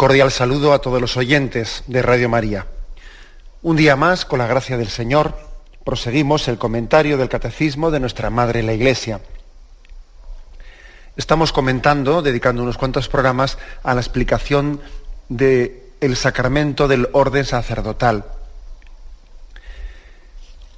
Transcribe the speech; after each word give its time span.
Cordial 0.00 0.30
saludo 0.30 0.72
a 0.72 0.78
todos 0.78 0.98
los 0.98 1.18
oyentes 1.18 1.84
de 1.86 2.00
Radio 2.00 2.30
María. 2.30 2.64
Un 3.60 3.76
día 3.76 3.96
más, 3.96 4.24
con 4.24 4.38
la 4.38 4.46
gracia 4.46 4.78
del 4.78 4.88
Señor, 4.88 5.36
proseguimos 5.84 6.48
el 6.48 6.56
comentario 6.56 7.18
del 7.18 7.28
Catecismo 7.28 7.90
de 7.90 8.00
nuestra 8.00 8.30
Madre 8.30 8.62
la 8.62 8.72
Iglesia. 8.72 9.20
Estamos 11.18 11.52
comentando, 11.52 12.22
dedicando 12.22 12.62
unos 12.62 12.78
cuantos 12.78 13.08
programas 13.10 13.58
a 13.82 13.92
la 13.92 14.00
explicación 14.00 14.80
del 15.28 16.16
sacramento 16.16 16.88
del 16.88 17.10
orden 17.12 17.44
sacerdotal. 17.44 18.24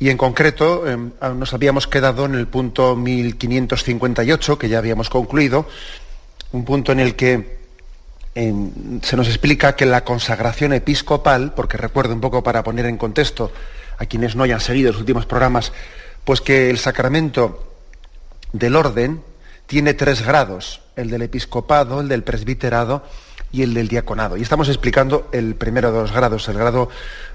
Y 0.00 0.10
en 0.10 0.16
concreto 0.16 0.88
em, 0.88 1.12
nos 1.36 1.54
habíamos 1.54 1.86
quedado 1.86 2.24
en 2.24 2.34
el 2.34 2.48
punto 2.48 2.96
1558, 2.96 4.58
que 4.58 4.68
ya 4.68 4.78
habíamos 4.78 5.08
concluido, 5.08 5.68
un 6.50 6.64
punto 6.64 6.90
en 6.90 6.98
el 6.98 7.14
que 7.14 7.61
se 8.34 9.16
nos 9.16 9.28
explica 9.28 9.76
que 9.76 9.84
la 9.84 10.04
consagración 10.04 10.72
episcopal, 10.72 11.52
porque 11.54 11.76
recuerdo 11.76 12.14
un 12.14 12.20
poco 12.20 12.42
para 12.42 12.64
poner 12.64 12.86
en 12.86 12.96
contexto 12.96 13.52
a 13.98 14.06
quienes 14.06 14.36
no 14.36 14.44
hayan 14.44 14.60
seguido 14.60 14.90
los 14.92 15.00
últimos 15.00 15.26
programas, 15.26 15.72
pues 16.24 16.40
que 16.40 16.70
el 16.70 16.78
sacramento 16.78 17.74
del 18.52 18.76
orden 18.76 19.22
tiene 19.66 19.94
tres 19.94 20.22
grados, 20.24 20.80
el 20.96 21.10
del 21.10 21.22
episcopado, 21.22 22.00
el 22.00 22.08
del 22.08 22.22
presbiterado 22.22 23.04
y 23.50 23.62
el 23.62 23.74
del 23.74 23.88
diaconado. 23.88 24.36
Y 24.36 24.42
estamos 24.42 24.68
explicando 24.68 25.28
el 25.32 25.54
primero 25.54 25.92
de 25.92 26.00
los 26.00 26.12
grados, 26.12 26.48
el 26.48 26.56
grado 26.56 26.88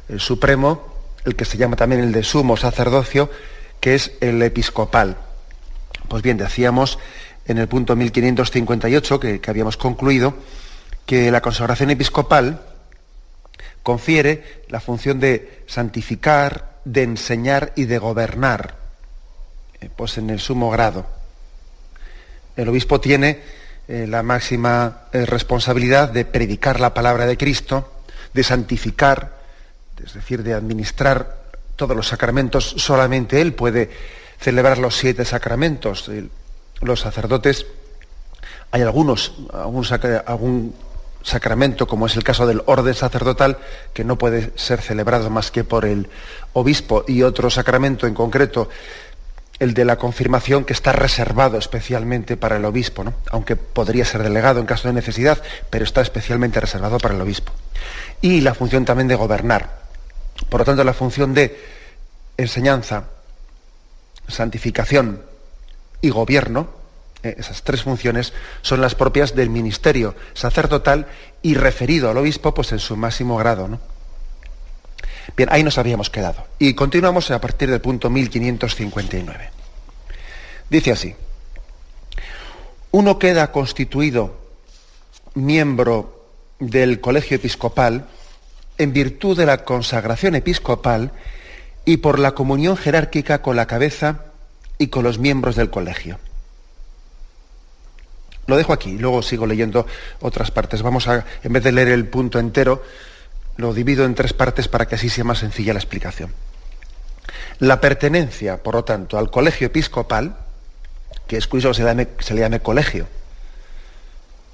eh, 0.10 0.18
supremo, 0.18 0.96
el 1.26 1.36
que 1.36 1.46
se 1.46 1.58
llama 1.58 1.76
también 1.76 2.02
el 2.02 2.12
de 2.12 2.24
sumo 2.24 2.58
sacerdocio, 2.58 3.30
que 3.80 3.94
es 3.94 4.14
el 4.20 4.42
episcopal. 4.42 5.18
Pues 6.08 6.24
bien, 6.24 6.38
decíamos 6.38 6.98
en 7.46 7.60
el 7.60 7.68
punto 7.68 7.96
1558 7.96 9.20
que 9.20 9.42
habíamos 9.48 9.78
concluido, 9.78 10.34
que 11.08 11.32
la 11.32 11.42
consagración 11.42 11.90
episcopal 11.90 12.62
confiere 13.82 14.64
la 14.68 14.82
función 14.82 15.22
de 15.22 15.64
santificar, 15.66 16.80
de 16.84 17.04
enseñar 17.04 17.72
y 17.78 17.86
de 17.86 17.98
gobernar, 17.98 18.76
eh, 19.80 19.90
pues 19.96 20.18
en 20.18 20.30
el 20.30 20.42
sumo 20.42 20.70
grado. 20.70 21.06
El 22.58 22.68
obispo 22.68 23.00
tiene 23.00 23.42
eh, 23.88 24.06
la 24.06 24.22
máxima 24.22 25.04
eh, 25.14 25.26
responsabilidad 25.26 26.10
de 26.10 26.26
predicar 26.26 26.82
la 26.82 26.94
palabra 26.94 27.26
de 27.26 27.38
Cristo, 27.38 28.04
de 28.34 28.44
santificar, 28.44 29.38
es 30.04 30.14
decir, 30.14 30.44
de 30.44 30.54
administrar 30.54 31.38
todos 31.78 31.96
los 31.96 32.08
sacramentos. 32.08 32.76
Solamente 32.78 33.40
él 33.40 33.54
puede 33.54 33.90
celebrar 34.42 34.78
los 34.78 34.98
siete 34.98 35.24
sacramentos. 35.24 36.12
los 36.82 37.00
sacerdotes, 37.00 37.66
hay 38.72 38.82
algunos, 38.82 39.34
algún, 39.54 39.86
algún 40.26 40.76
sacramento, 41.28 41.88
como 41.88 42.06
es 42.06 42.16
el 42.16 42.24
caso 42.24 42.48
del 42.48 42.64
orden 42.66 42.94
sacerdotal, 42.94 43.58
que 43.94 44.06
no 44.06 44.18
puede 44.18 44.52
ser 44.56 44.82
celebrado 44.82 45.30
más 45.30 45.52
que 45.52 45.66
por 45.66 45.86
el 45.86 46.10
obispo, 46.54 47.04
y 47.06 47.24
otro 47.24 47.50
sacramento 47.50 48.08
en 48.08 48.14
concreto, 48.14 48.70
el 49.60 49.74
de 49.74 49.84
la 49.84 49.98
confirmación, 49.98 50.64
que 50.64 50.72
está 50.72 50.94
reservado 50.94 51.58
especialmente 51.58 52.38
para 52.38 52.58
el 52.58 52.66
obispo, 52.66 53.04
aunque 53.30 53.58
podría 53.58 54.06
ser 54.06 54.24
delegado 54.24 54.60
en 54.62 54.66
caso 54.66 54.88
de 54.88 54.94
necesidad, 54.94 55.42
pero 55.70 55.84
está 55.84 56.02
especialmente 56.02 56.62
reservado 56.62 56.98
para 56.98 57.16
el 57.16 57.22
obispo. 57.22 57.52
Y 58.22 58.40
la 58.42 58.54
función 58.54 58.86
también 58.86 59.10
de 59.10 59.16
gobernar. 59.16 59.82
Por 60.50 60.62
lo 60.62 60.66
tanto, 60.66 60.84
la 60.84 60.94
función 60.94 61.34
de 61.34 61.60
enseñanza, 62.38 63.06
santificación 64.30 65.24
y 66.00 66.10
gobierno, 66.10 66.77
esas 67.38 67.64
tres 67.64 67.84
funciones 67.84 68.34
son 68.62 68.82
las 68.82 68.96
propias 68.96 69.36
del 69.36 69.50
ministerio 69.50 70.16
sacerdotal 70.34 71.08
y 71.42 71.56
referido 71.56 72.10
al 72.10 72.18
obispo 72.18 72.54
pues 72.54 72.72
en 72.72 72.80
su 72.80 72.96
máximo 72.96 73.38
grado. 73.38 73.68
¿no? 73.68 73.80
Bien, 75.36 75.50
ahí 75.52 75.64
nos 75.64 75.78
habíamos 75.78 76.10
quedado. 76.10 76.46
Y 76.60 76.74
continuamos 76.74 77.30
a 77.32 77.42
partir 77.42 77.70
del 77.70 77.82
punto 77.82 78.10
1559. 78.10 79.50
Dice 80.70 80.92
así, 80.92 81.16
uno 82.92 83.20
queda 83.20 83.52
constituido 83.52 84.38
miembro 85.34 86.26
del 86.60 87.00
colegio 87.00 87.36
episcopal 87.36 88.08
en 88.78 88.94
virtud 88.94 89.38
de 89.38 89.46
la 89.46 89.64
consagración 89.64 90.36
episcopal 90.36 91.12
y 91.86 91.98
por 91.98 92.20
la 92.20 92.34
comunión 92.34 92.76
jerárquica 92.78 93.42
con 93.42 93.56
la 93.56 93.68
cabeza 93.68 94.26
y 94.78 94.88
con 94.88 95.04
los 95.04 95.20
miembros 95.20 95.56
del 95.56 95.70
colegio. 95.70 96.20
Lo 98.48 98.56
dejo 98.56 98.72
aquí, 98.72 98.98
luego 98.98 99.22
sigo 99.22 99.46
leyendo 99.46 99.86
otras 100.22 100.52
partes. 100.52 100.82
Vamos 100.82 101.08
a, 101.10 101.26
en 101.44 101.54
vez 101.54 101.64
de 101.64 101.74
leer 101.74 101.90
el 101.90 102.08
punto 102.08 102.40
entero, 102.40 102.82
lo 103.58 103.74
divido 103.74 104.06
en 104.06 104.16
tres 104.16 104.32
partes 104.32 104.70
para 104.70 104.88
que 104.88 104.96
así 104.96 105.10
sea 105.10 105.26
más 105.26 105.40
sencilla 105.40 105.74
la 105.74 105.80
explicación. 105.80 106.32
La 107.60 107.82
pertenencia, 107.82 108.64
por 108.64 108.76
lo 108.76 108.84
tanto, 108.86 109.18
al 109.18 109.30
colegio 109.30 109.68
episcopal, 109.68 110.38
que 111.28 111.36
es 111.36 111.48
curioso 111.48 111.74
se 111.74 111.84
le 111.84 111.90
llame, 111.90 112.08
se 112.20 112.34
le 112.34 112.60
colegio. 112.62 113.08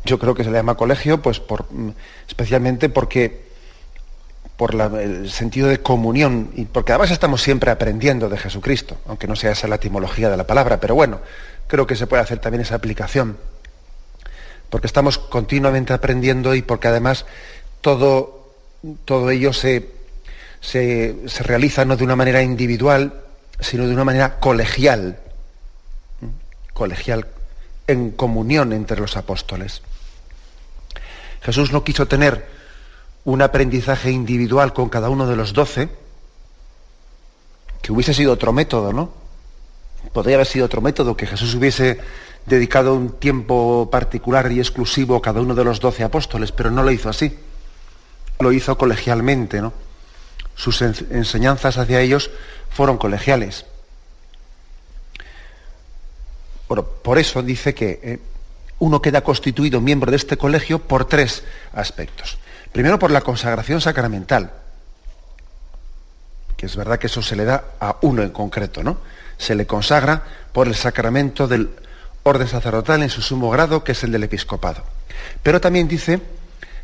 Yo 0.05 0.17
creo 0.17 0.33
que 0.33 0.43
se 0.43 0.49
le 0.49 0.57
llama 0.57 0.75
colegio, 0.75 1.21
pues 1.21 1.39
por, 1.39 1.71
mm, 1.71 1.91
especialmente 2.27 2.89
porque 2.89 3.43
por 4.57 4.73
el 4.73 5.29
sentido 5.29 5.67
de 5.67 5.81
comunión, 5.81 6.51
y 6.55 6.65
porque 6.65 6.93
además 6.93 7.11
estamos 7.11 7.43
siempre 7.43 7.69
aprendiendo 7.69 8.27
de 8.27 8.37
Jesucristo, 8.37 8.97
aunque 9.07 9.27
no 9.27 9.35
sea 9.35 9.51
esa 9.51 9.67
la 9.67 9.75
etimología 9.75 10.29
de 10.29 10.37
la 10.37 10.47
palabra, 10.47 10.79
pero 10.79 10.95
bueno, 10.95 11.19
creo 11.67 11.85
que 11.85 11.95
se 11.95 12.07
puede 12.07 12.23
hacer 12.23 12.39
también 12.39 12.61
esa 12.61 12.75
aplicación 12.75 13.37
porque 14.73 14.87
estamos 14.87 15.19
continuamente 15.19 15.93
aprendiendo 15.93 16.55
y 16.55 16.63
porque 16.63 16.87
además 16.87 17.27
todo, 17.81 18.55
todo 19.05 19.29
ello 19.29 19.53
se, 19.53 19.91
se, 20.61 21.13
realiza 21.43 21.85
no 21.85 21.95
de 21.95 22.03
una 22.03 22.15
manera 22.15 22.41
individual, 22.41 23.21
sino 23.59 23.85
de 23.85 23.93
una 23.93 24.03
manera 24.03 24.39
colegial, 24.39 25.19
colegial, 26.73 27.27
en 27.85 28.09
comunión 28.09 28.73
entre 28.73 28.99
los 28.99 29.15
apóstoles. 29.15 29.83
Jesús 31.43 31.71
no 31.71 31.83
quiso 31.83 32.07
tener 32.07 32.47
un 33.25 33.43
aprendizaje 33.43 34.09
individual 34.09 34.73
con 34.73 34.89
cada 34.89 35.11
uno 35.11 35.27
de 35.27 35.35
los 35.35 35.53
doce, 35.53 35.87
que 37.83 37.91
hubiese 37.91 38.15
sido 38.15 38.33
otro 38.33 38.53
método, 38.53 38.91
¿no? 38.91 39.13
Podría 40.13 40.37
haber 40.37 40.47
sido 40.47 40.65
otro 40.65 40.81
método, 40.81 41.15
que 41.15 41.27
Jesús 41.27 41.53
hubiese 41.53 41.99
dedicado 42.45 42.93
un 42.93 43.11
tiempo 43.19 43.89
particular 43.91 44.51
y 44.51 44.59
exclusivo 44.59 45.15
a 45.15 45.21
cada 45.21 45.41
uno 45.41 45.55
de 45.55 45.63
los 45.63 45.79
doce 45.79 46.03
apóstoles, 46.03 46.51
pero 46.51 46.71
no 46.71 46.83
lo 46.83 46.91
hizo 46.91 47.09
así. 47.09 47.37
Lo 48.39 48.51
hizo 48.51 48.77
colegialmente, 48.77 49.61
¿no? 49.61 49.73
Sus 50.55 50.81
enseñanzas 50.81 51.77
hacia 51.77 52.01
ellos 52.01 52.29
fueron 52.69 52.97
colegiales. 52.97 53.65
por 57.03 57.19
eso 57.19 57.43
dice 57.43 57.75
que 57.75 57.99
eh, 58.01 58.19
uno 58.79 58.99
queda 58.99 59.21
constituido 59.21 59.79
miembro 59.79 60.09
de 60.09 60.17
este 60.17 60.37
colegio 60.37 60.79
por 60.79 61.05
tres 61.05 61.43
aspectos. 61.73 62.39
Primero, 62.71 62.97
por 62.97 63.11
la 63.11 63.21
consagración 63.21 63.79
sacramental, 63.79 64.51
que 66.57 66.65
es 66.65 66.75
verdad 66.75 66.97
que 66.97 67.07
eso 67.07 67.21
se 67.21 67.35
le 67.35 67.45
da 67.45 67.63
a 67.79 67.97
uno 68.01 68.23
en 68.23 68.31
concreto, 68.31 68.83
¿no? 68.83 68.97
Se 69.37 69.53
le 69.53 69.67
consagra 69.67 70.23
por 70.51 70.67
el 70.67 70.75
sacramento 70.75 71.47
del 71.47 71.69
orden 72.23 72.47
sacerdotal 72.47 73.03
en 73.03 73.09
su 73.09 73.21
sumo 73.21 73.49
grado, 73.49 73.83
que 73.83 73.91
es 73.91 74.03
el 74.03 74.11
del 74.11 74.23
episcopado. 74.23 74.83
Pero 75.43 75.61
también 75.61 75.87
dice 75.87 76.21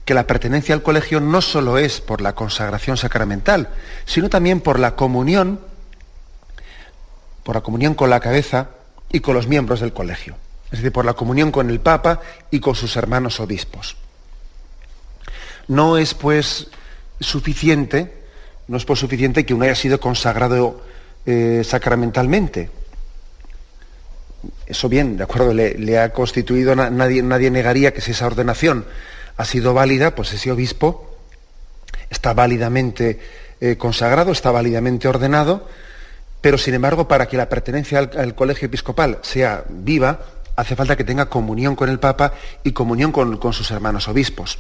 que 0.05 0.13
la 0.13 0.27
pertenencia 0.27 0.75
al 0.75 0.83
colegio 0.83 1.19
no 1.19 1.41
solo 1.41 1.77
es 1.77 2.01
por 2.01 2.21
la 2.21 2.33
consagración 2.35 2.97
sacramental, 2.97 3.69
sino 4.05 4.29
también 4.29 4.61
por 4.61 4.79
la 4.79 4.95
comunión, 4.95 5.59
por 7.43 7.55
la 7.55 7.61
comunión 7.61 7.95
con 7.95 8.09
la 8.09 8.19
cabeza 8.19 8.69
y 9.11 9.19
con 9.21 9.35
los 9.35 9.47
miembros 9.47 9.79
del 9.79 9.93
colegio. 9.93 10.35
Es 10.65 10.79
decir, 10.79 10.91
por 10.91 11.05
la 11.05 11.13
comunión 11.13 11.51
con 11.51 11.69
el 11.69 11.79
Papa 11.79 12.21
y 12.51 12.59
con 12.59 12.75
sus 12.75 12.95
hermanos 12.95 13.39
obispos. 13.39 13.97
No 15.67 15.97
es 15.97 16.13
pues 16.13 16.67
suficiente, 17.19 18.23
no 18.67 18.77
es 18.77 18.85
por 18.85 18.97
suficiente 18.97 19.45
que 19.45 19.53
uno 19.53 19.65
haya 19.65 19.75
sido 19.75 19.99
consagrado 19.99 20.81
eh, 21.25 21.63
sacramentalmente. 21.65 22.69
Eso 24.65 24.87
bien, 24.87 25.17
de 25.17 25.23
acuerdo, 25.23 25.53
le, 25.53 25.99
ha 25.99 26.13
constituido, 26.13 26.75
nadie, 26.75 27.21
nadie 27.23 27.51
negaría 27.51 27.93
que 27.93 28.01
si 28.01 28.11
esa 28.11 28.27
ordenación 28.27 28.85
ha 29.35 29.45
sido 29.45 29.73
válida, 29.73 30.15
pues 30.15 30.33
ese 30.33 30.51
obispo 30.51 31.17
está 32.09 32.33
válidamente 32.33 33.19
eh, 33.61 33.75
consagrado, 33.77 34.31
está 34.31 34.51
válidamente 34.51 35.07
ordenado, 35.07 35.67
pero 36.41 36.57
sin 36.57 36.73
embargo, 36.73 37.07
para 37.07 37.27
que 37.27 37.37
la 37.37 37.49
pertenencia 37.49 37.99
al, 37.99 38.35
colegio 38.35 38.67
episcopal 38.67 39.19
sea 39.21 39.63
viva, 39.69 40.19
hace 40.55 40.75
falta 40.75 40.95
que 40.95 41.03
tenga 41.03 41.27
comunión 41.27 41.75
con 41.75 41.89
el 41.89 41.99
Papa 41.99 42.33
y 42.63 42.71
comunión 42.71 43.11
con, 43.11 43.53
sus 43.53 43.71
hermanos 43.71 44.07
obispos. 44.07 44.59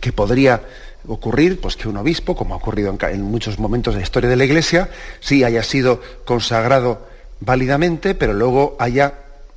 Que 0.00 0.12
podría 0.12 0.62
ocurrir 1.06 1.60
pues, 1.60 1.76
que 1.76 1.88
un 1.88 1.96
obispo, 1.96 2.36
como 2.36 2.54
ha 2.54 2.58
ocurrido 2.58 2.96
en, 3.00 3.22
muchos 3.22 3.58
momentos 3.58 3.94
de 3.94 4.00
la 4.00 4.04
historia 4.04 4.28
de 4.28 4.36
la 4.36 4.44
Iglesia, 4.44 4.90
sí 5.20 5.42
haya 5.44 5.62
sido 5.62 6.02
consagrado 6.24 7.08
válidamente, 7.40 8.14
pero 8.14 8.32
luego 8.32 8.76
haya 8.78 9.14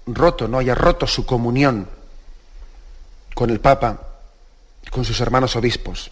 roto, 0.08 0.48
no 0.48 0.60
haya 0.60 0.76
roto 0.76 1.08
su 1.08 1.26
comunión 1.26 1.88
con 3.34 3.50
el 3.50 3.60
Papa, 3.60 4.02
con 4.90 5.06
sus 5.06 5.20
hermanos 5.22 5.56
obispos. 5.56 6.12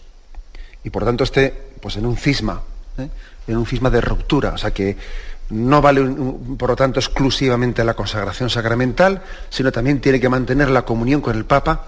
Y 0.84 0.90
por 0.90 1.04
tanto 1.04 1.24
esté 1.24 1.50
pues, 1.80 1.96
en 1.96 2.06
un 2.06 2.16
cisma, 2.16 2.62
¿eh? 2.98 3.08
en 3.46 3.56
un 3.56 3.66
cisma 3.66 3.90
de 3.90 4.00
ruptura. 4.00 4.50
O 4.50 4.58
sea 4.58 4.70
que 4.70 4.96
no 5.50 5.82
vale, 5.82 6.02
por 6.56 6.70
lo 6.70 6.76
tanto, 6.76 7.00
exclusivamente 7.00 7.84
la 7.84 7.94
consagración 7.94 8.50
sacramental, 8.50 9.22
sino 9.50 9.72
también 9.72 10.00
tiene 10.00 10.20
que 10.20 10.28
mantener 10.28 10.70
la 10.70 10.82
comunión 10.82 11.20
con 11.20 11.36
el 11.36 11.44
Papa 11.44 11.86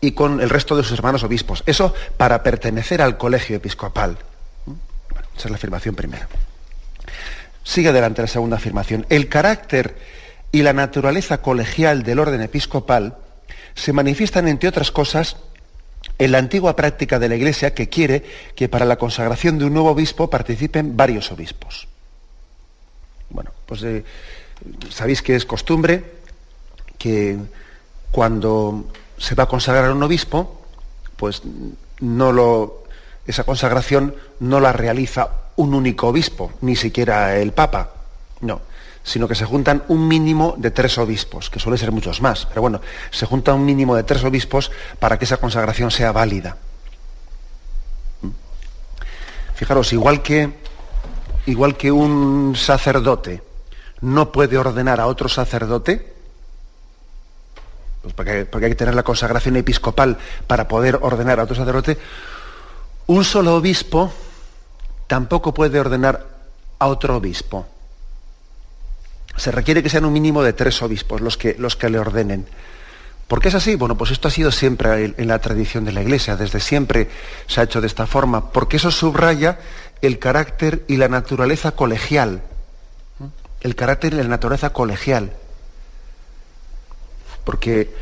y 0.00 0.12
con 0.12 0.40
el 0.40 0.50
resto 0.50 0.76
de 0.76 0.82
sus 0.82 0.98
hermanos 0.98 1.22
obispos. 1.24 1.62
Eso 1.66 1.94
para 2.16 2.42
pertenecer 2.42 3.02
al 3.02 3.16
colegio 3.16 3.56
episcopal. 3.56 4.18
esa 5.36 5.48
es 5.48 5.50
la 5.50 5.56
afirmación 5.56 5.94
primera. 5.94 6.28
Sigue 7.62 7.90
adelante 7.90 8.22
la 8.22 8.28
segunda 8.28 8.56
afirmación. 8.56 9.06
El 9.08 9.28
carácter 9.28 9.96
y 10.52 10.62
la 10.62 10.72
naturaleza 10.72 11.42
colegial 11.42 12.02
del 12.02 12.18
orden 12.18 12.42
episcopal 12.42 13.16
se 13.74 13.92
manifiestan, 13.92 14.48
entre 14.48 14.68
otras 14.68 14.90
cosas, 14.90 15.36
en 16.18 16.32
la 16.32 16.38
antigua 16.38 16.76
práctica 16.76 17.18
de 17.18 17.28
la 17.28 17.36
Iglesia 17.36 17.74
que 17.74 17.88
quiere 17.88 18.24
que 18.54 18.68
para 18.68 18.84
la 18.84 18.96
consagración 18.96 19.58
de 19.58 19.66
un 19.66 19.74
nuevo 19.74 19.90
obispo 19.90 20.28
participen 20.28 20.96
varios 20.96 21.30
obispos. 21.32 21.88
Bueno, 23.30 23.52
pues 23.66 23.82
eh, 23.82 24.04
sabéis 24.90 25.22
que 25.22 25.36
es 25.36 25.46
costumbre 25.46 26.04
que 26.98 27.38
cuando 28.10 28.86
se 29.18 29.34
va 29.34 29.44
a 29.44 29.48
consagrar 29.48 29.92
un 29.92 30.02
obispo, 30.02 30.62
pues 31.16 31.42
no 32.00 32.32
lo, 32.32 32.84
esa 33.26 33.44
consagración 33.44 34.14
no 34.40 34.60
la 34.60 34.72
realiza 34.72 35.30
un 35.60 35.74
único 35.74 36.08
obispo, 36.08 36.52
ni 36.62 36.74
siquiera 36.74 37.36
el 37.36 37.52
Papa. 37.52 37.90
No, 38.40 38.62
sino 39.02 39.28
que 39.28 39.34
se 39.34 39.44
juntan 39.44 39.84
un 39.88 40.08
mínimo 40.08 40.54
de 40.56 40.70
tres 40.70 40.96
obispos, 40.96 41.50
que 41.50 41.60
suele 41.60 41.76
ser 41.76 41.92
muchos 41.92 42.22
más, 42.22 42.46
pero 42.46 42.62
bueno, 42.62 42.80
se 43.10 43.26
junta 43.26 43.52
un 43.52 43.64
mínimo 43.64 43.94
de 43.94 44.02
tres 44.02 44.24
obispos 44.24 44.70
para 44.98 45.18
que 45.18 45.26
esa 45.26 45.36
consagración 45.36 45.90
sea 45.90 46.12
válida. 46.12 46.56
¿Mm? 48.22 48.28
Fijaros, 49.54 49.92
igual 49.92 50.22
que, 50.22 50.50
igual 51.44 51.76
que 51.76 51.92
un 51.92 52.54
sacerdote 52.56 53.42
no 54.00 54.32
puede 54.32 54.56
ordenar 54.56 54.98
a 54.98 55.08
otro 55.08 55.28
sacerdote, 55.28 56.14
pues 58.00 58.14
porque, 58.14 58.46
porque 58.46 58.64
hay 58.64 58.72
que 58.72 58.78
tener 58.78 58.94
la 58.94 59.02
consagración 59.02 59.56
episcopal 59.56 60.16
para 60.46 60.66
poder 60.68 60.98
ordenar 61.02 61.38
a 61.38 61.42
otro 61.42 61.54
sacerdote, 61.54 61.98
un 63.08 63.24
solo 63.24 63.56
obispo 63.56 64.10
tampoco 65.10 65.52
puede 65.52 65.80
ordenar 65.80 66.24
a 66.78 66.86
otro 66.86 67.16
obispo 67.16 67.66
se 69.40 69.50
requiere 69.50 69.82
que 69.82 69.88
sean 69.88 70.04
un 70.04 70.12
mínimo 70.12 70.42
de 70.42 70.52
tres 70.52 70.82
obispos 70.82 71.22
los 71.22 71.38
que, 71.38 71.56
los 71.58 71.74
que 71.74 71.88
le 71.88 71.98
ordenen. 71.98 72.46
¿Por 73.26 73.40
qué 73.40 73.48
es 73.48 73.54
así? 73.54 73.74
Bueno, 73.74 73.96
pues 73.96 74.10
esto 74.10 74.28
ha 74.28 74.30
sido 74.30 74.52
siempre 74.52 75.14
en 75.16 75.28
la 75.28 75.38
tradición 75.38 75.86
de 75.86 75.92
la 75.92 76.02
Iglesia, 76.02 76.36
desde 76.36 76.60
siempre 76.60 77.08
se 77.46 77.60
ha 77.60 77.64
hecho 77.64 77.80
de 77.80 77.86
esta 77.86 78.06
forma, 78.06 78.52
porque 78.52 78.76
eso 78.76 78.90
subraya 78.90 79.58
el 80.02 80.18
carácter 80.18 80.84
y 80.88 80.98
la 80.98 81.08
naturaleza 81.08 81.72
colegial. 81.72 82.42
El 83.62 83.76
carácter 83.76 84.12
y 84.12 84.16
la 84.16 84.24
naturaleza 84.24 84.74
colegial. 84.74 85.32
Porque 87.44 87.94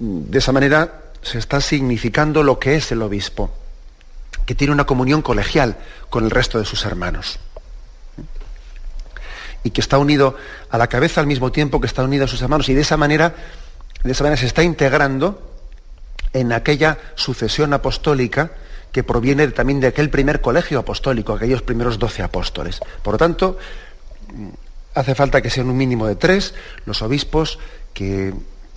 de 0.00 0.38
esa 0.38 0.50
manera 0.50 1.02
se 1.22 1.38
está 1.38 1.60
significando 1.60 2.42
lo 2.42 2.58
que 2.58 2.74
es 2.74 2.90
el 2.90 3.02
obispo, 3.02 3.52
que 4.46 4.54
tiene 4.54 4.72
una 4.72 4.86
comunión 4.86 5.22
colegial 5.22 5.76
con 6.08 6.24
el 6.24 6.30
resto 6.30 6.58
de 6.58 6.64
sus 6.64 6.84
hermanos 6.84 7.38
y 9.62 9.70
que 9.70 9.80
está 9.80 9.98
unido 9.98 10.36
a 10.70 10.78
la 10.78 10.86
cabeza 10.86 11.20
al 11.20 11.26
mismo 11.26 11.52
tiempo 11.52 11.80
que 11.80 11.86
está 11.86 12.02
unido 12.02 12.24
a 12.24 12.28
sus 12.28 12.40
hermanos 12.42 12.68
y 12.68 12.74
de 12.74 12.80
esa 12.80 12.96
manera, 12.96 13.34
de 14.02 14.12
esa 14.12 14.24
manera 14.24 14.40
se 14.40 14.46
está 14.46 14.62
integrando 14.62 15.50
en 16.32 16.52
aquella 16.52 16.98
sucesión 17.14 17.72
apostólica 17.74 18.52
que 18.92 19.04
proviene 19.04 19.46
también 19.48 19.80
de 19.80 19.88
aquel 19.88 20.10
primer 20.10 20.40
colegio 20.40 20.78
apostólico, 20.78 21.34
aquellos 21.34 21.62
primeros 21.62 21.98
doce 21.98 22.22
apóstoles. 22.22 22.80
Por 23.02 23.14
lo 23.14 23.18
tanto, 23.18 23.58
hace 24.94 25.14
falta 25.14 25.40
que 25.40 25.50
sean 25.50 25.68
un 25.68 25.76
mínimo 25.76 26.06
de 26.06 26.16
tres 26.16 26.54
los 26.86 27.02
obispos 27.02 27.58
que, 27.94 28.34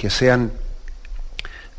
sean 0.10 0.52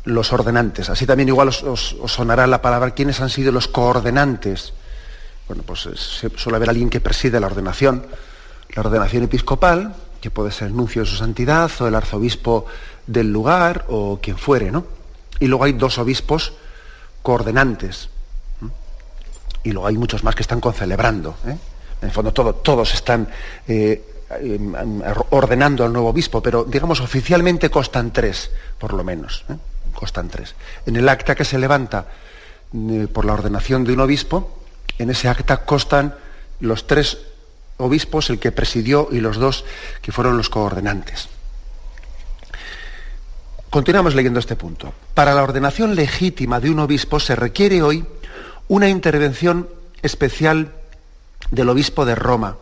los 0.05 0.31
ordenantes. 0.31 0.89
Así 0.89 1.05
también 1.05 1.29
igual 1.29 1.49
os, 1.49 1.95
sonará 2.07 2.47
la 2.47 2.61
palabra 2.61 2.91
quiénes 2.91 3.19
han 3.19 3.29
sido 3.29 3.51
los 3.51 3.67
coordenantes. 3.67 4.73
Bueno, 5.47 5.63
pues 5.63 5.87
suele 6.37 6.55
haber 6.55 6.69
alguien 6.69 6.89
que 6.89 7.01
preside 7.01 7.39
la 7.39 7.47
ordenación 7.47 8.05
la 8.75 8.81
ordenación 8.81 9.23
episcopal, 9.23 9.95
que 10.21 10.29
puede 10.29 10.51
ser 10.51 10.67
el 10.67 10.75
nuncio 10.75 11.03
de 11.03 11.07
su 11.07 11.15
santidad 11.15 11.71
o 11.79 11.87
el 11.87 11.95
arzobispo 11.95 12.65
del 13.07 13.31
lugar 13.31 13.85
o 13.87 14.19
quien 14.21 14.37
fuere, 14.37 14.71
¿no? 14.71 14.85
Y 15.39 15.47
luego 15.47 15.63
hay 15.63 15.73
dos 15.73 15.97
obispos 15.97 16.53
coordenantes. 17.21 18.09
Y 19.63 19.71
luego 19.71 19.87
hay 19.87 19.97
muchos 19.97 20.23
más 20.23 20.35
que 20.35 20.43
están 20.43 20.59
concelebrando. 20.59 21.35
¿eh? 21.47 21.57
En 22.01 22.09
el 22.09 22.11
fondo 22.11 22.31
todos 22.31 22.93
están 22.93 23.27
eh, 23.67 24.25
em, 24.41 25.01
ordenando 25.31 25.85
al 25.85 25.91
nuevo 25.91 26.09
obispo, 26.09 26.41
pero 26.41 26.65
digamos 26.65 26.99
oficialmente 26.99 27.69
constan 27.69 28.11
tres, 28.11 28.51
por 28.77 28.93
lo 28.93 29.03
menos. 29.03 29.43
¿Eh? 29.95 29.99
Constan 29.99 30.29
tres. 30.29 30.55
En 30.85 30.95
el 30.95 31.07
acta 31.09 31.35
que 31.35 31.45
se 31.45 31.57
levanta 31.57 32.07
por 33.13 33.25
la 33.25 33.33
ordenación 33.33 33.83
de 33.83 33.93
un 33.93 34.01
obispo, 34.01 34.59
en 34.97 35.09
ese 35.09 35.29
acta 35.29 35.65
constan 35.65 36.15
los 36.59 36.87
tres 36.87 37.17
obispos, 37.77 38.29
el 38.29 38.39
que 38.39 38.51
presidió 38.51 39.09
y 39.11 39.19
los 39.19 39.37
dos 39.37 39.65
que 40.01 40.11
fueron 40.11 40.37
los 40.37 40.49
coordenantes. 40.49 41.29
Continuamos 43.69 44.15
leyendo 44.15 44.39
este 44.39 44.55
punto. 44.55 44.93
Para 45.13 45.33
la 45.33 45.43
ordenación 45.43 45.95
legítima 45.95 46.61
de 46.61 46.69
un 46.69 46.79
obispo 46.79 47.19
se 47.19 47.35
requiere 47.35 47.81
hoy 47.81 48.05
una 48.69 48.87
intervención 48.87 49.67
especial 50.01 50.71
del 51.51 51.69
obispo 51.69 52.05
de 52.05 52.15
Roma, 52.15 52.57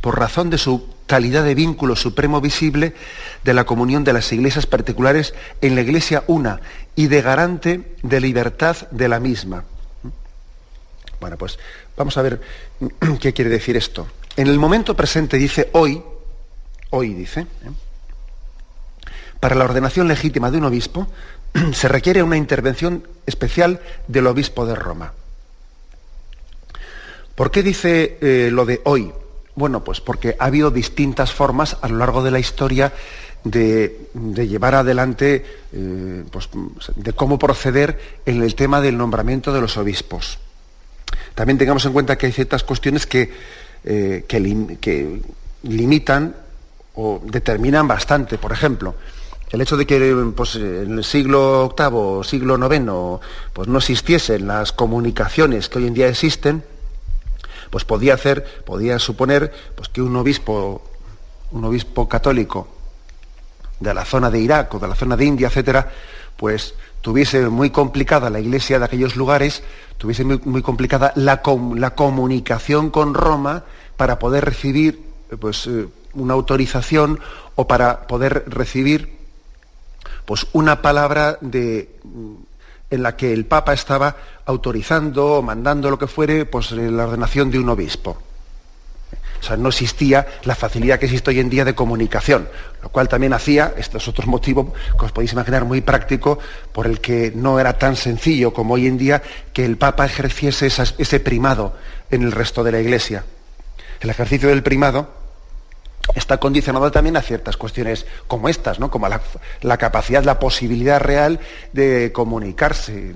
por 0.00 0.18
razón 0.18 0.50
de 0.50 0.58
su 0.58 0.97
calidad 1.08 1.42
de 1.42 1.56
vínculo 1.56 1.96
supremo 1.96 2.40
visible 2.40 2.94
de 3.42 3.54
la 3.54 3.64
comunión 3.64 4.04
de 4.04 4.12
las 4.12 4.30
iglesias 4.30 4.66
particulares 4.66 5.34
en 5.62 5.74
la 5.74 5.80
iglesia 5.80 6.22
una 6.28 6.60
y 6.94 7.08
de 7.08 7.22
garante 7.22 7.96
de 8.02 8.20
libertad 8.20 8.76
de 8.90 9.08
la 9.08 9.18
misma. 9.18 9.64
Bueno, 11.18 11.36
pues 11.36 11.58
vamos 11.96 12.16
a 12.18 12.22
ver 12.22 12.40
qué 13.20 13.32
quiere 13.32 13.50
decir 13.50 13.76
esto. 13.76 14.06
En 14.36 14.46
el 14.46 14.58
momento 14.58 14.94
presente 14.94 15.38
dice 15.38 15.70
hoy, 15.72 16.00
hoy 16.90 17.14
dice, 17.14 17.40
¿eh? 17.40 17.70
para 19.40 19.54
la 19.54 19.64
ordenación 19.64 20.08
legítima 20.08 20.50
de 20.50 20.58
un 20.58 20.64
obispo 20.66 21.08
se 21.72 21.88
requiere 21.88 22.22
una 22.22 22.36
intervención 22.36 23.08
especial 23.26 23.80
del 24.06 24.26
obispo 24.26 24.66
de 24.66 24.74
Roma. 24.74 25.14
¿Por 27.34 27.50
qué 27.50 27.62
dice 27.62 28.18
eh, 28.20 28.50
lo 28.52 28.66
de 28.66 28.82
hoy? 28.84 29.10
Bueno, 29.58 29.84
pues 29.84 30.00
porque 30.00 30.36
ha 30.38 30.46
habido 30.46 30.70
distintas 30.70 31.32
formas 31.32 31.76
a 31.82 31.88
lo 31.88 31.96
largo 31.98 32.22
de 32.22 32.30
la 32.30 32.38
historia 32.38 32.92
de, 33.44 34.08
llevar 34.14 34.74
adelante, 34.74 35.44
eh, 35.72 36.24
pues, 36.30 36.48
de 36.96 37.12
cómo 37.12 37.38
proceder 37.38 38.20
en 38.24 38.42
el 38.42 38.54
tema 38.54 38.80
del 38.80 38.96
nombramiento 38.96 39.52
de 39.52 39.60
los 39.60 39.76
obispos. 39.76 40.38
También 41.34 41.58
tengamos 41.58 41.84
en 41.84 41.92
cuenta 41.92 42.16
que 42.16 42.26
hay 42.26 42.32
ciertas 42.32 42.64
cuestiones 42.64 43.06
que 43.06 43.30
eh, 43.84 44.24
que, 44.26 45.20
limitan 45.62 46.34
o 46.94 47.20
determinan 47.24 47.86
bastante. 47.86 48.38
Por 48.38 48.52
ejemplo, 48.52 48.94
el 49.50 49.60
hecho 49.60 49.76
de 49.76 49.86
que 49.86 50.14
pues, 50.36 50.56
en 50.56 50.98
el 50.98 51.04
siglo 51.04 51.74
VIII 51.76 51.88
o 51.92 52.24
siglo 52.24 52.58
IX 52.58 53.20
pues, 53.52 53.68
no 53.68 53.78
existiesen 53.78 54.46
las 54.46 54.72
comunicaciones 54.72 55.68
que 55.68 55.78
hoy 55.78 55.86
en 55.86 55.94
día 55.94 56.08
existen, 56.08 56.62
pues 57.70 57.84
podía 57.84 58.14
hacer, 58.14 58.62
podía 58.64 58.98
suponer 58.98 59.52
pues, 59.74 59.88
que 59.88 60.02
un 60.02 60.14
obispo, 60.16 60.82
un 61.52 61.64
obispo 61.64 62.08
católico 62.08 62.68
de 63.80 63.94
la 63.94 64.04
zona 64.04 64.30
de 64.30 64.40
Irak 64.40 64.74
o 64.74 64.78
de 64.78 64.88
la 64.88 64.94
zona 64.94 65.16
de 65.16 65.24
India, 65.24 65.48
etcétera, 65.48 65.90
pues 66.36 66.74
tuviese 67.00 67.48
muy 67.48 67.70
complicada 67.70 68.30
la 68.30 68.40
iglesia 68.40 68.78
de 68.78 68.84
aquellos 68.84 69.16
lugares, 69.16 69.62
tuviese 69.98 70.24
muy, 70.24 70.62
complicada 70.62 71.12
la, 71.16 71.42
la, 71.74 71.94
comunicación 71.94 72.90
con 72.90 73.14
Roma 73.14 73.64
para 73.96 74.18
poder 74.18 74.44
recibir 74.44 75.02
pues, 75.40 75.66
eh, 75.66 75.88
una 76.14 76.34
autorización 76.34 77.20
o 77.54 77.66
para 77.66 78.06
poder 78.06 78.44
recibir 78.46 79.16
pues, 80.24 80.46
una 80.52 80.82
palabra 80.82 81.38
de, 81.40 81.96
en 82.90 83.02
la 83.02 83.16
que 83.16 83.32
el 83.32 83.44
Papa 83.44 83.72
estaba 83.72 84.16
autorizando 84.46 85.38
o 85.38 85.42
mandando 85.42 85.90
lo 85.90 85.98
que 85.98 86.06
fuere 86.06 86.46
pues, 86.46 86.70
la 86.72 87.04
ordenación 87.04 87.50
de 87.50 87.58
un 87.58 87.68
obispo. 87.68 88.18
O 89.40 89.42
sea, 89.42 89.56
no 89.56 89.68
existía 89.68 90.26
la 90.44 90.54
facilidad 90.54 90.98
que 90.98 91.06
existe 91.06 91.30
hoy 91.30 91.38
en 91.38 91.48
día 91.48 91.64
de 91.64 91.74
comunicación, 91.74 92.48
lo 92.82 92.88
cual 92.88 93.08
también 93.08 93.32
hacía, 93.32 93.72
este 93.76 93.98
es 93.98 94.08
otro 94.08 94.26
motivo 94.26 94.72
que 94.98 95.04
os 95.04 95.12
podéis 95.12 95.32
imaginar 95.32 95.64
muy 95.64 95.80
práctico, 95.80 96.40
por 96.72 96.86
el 96.86 97.00
que 97.00 97.32
no 97.34 97.60
era 97.60 97.78
tan 97.78 97.94
sencillo 97.94 98.52
como 98.52 98.74
hoy 98.74 98.86
en 98.86 98.98
día 98.98 99.22
que 99.52 99.64
el 99.64 99.76
Papa 99.76 100.06
ejerciese 100.06 100.66
ese 100.66 101.20
primado 101.20 101.76
en 102.10 102.22
el 102.22 102.32
resto 102.32 102.64
de 102.64 102.72
la 102.72 102.80
Iglesia. 102.80 103.24
El 104.00 104.10
ejercicio 104.10 104.48
del 104.48 104.62
primado 104.62 105.17
está 106.14 106.38
condicionado 106.38 106.90
también 106.90 107.16
a 107.16 107.22
ciertas 107.22 107.56
cuestiones 107.56 108.06
como 108.26 108.48
estas, 108.48 108.78
¿no? 108.78 108.90
como 108.90 109.08
la, 109.08 109.76
capacidad, 109.76 110.24
la 110.24 110.38
posibilidad 110.38 111.00
real 111.00 111.40
de 111.72 112.12
comunicarse, 112.12 113.12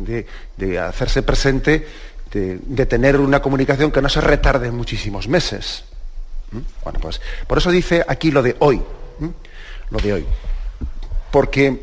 de, 0.57 0.79
hacerse 0.79 1.23
presente, 1.23 1.87
de, 2.33 2.87
tener 2.87 3.19
una 3.19 3.41
comunicación 3.41 3.91
que 3.91 4.03
no 4.03 4.09
se 4.09 4.21
retarde 4.21 4.71
muchísimos 4.71 5.29
meses. 5.29 5.85
¿Mm? 6.51 6.59
Bueno, 6.85 6.99
pues 7.01 7.21
por 7.47 7.59
eso 7.59 7.71
dice 7.71 8.05
aquí 8.07 8.31
lo 8.31 8.43
de 8.43 8.57
hoy, 8.59 8.83
¿Mm? 9.19 9.29
lo 9.91 9.99
de 9.99 10.13
hoy. 10.13 10.27
Porque 11.31 11.81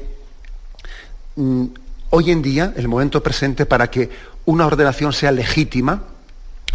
mm, 1.36 1.66
hoy 2.12 2.32
en 2.32 2.42
día, 2.42 2.74
el 2.75 2.88
momento 2.88 3.22
presente, 3.24 3.66
para 3.66 3.89
que 3.89 4.10
una 4.46 4.66
ordenación 4.68 5.13
sea 5.13 5.32
legítima, 5.32 6.04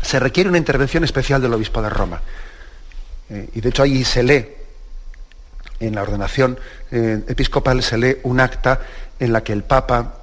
se 0.02 0.20
requiere 0.20 0.48
una 0.48 0.58
intervención 0.58 1.02
especial 1.04 1.40
del 1.40 1.54
obispo 1.54 1.80
de 1.82 1.88
Roma. 1.88 2.20
Eh, 3.30 3.48
y 3.54 3.60
de 3.60 3.68
hecho 3.68 3.82
ahí 3.82 4.04
se 4.04 4.22
lee, 4.22 4.46
en 5.80 5.94
la 5.94 6.02
ordenación 6.02 6.58
eh, 6.90 7.22
episcopal 7.26 7.82
se 7.82 7.98
lee 7.98 8.16
un 8.22 8.40
acta 8.40 8.80
en 9.18 9.32
la 9.32 9.42
que 9.42 9.52
el 9.52 9.64
Papa 9.64 10.20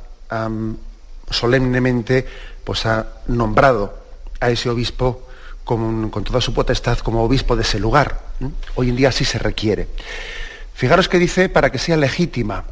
solemnemente 1.29 2.25
pues, 2.63 2.86
ha 2.86 3.05
nombrado 3.27 4.00
a 4.39 4.50
ese 4.50 4.70
obispo 4.70 5.27
con, 5.63 6.10
toda 6.24 6.41
su 6.41 6.53
potestad 6.53 6.98
como 7.00 7.24
obispo 7.24 7.55
de 7.55 7.63
ese 7.63 7.79
lugar. 7.79 8.20
Hoy 8.75 8.89
en 8.89 8.96
día 8.96 9.12
sí 9.12 9.25
se 9.25 9.39
requiere. 9.39 9.88
Fijaros 10.74 11.08
que 11.08 11.20
dice 11.20 11.50
para 11.50 11.70
que 11.70 11.77
sea 11.77 11.98
legítima. 11.98 12.65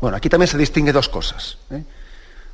Bueno, 0.00 0.16
aquí 0.16 0.28
también 0.28 0.48
se 0.48 0.58
distingue 0.58 0.92
dos 0.92 1.08
cosas. 1.08 1.58
¿eh? 1.70 1.82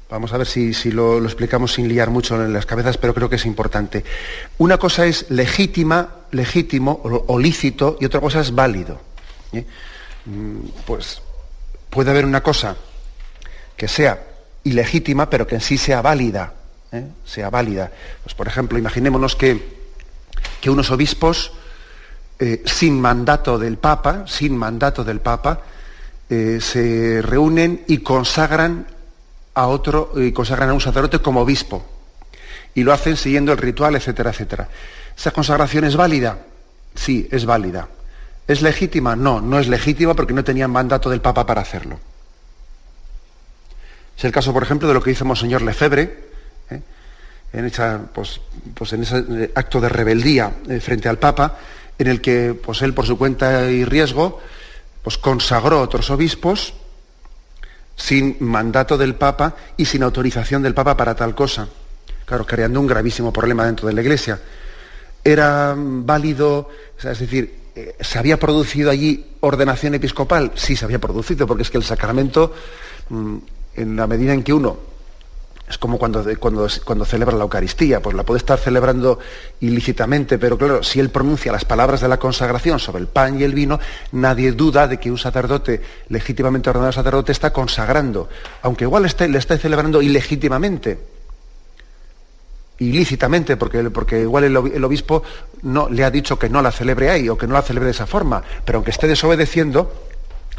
Vamos 0.08 0.32
a 0.32 0.38
ver 0.38 0.46
si, 0.46 0.72
lo, 0.92 1.24
explicamos 1.24 1.72
sin 1.72 1.88
liar 1.88 2.10
mucho 2.10 2.42
en 2.42 2.52
las 2.52 2.66
cabezas, 2.66 2.96
pero 2.98 3.14
creo 3.14 3.28
que 3.28 3.36
es 3.36 3.46
importante. 3.46 4.04
Una 4.58 4.78
cosa 4.78 5.06
es 5.06 5.30
legítima, 5.30 6.08
legítimo 6.34 7.00
o, 7.02 7.38
lícito 7.38 7.96
y 8.00 8.04
otra 8.04 8.20
cosa 8.20 8.40
es 8.40 8.54
válido. 8.54 9.00
¿eh? 9.52 9.64
Mm, 10.26 10.58
pues 10.84 11.22
puede 11.88 12.10
haber 12.10 12.24
una 12.24 12.42
cosa 12.42 12.76
que 13.76 13.88
sea 13.88 14.22
ilegítima, 14.64 15.30
pero 15.30 15.46
que 15.46 15.56
en 15.56 15.60
sí 15.60 15.78
sea 15.78 16.02
válida. 16.02 16.52
¿eh? 16.92 17.06
Sea 17.24 17.50
válida. 17.50 17.90
Pues, 18.22 18.34
por 18.34 18.48
ejemplo, 18.48 18.78
imaginémonos 18.78 19.36
que, 19.36 19.84
unos 20.66 20.90
obispos 20.90 21.52
eh, 22.38 22.62
sin 22.64 22.98
mandato 22.98 23.58
del 23.58 23.76
Papa, 23.76 24.24
sin 24.26 24.56
mandato 24.56 25.04
del 25.04 25.20
Papa, 25.20 25.60
se 26.26 27.20
reúnen 27.22 27.84
y 27.86 27.98
consagran 27.98 28.86
a 29.54 29.66
otro 29.68 30.12
y 30.16 30.32
consagran 30.32 30.70
a 30.70 30.72
un 30.72 30.80
sacerdote 30.80 31.20
como 31.20 31.42
obispo. 31.42 31.84
Y 32.74 32.82
lo 32.82 32.92
hacen 32.92 33.16
siguiendo 33.16 33.52
el 33.52 33.58
ritual, 33.58 33.94
etcétera, 33.94 34.30
etcétera. 34.30 34.68
¿Esa 35.16 35.30
consagración 35.30 35.84
es 35.84 35.96
válida? 35.96 36.38
Sí, 36.94 37.28
es 37.30 37.44
válida. 37.46 37.88
¿Es 38.46 38.62
legítima? 38.62 39.16
No, 39.16 39.40
no 39.40 39.58
es 39.58 39.68
legítima 39.68 40.14
porque 40.14 40.34
no 40.34 40.44
tenían 40.44 40.70
mandato 40.70 41.08
del 41.08 41.20
Papa 41.20 41.46
para 41.46 41.62
hacerlo. 41.62 41.98
Es 44.16 44.24
el 44.24 44.32
caso, 44.32 44.52
por 44.52 44.62
ejemplo, 44.62 44.86
de 44.86 44.94
lo 44.94 45.02
que 45.02 45.10
hizo 45.10 45.24
Monseñor 45.24 45.62
Lefebvre, 45.62 46.28
¿eh? 46.70 46.82
en, 47.52 47.70
pues, 48.12 48.40
pues 48.74 48.92
en 48.92 49.02
ese 49.02 49.50
acto 49.54 49.80
de 49.80 49.88
rebeldía 49.88 50.52
eh, 50.68 50.80
frente 50.80 51.08
al 51.08 51.18
Papa, 51.18 51.58
en 51.98 52.06
el 52.06 52.20
que 52.20 52.54
pues, 52.54 52.82
él, 52.82 52.94
por 52.94 53.06
su 53.06 53.16
cuenta 53.18 53.70
y 53.70 53.84
riesgo, 53.84 54.40
pues, 55.02 55.18
consagró 55.18 55.78
a 55.78 55.82
otros 55.82 56.10
obispos 56.10 56.74
sin 57.96 58.36
mandato 58.40 58.98
del 58.98 59.14
Papa 59.14 59.54
y 59.76 59.84
sin 59.84 60.02
autorización 60.02 60.62
del 60.62 60.74
Papa 60.74 60.96
para 60.96 61.14
tal 61.14 61.34
cosa. 61.34 61.68
Claro, 62.24 62.46
creando 62.46 62.80
un 62.80 62.86
gravísimo 62.86 63.32
problema 63.32 63.66
dentro 63.66 63.86
de 63.86 63.94
la 63.94 64.02
Iglesia. 64.02 64.40
¿Era 65.24 65.74
válido, 65.76 66.68
es 66.98 67.18
decir, 67.18 67.54
eh, 67.74 67.96
¿se 68.00 68.18
había 68.18 68.38
producido 68.38 68.90
allí 68.90 69.24
ordenación 69.40 69.94
episcopal? 69.94 70.52
Sí, 70.54 70.76
se 70.76 70.84
había 70.84 71.00
producido, 71.00 71.46
porque 71.46 71.62
es 71.62 71.70
que 71.70 71.78
el 71.78 71.84
sacramento, 71.84 72.52
mm, 73.08 73.36
en 73.76 73.96
la 73.96 74.06
medida 74.06 74.34
en 74.34 74.42
que 74.42 74.52
uno 74.52 74.94
es 75.68 75.78
como 75.78 75.98
cuando, 75.98 76.22
cuando, 76.38 76.68
cuando, 76.84 77.04
celebra 77.06 77.36
la 77.36 77.44
Eucaristía, 77.44 78.02
pues 78.02 78.14
la 78.14 78.22
puede 78.22 78.38
estar 78.38 78.58
celebrando 78.58 79.18
ilícitamente, 79.60 80.38
pero 80.38 80.58
claro, 80.58 80.82
si 80.82 81.00
él 81.00 81.08
pronuncia 81.08 81.52
las 81.52 81.64
palabras 81.64 82.02
de 82.02 82.08
la 82.08 82.18
consagración 82.18 82.78
sobre 82.78 83.00
el 83.00 83.08
pan 83.08 83.40
y 83.40 83.44
el 83.44 83.54
vino, 83.54 83.80
nadie 84.12 84.52
duda 84.52 84.86
de 84.86 84.98
que 84.98 85.10
un 85.10 85.16
sacerdote, 85.16 85.80
legítimamente 86.10 86.68
ordenado 86.68 86.92
sacerdote, 86.92 87.32
está 87.32 87.50
consagrando, 87.50 88.28
aunque 88.60 88.84
igual 88.84 89.04
le 89.04 89.38
esté 89.38 89.58
celebrando 89.58 90.02
ilegítimamente, 90.02 91.13
ilícitamente, 92.78 93.56
porque, 93.56 93.82
porque 93.90 94.20
igual 94.22 94.44
el, 94.44 94.84
obispo 94.84 95.22
no, 95.62 95.88
le 95.88 96.04
ha 96.04 96.10
dicho 96.10 96.38
que 96.38 96.48
no 96.48 96.60
la 96.60 96.72
celebre 96.72 97.10
ahí 97.10 97.28
o 97.28 97.38
que 97.38 97.46
no 97.46 97.54
la 97.54 97.62
celebre 97.62 97.86
de 97.86 97.92
esa 97.92 98.06
forma, 98.06 98.42
pero 98.64 98.78
aunque 98.78 98.90
esté 98.90 99.06
desobedeciendo, 99.06 99.92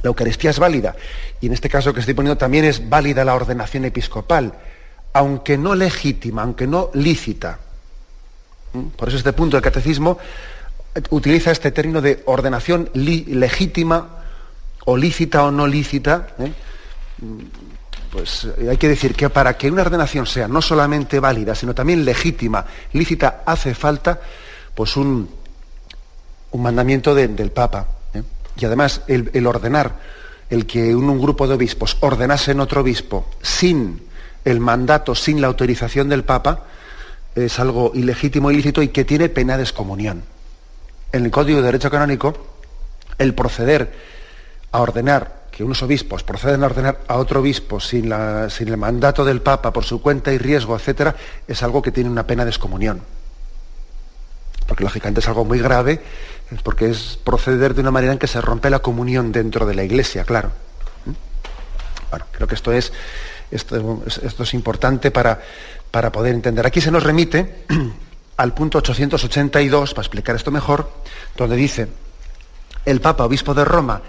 la 0.02 0.08
Eucaristía 0.08 0.52
es 0.52 0.60
válida. 0.60 0.96
Y 1.42 1.48
en 1.48 1.54
este 1.54 1.70
caso 1.70 1.94
que 1.94 2.00
estoy 2.00 2.14
poniendo 2.14 2.38
también 2.38 2.66
es 2.66 2.88
válida 2.90 3.26
la 3.26 3.36
ordenación 3.36 3.86
episcopal 3.86 4.54
aunque 5.16 5.58
no 5.58 5.76
legítima, 5.76 6.42
aunque 6.44 6.68
no 6.68 6.92
lícita. 6.94 7.58
¿Mm? 8.74 8.88
Por 8.98 9.08
eso 9.08 9.18
este 9.18 9.32
punto 9.32 9.56
del 9.56 9.64
catecismo 9.64 10.18
utiliza 11.10 11.52
este 11.52 11.72
término 11.72 12.02
de 12.02 12.22
ordenación 12.26 12.90
legítima 12.94 14.24
o 14.84 14.98
lícita 14.98 15.46
o 15.46 15.52
no 15.52 15.68
lícita. 15.68 16.28
¿eh? 16.40 16.52
Pues 18.16 18.46
eh, 18.46 18.70
hay 18.70 18.78
que 18.78 18.88
decir 18.88 19.14
que 19.14 19.30
para 19.30 19.58
que 19.58 19.70
una 19.70 19.82
ordenación 19.82 20.26
sea 20.26 20.48
no 20.48 20.62
solamente 20.62 21.20
válida, 21.20 21.54
sino 21.54 21.76
también 21.76 22.06
legítima, 22.06 22.66
lícita, 22.94 23.44
hace 23.46 23.76
falta 23.76 24.22
pues 24.74 24.96
un, 24.96 25.30
un 26.52 26.62
mandamiento 26.62 27.14
del 27.14 27.52
Papa. 27.52 27.86
¿eh? 28.14 28.24
Y 28.56 28.64
además 28.64 29.02
el, 29.08 29.46
ordenar, 29.46 30.00
el 30.50 30.66
que 30.66 30.96
un, 30.96 31.20
grupo 31.20 31.46
de 31.46 31.56
obispos 31.56 31.98
ordenase 32.00 32.52
en 32.52 32.62
otro 32.62 32.80
obispo 32.80 33.28
sin 33.42 34.08
el 34.46 34.62
mandato 34.62 35.14
sin 35.14 35.42
la 35.42 35.48
autorización 35.48 36.08
del 36.08 36.24
Papa 36.24 36.64
es 37.36 37.60
algo 37.60 37.92
ilegítimo, 37.96 38.50
ilícito 38.50 38.82
y 38.82 38.88
que 38.88 39.04
tiene 39.04 39.28
pena 39.28 39.58
de 39.58 39.64
excomunión. 39.64 40.24
En 41.12 41.26
el 41.26 41.32
Código 41.32 41.60
de 41.60 41.66
Derecho 41.66 41.92
Canónico, 41.92 42.34
el 43.18 43.34
proceder 43.34 43.92
a 44.72 44.80
ordenar 44.80 45.45
que 45.56 45.64
unos 45.64 45.82
obispos 45.84 46.24
proceden 46.24 46.64
a 46.64 46.66
ordenar 46.66 47.00
a 47.08 47.16
otro 47.16 47.40
obispo 47.40 47.80
sin, 47.80 48.14
sin 48.50 48.68
el 48.68 48.78
mandato 48.78 49.24
del 49.24 49.42
Papa 49.42 49.72
por 49.72 49.86
su 49.86 50.02
cuenta 50.02 50.34
y 50.34 50.38
riesgo, 50.38 50.76
etcétera, 50.76 51.16
es 51.48 51.64
algo 51.64 51.82
que 51.82 51.94
tiene 51.94 52.10
una 52.10 52.28
pena 52.28 52.44
de 52.44 52.50
excomunión. 52.52 53.02
Porque 54.68 54.84
lógicamente 54.84 55.22
es 55.22 55.28
algo 55.30 55.46
muy 55.46 55.60
grave, 55.60 56.02
porque 56.62 56.90
es 56.90 57.18
proceder 57.24 57.74
de 57.74 57.80
una 57.80 57.92
manera 57.92 58.12
en 58.12 58.20
que 58.20 58.28
se 58.28 58.42
rompe 58.42 58.70
la 58.70 58.80
comunión 58.80 59.32
dentro 59.32 59.66
de 59.66 59.76
la 59.76 59.84
Iglesia, 59.86 60.26
claro. 60.26 60.52
¿Mm? 61.06 61.12
Bueno, 62.10 62.26
creo 62.34 62.48
que 62.50 62.56
esto 62.56 62.74
es 62.74 62.92
esto, 63.50 64.44
es 64.44 64.54
importante 64.54 65.10
para, 65.10 65.40
para 65.90 66.12
poder 66.12 66.34
entender. 66.34 66.66
Aquí 66.66 66.82
se 66.82 66.92
nos 66.92 67.04
remite 67.04 67.64
al 68.38 68.54
punto 68.54 68.80
882, 68.80 69.94
para 69.94 70.02
explicar 70.02 70.36
esto 70.36 70.52
mejor, 70.52 70.92
donde 71.38 71.56
dice, 71.56 71.88
el 72.84 73.00
Papa, 73.00 73.24
obispo 73.24 73.54
de 73.54 73.64
Roma 73.64 74.02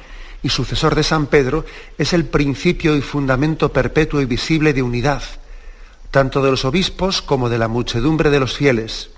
y 0.43 0.49
sucesor 0.49 0.95
de 0.95 1.03
San 1.03 1.27
Pedro, 1.27 1.65
es 1.99 2.13
el 2.13 2.25
principio 2.25 2.97
y 2.97 3.03
fundamento 3.03 3.73
perpetuo 3.73 4.21
y 4.21 4.27
visible 4.27 4.73
de 4.73 4.83
unidad, 4.83 5.23
tanto 6.11 6.43
de 6.43 6.51
los 6.51 6.65
obispos 6.65 7.23
como 7.23 7.49
de 7.49 7.59
la 7.59 7.69
muchedumbre 7.69 8.31
de 8.31 8.41
los 8.41 8.57
fieles. 8.57 9.11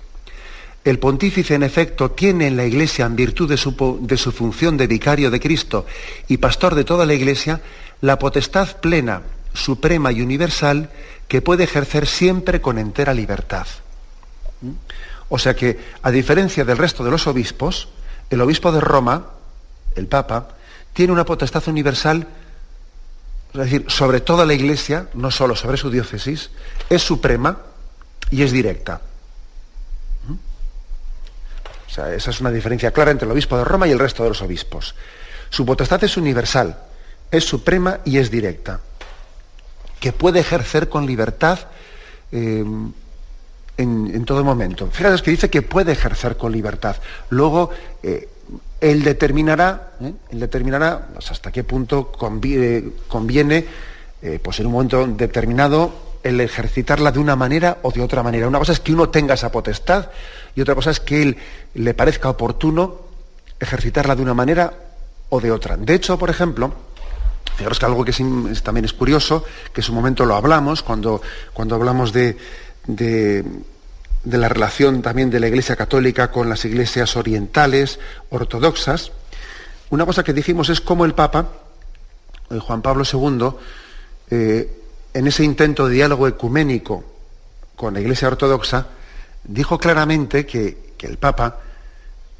El 0.85 0.99
pontífice, 0.99 1.55
en 1.55 1.63
efecto, 1.63 2.11
tiene 2.11 2.47
en 2.47 2.57
la 2.57 2.65
Iglesia, 2.65 3.05
en 3.05 3.15
virtud 3.15 3.49
de 3.49 3.57
su, 3.57 3.99
de 4.01 4.17
su 4.17 4.31
función 4.31 4.77
de 4.77 4.87
vicario 4.87 5.29
de 5.29 5.39
Cristo 5.39 5.85
y 6.27 6.37
pastor 6.37 6.73
de 6.73 6.85
toda 6.85 7.05
la 7.05 7.13
Iglesia, 7.13 7.61
la 8.01 8.17
potestad 8.17 8.77
plena 8.77 9.21
suprema 9.53 10.11
y 10.11 10.21
universal 10.21 10.89
que 11.27 11.41
puede 11.41 11.65
ejercer 11.65 12.07
siempre 12.07 12.61
con 12.61 12.77
entera 12.77 13.13
libertad. 13.13 13.67
O 15.29 15.37
sea 15.37 15.55
que, 15.55 15.79
a 16.01 16.11
diferencia 16.11 16.65
del 16.65 16.77
resto 16.77 17.03
de 17.03 17.11
los 17.11 17.27
obispos, 17.27 17.89
el 18.29 18.41
obispo 18.41 18.71
de 18.71 18.81
Roma, 18.81 19.27
el 19.95 20.07
Papa, 20.07 20.55
tiene 20.93 21.13
una 21.13 21.25
potestad 21.25 21.67
universal 21.67 22.27
es 23.53 23.59
decir, 23.59 23.85
sobre 23.87 24.21
toda 24.21 24.45
la 24.45 24.53
Iglesia, 24.53 25.07
no 25.13 25.31
solo 25.31 25.55
sobre 25.55 25.77
su 25.77 25.89
diócesis, 25.89 26.51
es 26.89 27.01
suprema 27.01 27.57
y 28.29 28.43
es 28.43 28.51
directa. 28.51 29.01
¿Mm? 30.27 30.33
O 30.33 31.89
sea, 31.89 32.13
esa 32.13 32.29
es 32.29 32.41
una 32.41 32.51
diferencia 32.51 32.91
clara 32.91 33.09
entre 33.09 33.25
el 33.25 33.31
obispo 33.31 33.57
de 33.57 33.63
Roma 33.63 33.87
y 33.87 33.91
el 33.91 33.99
resto 33.99 34.21
de 34.23 34.29
los 34.29 34.41
obispos. 34.43 34.93
Su 35.49 35.65
potestad 35.65 36.03
es 36.03 36.15
universal, 36.15 36.77
es 37.31 37.43
suprema 37.43 37.99
y 38.05 38.19
es 38.19 38.29
directa, 38.29 38.81
que 39.99 40.13
puede 40.13 40.41
ejercer 40.41 40.87
con 40.87 41.07
libertad 41.07 41.57
eh, 42.31 42.63
en, 43.77 44.25
todo 44.25 44.43
momento. 44.43 44.91
Fíjate 44.91 45.23
que 45.23 45.31
dice 45.31 45.49
que 45.49 45.63
puede 45.63 45.93
ejercer 45.93 46.37
con 46.37 46.51
libertad. 46.51 46.97
Luego, 47.29 47.71
eh, 48.03 48.29
él 48.81 49.03
determinará, 49.03 49.93
¿eh? 50.01 50.13
él 50.31 50.39
determinará 50.39 51.09
hasta 51.17 51.51
qué 51.51 51.63
punto 51.63 52.11
conviene, 52.11 53.65
pues 54.41 54.59
en 54.59 54.65
un 54.65 54.71
momento 54.73 55.07
determinado, 55.07 56.09
el 56.23 56.41
ejercitarla 56.41 57.11
de 57.11 57.19
una 57.19 57.35
manera 57.35 57.77
o 57.83 57.91
de 57.91 58.01
otra 58.01 58.23
manera. 58.23 58.47
Una 58.47 58.59
cosa 58.59 58.73
es 58.73 58.79
que 58.79 58.93
uno 58.93 59.09
tenga 59.09 59.35
esa 59.35 59.51
potestad 59.51 60.09
y 60.55 60.61
otra 60.61 60.75
cosa 60.75 60.91
es 60.91 60.99
que 60.99 61.21
él 61.21 61.37
le 61.75 61.93
parezca 61.93 62.29
oportuno 62.29 63.01
ejercitarla 63.59 64.15
de 64.15 64.21
una 64.21 64.33
manera 64.33 64.73
o 65.29 65.39
de 65.39 65.51
otra. 65.51 65.77
De 65.77 65.93
hecho, 65.93 66.17
por 66.17 66.29
ejemplo, 66.29 66.73
fijaros 67.55 67.79
que 67.79 67.85
algo 67.85 68.05
que 68.05 68.13
también 68.63 68.85
es 68.85 68.93
curioso, 68.93 69.43
que 69.73 69.81
en 69.81 69.85
su 69.85 69.93
momento 69.93 70.25
lo 70.25 70.35
hablamos, 70.35 70.83
cuando, 70.83 71.21
cuando 71.53 71.75
hablamos 71.75 72.13
de, 72.13 72.37
de, 72.87 73.43
la 74.25 74.49
relación 74.49 75.01
también 75.01 75.29
de 75.29 75.39
la 75.39 75.47
Iglesia 75.47 75.75
Católica 75.75 76.31
con 76.31 76.49
las 76.49 76.65
iglesias 76.65 77.15
orientales, 77.15 77.99
ortodoxas, 78.29 79.11
una 79.89 80.05
cosa 80.05 80.23
que 80.23 80.33
dijimos 80.33 80.69
es 80.69 80.81
cómo 80.81 81.05
el 81.05 81.13
Papa, 81.13 81.49
eh, 82.49 82.59
Juan 82.59 82.81
Pablo 82.81 83.03
II, 83.11 83.49
eh, 84.29 84.83
en 85.13 85.27
ese 85.27 85.43
intento 85.43 85.87
de 85.87 85.95
diálogo 85.95 86.27
ecuménico 86.27 87.03
con 87.75 87.93
la 87.93 88.01
Iglesia 88.01 88.27
Ortodoxa, 88.27 88.87
dijo 89.43 89.77
claramente 89.77 90.45
que, 90.45 90.93
que 90.97 91.07
el 91.07 91.17
Papa 91.17 91.59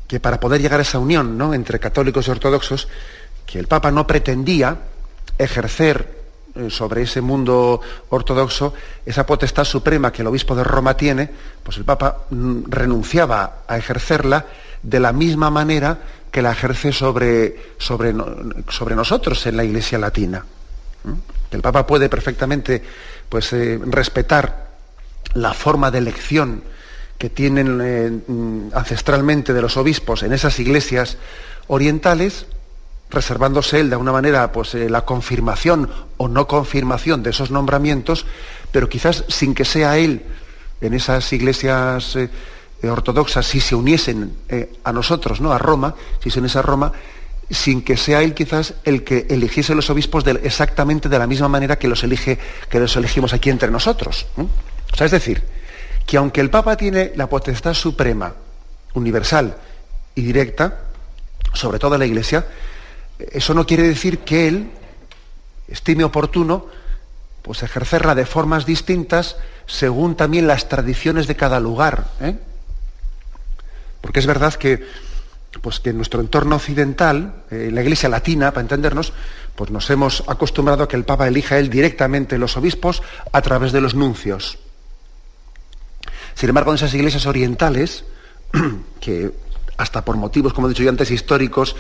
que 0.10 0.20
para 0.20 0.40
poder 0.40 0.60
llegar 0.60 0.80
a 0.80 0.82
esa 0.82 0.98
unión 0.98 1.38
¿no? 1.38 1.54
entre 1.54 1.80
católicos 1.80 2.28
y 2.28 2.32
ortodoxos, 2.32 2.88
que 3.46 3.60
el 3.60 3.68
Papa 3.68 3.92
no 3.92 4.08
pretendía 4.08 4.80
ejercer 5.38 6.19
sobre 6.70 7.04
ese 7.04 7.22
mundo 7.22 7.80
ortodoxo 8.10 8.74
esa 9.06 9.26
potestad 9.26 9.64
suprema 9.64 10.12
que 10.12 10.22
el 10.22 10.28
obispo 10.28 10.56
de 10.56 10.64
Roma 10.64 10.96
tiene, 10.98 11.30
pues 11.64 11.78
el 11.78 11.86
Papa 11.86 12.26
mm, 12.30 12.64
renunciaba 12.68 13.64
a 13.68 13.78
ejercerla 13.78 14.46
de 14.82 15.00
la 15.00 15.14
misma 15.14 15.50
manera 15.50 15.98
que 16.32 16.42
la 16.42 16.52
ejerce 16.52 16.92
sobre, 16.92 17.74
sobre, 17.78 18.14
sobre 18.70 18.96
nosotros 18.96 19.46
en 19.46 19.58
la 19.58 19.64
Iglesia 19.64 19.98
Latina. 19.98 20.46
El 21.52 21.62
Papa 21.62 21.88
puede 21.88 22.10
perfectamente 22.10 22.84
pues, 23.28 23.52
eh, 23.54 23.80
respetar 23.82 24.70
la 25.34 25.54
forma 25.54 25.92
de 25.92 25.98
elección 25.98 26.64
que 27.18 27.30
tienen 27.30 27.80
eh, 27.84 28.10
mm, 28.28 28.70
ancestralmente 28.74 29.54
de 29.54 29.62
los 29.62 29.78
obispos 29.78 30.24
en 30.24 30.34
esas 30.34 30.60
iglesias 30.60 31.18
orientales, 31.68 32.46
reservándose 33.10 33.80
él 33.80 33.90
de 33.90 33.96
alguna 33.96 34.12
manera 34.12 34.52
pues, 34.52 34.76
eh, 34.76 34.90
la 34.90 35.06
confirmación 35.06 35.90
o 36.18 36.28
no 36.28 36.48
confirmación 36.48 37.24
de 37.24 37.32
esos 37.32 37.52
nombramientos, 37.52 38.26
pero 38.72 38.88
quizás 38.90 39.26
sin 39.28 39.56
que 39.56 39.66
sea 39.66 39.98
él 39.98 40.24
en 40.82 40.94
esas 40.94 41.32
iglesias 41.34 42.16
eh, 42.16 42.30
ortodoxas, 42.84 43.46
si 43.46 43.60
se 43.60 43.76
uniesen 43.76 44.34
a 44.84 44.94
nosotros, 44.94 45.42
¿no? 45.42 45.52
a 45.52 45.58
Roma, 45.58 45.96
si 46.24 46.30
se 46.30 46.40
uniese 46.40 46.60
a 46.60 46.62
Roma, 46.62 46.94
sin 47.50 47.82
que 47.82 47.98
sea 47.98 48.22
él 48.22 48.34
quizás 48.34 48.76
el 48.84 49.04
que 49.04 49.26
eligiese 49.30 49.74
los 49.74 49.90
obispos 49.90 50.24
exactamente 50.44 51.10
de 51.10 51.20
la 51.20 51.28
misma 51.28 51.48
manera 51.48 51.78
que 51.78 51.88
los, 51.88 52.04
elige, 52.04 52.38
que 52.70 52.80
los 52.80 52.96
elegimos 52.96 53.34
aquí 53.34 53.50
entre 53.50 53.72
nosotros. 53.72 54.28
O 54.38 54.96
sea, 54.96 55.06
es 55.06 55.12
decir, 55.12 55.44
que 56.06 56.18
aunque 56.18 56.42
el 56.42 56.50
Papa 56.50 56.78
tiene 56.78 57.12
la 57.16 57.28
potestad 57.28 57.74
suprema, 57.74 58.34
universal 58.94 59.58
y 60.16 60.22
directa, 60.22 60.80
sobre 61.54 61.80
toda 61.80 61.98
la 61.98 62.06
Iglesia, 62.06 62.46
eso 63.20 63.54
no 63.54 63.66
quiere 63.66 63.84
decir 63.84 64.20
que 64.20 64.48
él 64.48 64.72
estime 65.68 66.04
oportuno 66.04 66.68
pues 67.42 67.64
ejercerla 67.64 68.16
de 68.16 68.26
formas 68.26 68.66
distintas 68.66 69.38
según 69.66 70.16
también 70.16 70.48
las 70.48 70.70
tradiciones 70.70 71.28
de 71.28 71.36
cada 71.36 71.60
lugar. 71.60 72.08
¿eh? 72.22 72.38
Porque 74.02 74.20
es 74.20 74.26
verdad 74.26 74.54
que, 74.54 74.86
pues 75.62 75.82
en 75.84 75.98
nuestro 75.98 76.22
entorno 76.22 76.56
occidental, 76.56 77.44
en 77.52 77.70
eh, 77.70 77.72
la 77.72 77.82
iglesia 77.82 78.10
latina, 78.10 78.52
para 78.52 78.62
entendernos, 78.62 79.14
pues 79.56 79.72
nos 79.72 79.90
hemos 79.90 80.24
acostumbrado 80.28 80.84
a 80.84 80.88
que 80.88 80.96
el 80.96 81.06
Papa 81.06 81.28
elija 81.28 81.58
él 81.58 81.70
directamente 81.70 82.38
los 82.38 82.56
obispos 82.58 83.04
a 83.32 83.42
través 83.42 83.72
de 83.72 83.82
los 83.82 83.96
nuncios. 83.96 84.60
Sin 86.36 86.50
embargo, 86.50 86.72
en 86.72 86.76
esas 86.76 86.94
iglesias 86.94 87.26
orientales, 87.26 88.06
que 89.02 89.32
hasta 89.80 90.04
por 90.04 90.18
motivos, 90.18 90.54
como 90.54 90.68
he 90.68 90.72
dicho 90.72 90.84
yo 90.84 90.90
antes, 90.90 91.10
históricos, 91.10 91.76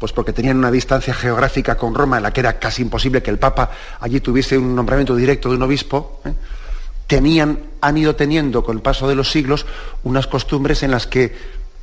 pues 0.00 0.12
porque 0.12 0.32
tenían 0.32 0.58
una 0.58 0.72
distancia 0.72 1.14
geográfica 1.14 1.76
con 1.76 1.94
Roma 1.94 2.16
en 2.16 2.24
la 2.24 2.32
que 2.32 2.40
era 2.40 2.58
casi 2.58 2.82
imposible 2.82 3.22
que 3.22 3.30
el 3.30 3.38
Papa 3.38 3.70
allí 4.00 4.18
tuviese 4.20 4.58
un 4.58 4.74
nombramiento 4.74 5.14
directo 5.14 5.48
de 5.48 5.54
un 5.54 5.62
obispo, 5.62 6.20
¿eh? 6.24 6.32
tenían, 7.06 7.60
han 7.80 7.96
ido 7.96 8.16
teniendo 8.16 8.64
con 8.64 8.76
el 8.76 8.82
paso 8.82 9.06
de 9.06 9.14
los 9.14 9.30
siglos 9.30 9.66
unas 10.02 10.26
costumbres 10.26 10.82
en 10.82 10.90
las 10.90 11.06
que 11.06 11.32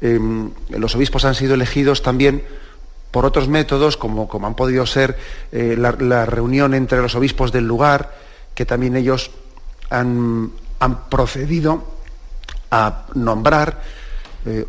em, 0.01 0.51
los 0.71 0.93
obispos 0.93 1.23
han 1.23 1.35
sido 1.35 1.53
elegidos 1.53 2.01
también 2.01 2.43
por 3.09 3.25
otros 3.25 3.47
métodos, 3.47 3.95
como, 3.95 4.27
como 4.27 4.47
han 4.47 4.55
podido 4.55 4.85
ser 4.85 5.17
eh, 5.53 5.75
la, 5.77 5.93
la, 5.93 6.25
reunión 6.25 6.73
entre 6.73 7.01
los 7.01 7.15
obispos 7.15 7.53
del 7.53 7.65
lugar, 7.65 8.13
que 8.53 8.65
también 8.65 8.97
ellos 8.97 9.31
han, 9.89 10.51
han 10.79 11.07
procedido 11.07 11.83
a 12.71 13.05
nombrar 13.13 13.81
eh, 14.45 14.65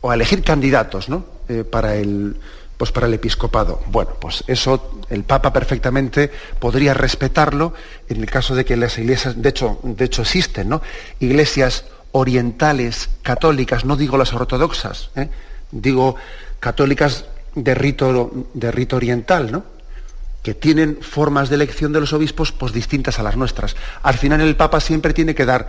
o, 0.00 0.10
a 0.10 0.14
elegir 0.14 0.42
candidatos 0.42 1.08
eh, 1.48 1.64
para, 1.64 1.96
el, 1.96 2.36
pues 2.76 2.92
para 2.92 3.06
el 3.06 3.14
episcopado. 3.14 3.80
Bueno, 3.86 4.12
pues 4.20 4.44
eso 4.46 5.00
el 5.10 5.24
Papa 5.24 5.52
perfectamente 5.52 6.30
podría 6.58 6.94
respetarlo 6.94 7.74
en 8.08 8.20
el 8.20 8.30
caso 8.30 8.54
de 8.54 8.64
que 8.64 8.76
las 8.76 8.98
iglesias, 8.98 9.40
de 9.40 9.48
hecho, 9.48 9.78
de 9.82 10.04
hecho 10.04 10.22
existen, 10.22 10.68
¿no? 10.68 10.82
Iglesias 11.20 11.84
orientales, 12.12 13.10
católicas, 13.22 13.84
no 13.84 13.96
digo 13.96 14.16
las 14.16 14.32
ortodoxas, 14.32 15.10
¿eh? 15.14 15.28
digo 15.70 16.16
católicas 16.58 17.26
de 17.54 17.74
rito, 17.74 18.30
de 18.54 18.70
rito 18.70 18.96
oriental, 18.96 19.52
¿no? 19.52 19.78
que 20.42 20.54
tienen 20.54 20.98
formas 21.00 21.48
de 21.48 21.56
elección 21.56 21.92
de 21.92 22.00
los 22.00 22.12
obispos 22.12 22.52
pues, 22.52 22.72
distintas 22.72 23.18
a 23.18 23.22
las 23.22 23.36
nuestras. 23.36 23.76
Al 24.02 24.14
final 24.14 24.40
el 24.40 24.56
Papa 24.56 24.80
siempre 24.80 25.12
tiene 25.12 25.34
que 25.34 25.44
dar 25.44 25.68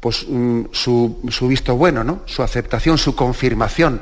pues, 0.00 0.26
mm, 0.28 0.66
su, 0.72 1.20
visto 1.42 1.76
bueno, 1.76 2.04
¿no? 2.04 2.22
su 2.26 2.42
aceptación, 2.42 2.98
su 2.98 3.14
confirmación 3.14 4.00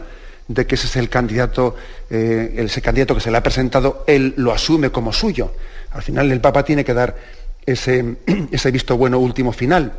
de 0.48 0.66
que 0.66 0.76
ese 0.76 0.86
es 0.86 0.96
el 0.96 1.08
candidato, 1.08 1.74
eh, 2.10 2.54
ese 2.58 2.80
candidato 2.80 3.14
que 3.14 3.20
se 3.20 3.30
le 3.30 3.38
ha 3.38 3.42
presentado, 3.42 4.04
él 4.06 4.34
lo 4.36 4.52
asume 4.52 4.90
como 4.90 5.12
suyo. 5.12 5.52
Al 5.90 6.02
final 6.02 6.30
el 6.30 6.40
Papa 6.40 6.64
tiene 6.64 6.84
que 6.84 6.94
dar 6.94 7.16
ese, 7.64 8.16
visto 8.72 8.96
bueno 8.96 9.18
último 9.18 9.52
final. 9.52 9.92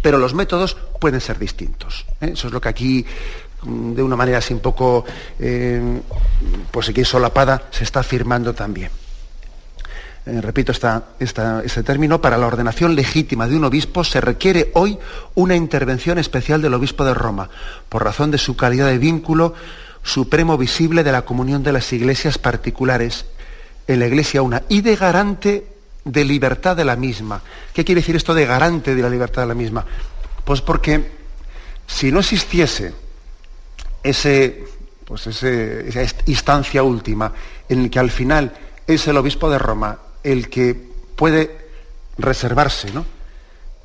Pero 0.00 0.18
los 0.18 0.34
métodos 0.34 0.76
pueden 1.00 1.20
ser 1.20 1.38
distintos. 1.38 2.06
¿eh? 2.20 2.30
Eso 2.32 2.46
es 2.46 2.52
lo 2.52 2.60
que 2.60 2.68
aquí, 2.68 3.04
mm, 3.62 3.94
de 3.94 4.02
una 4.02 4.16
manera 4.16 4.38
así 4.38 4.54
un 4.54 4.60
poco, 4.60 5.04
eh, 5.38 6.00
pues 6.70 6.88
aquí 6.88 7.04
solapada, 7.04 7.64
se 7.70 7.84
está 7.84 8.00
afirmando 8.00 8.54
también. 8.54 8.90
Eh, 10.26 10.40
repito 10.40 10.72
este 10.72 11.82
término, 11.84 12.20
para 12.20 12.36
la 12.36 12.48
ordenación 12.48 12.96
legítima 12.96 13.46
de 13.46 13.54
un 13.54 13.62
obispo 13.62 14.02
se 14.02 14.20
requiere 14.20 14.72
hoy 14.74 14.98
una 15.36 15.54
intervención 15.54 16.18
especial 16.18 16.60
del 16.60 16.74
obispo 16.74 17.04
de 17.04 17.14
Roma, 17.14 17.48
por 17.88 18.02
razón 18.02 18.32
de 18.32 18.38
su 18.38 18.56
calidad 18.56 18.88
de 18.88 18.98
vínculo 18.98 19.54
supremo 20.02 20.58
visible 20.58 21.04
de 21.04 21.12
la 21.12 21.22
comunión 21.22 21.62
de 21.62 21.72
las 21.72 21.92
iglesias 21.92 22.38
particulares 22.38 23.26
en 23.86 24.00
la 24.00 24.08
iglesia 24.08 24.42
una 24.42 24.64
y 24.68 24.80
de 24.80 24.96
garante 24.96 25.68
de 26.04 26.24
libertad 26.24 26.76
de 26.76 26.84
la 26.84 26.96
misma. 26.96 27.40
¿Qué 27.72 27.84
quiere 27.84 28.00
decir 28.00 28.16
esto 28.16 28.34
de 28.34 28.46
garante 28.46 28.96
de 28.96 29.02
la 29.02 29.08
libertad 29.08 29.42
de 29.42 29.48
la 29.48 29.54
misma? 29.54 29.86
Pues 30.44 30.60
porque 30.60 31.08
si 31.86 32.10
no 32.10 32.18
existiese 32.18 32.92
ese, 34.02 34.64
pues 35.04 35.24
esa 35.28 36.14
instancia 36.26 36.82
última 36.82 37.32
en 37.68 37.88
que 37.88 38.00
al 38.00 38.10
final 38.10 38.52
es 38.88 39.06
el 39.06 39.16
obispo 39.18 39.48
de 39.48 39.58
Roma 39.58 39.98
el 40.32 40.48
que 40.48 40.74
puede 41.14 41.56
reservarse 42.18 42.90
¿no? 42.92 43.06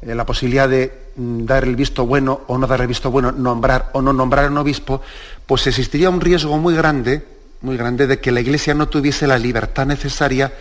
Eh, 0.02 0.16
la 0.16 0.26
posibilidad 0.26 0.68
de 0.68 0.92
mm, 1.16 1.46
dar 1.46 1.64
el 1.64 1.76
visto 1.76 2.06
bueno 2.06 2.42
o 2.48 2.58
no 2.58 2.66
dar 2.66 2.82
el 2.82 2.88
visto 2.88 3.12
bueno, 3.12 3.32
nombrar 3.32 3.92
o 3.94 4.02
no 4.02 4.12
nombrar 4.12 4.46
a 4.46 4.48
un 4.48 4.58
obispo, 4.58 5.02
pues 5.46 5.68
existiría 5.68 6.10
un 6.10 6.22
riesgo 6.22 6.58
muy 6.58 6.76
grande, 6.76 7.24
muy 7.62 7.78
grande 7.78 8.08
de 8.08 8.20
que 8.20 8.32
la 8.32 8.42
Iglesia 8.42 8.74
no 8.74 8.90
tuviese 8.90 9.28
la 9.28 9.38
libertad 9.38 9.86
necesaria 9.86 10.52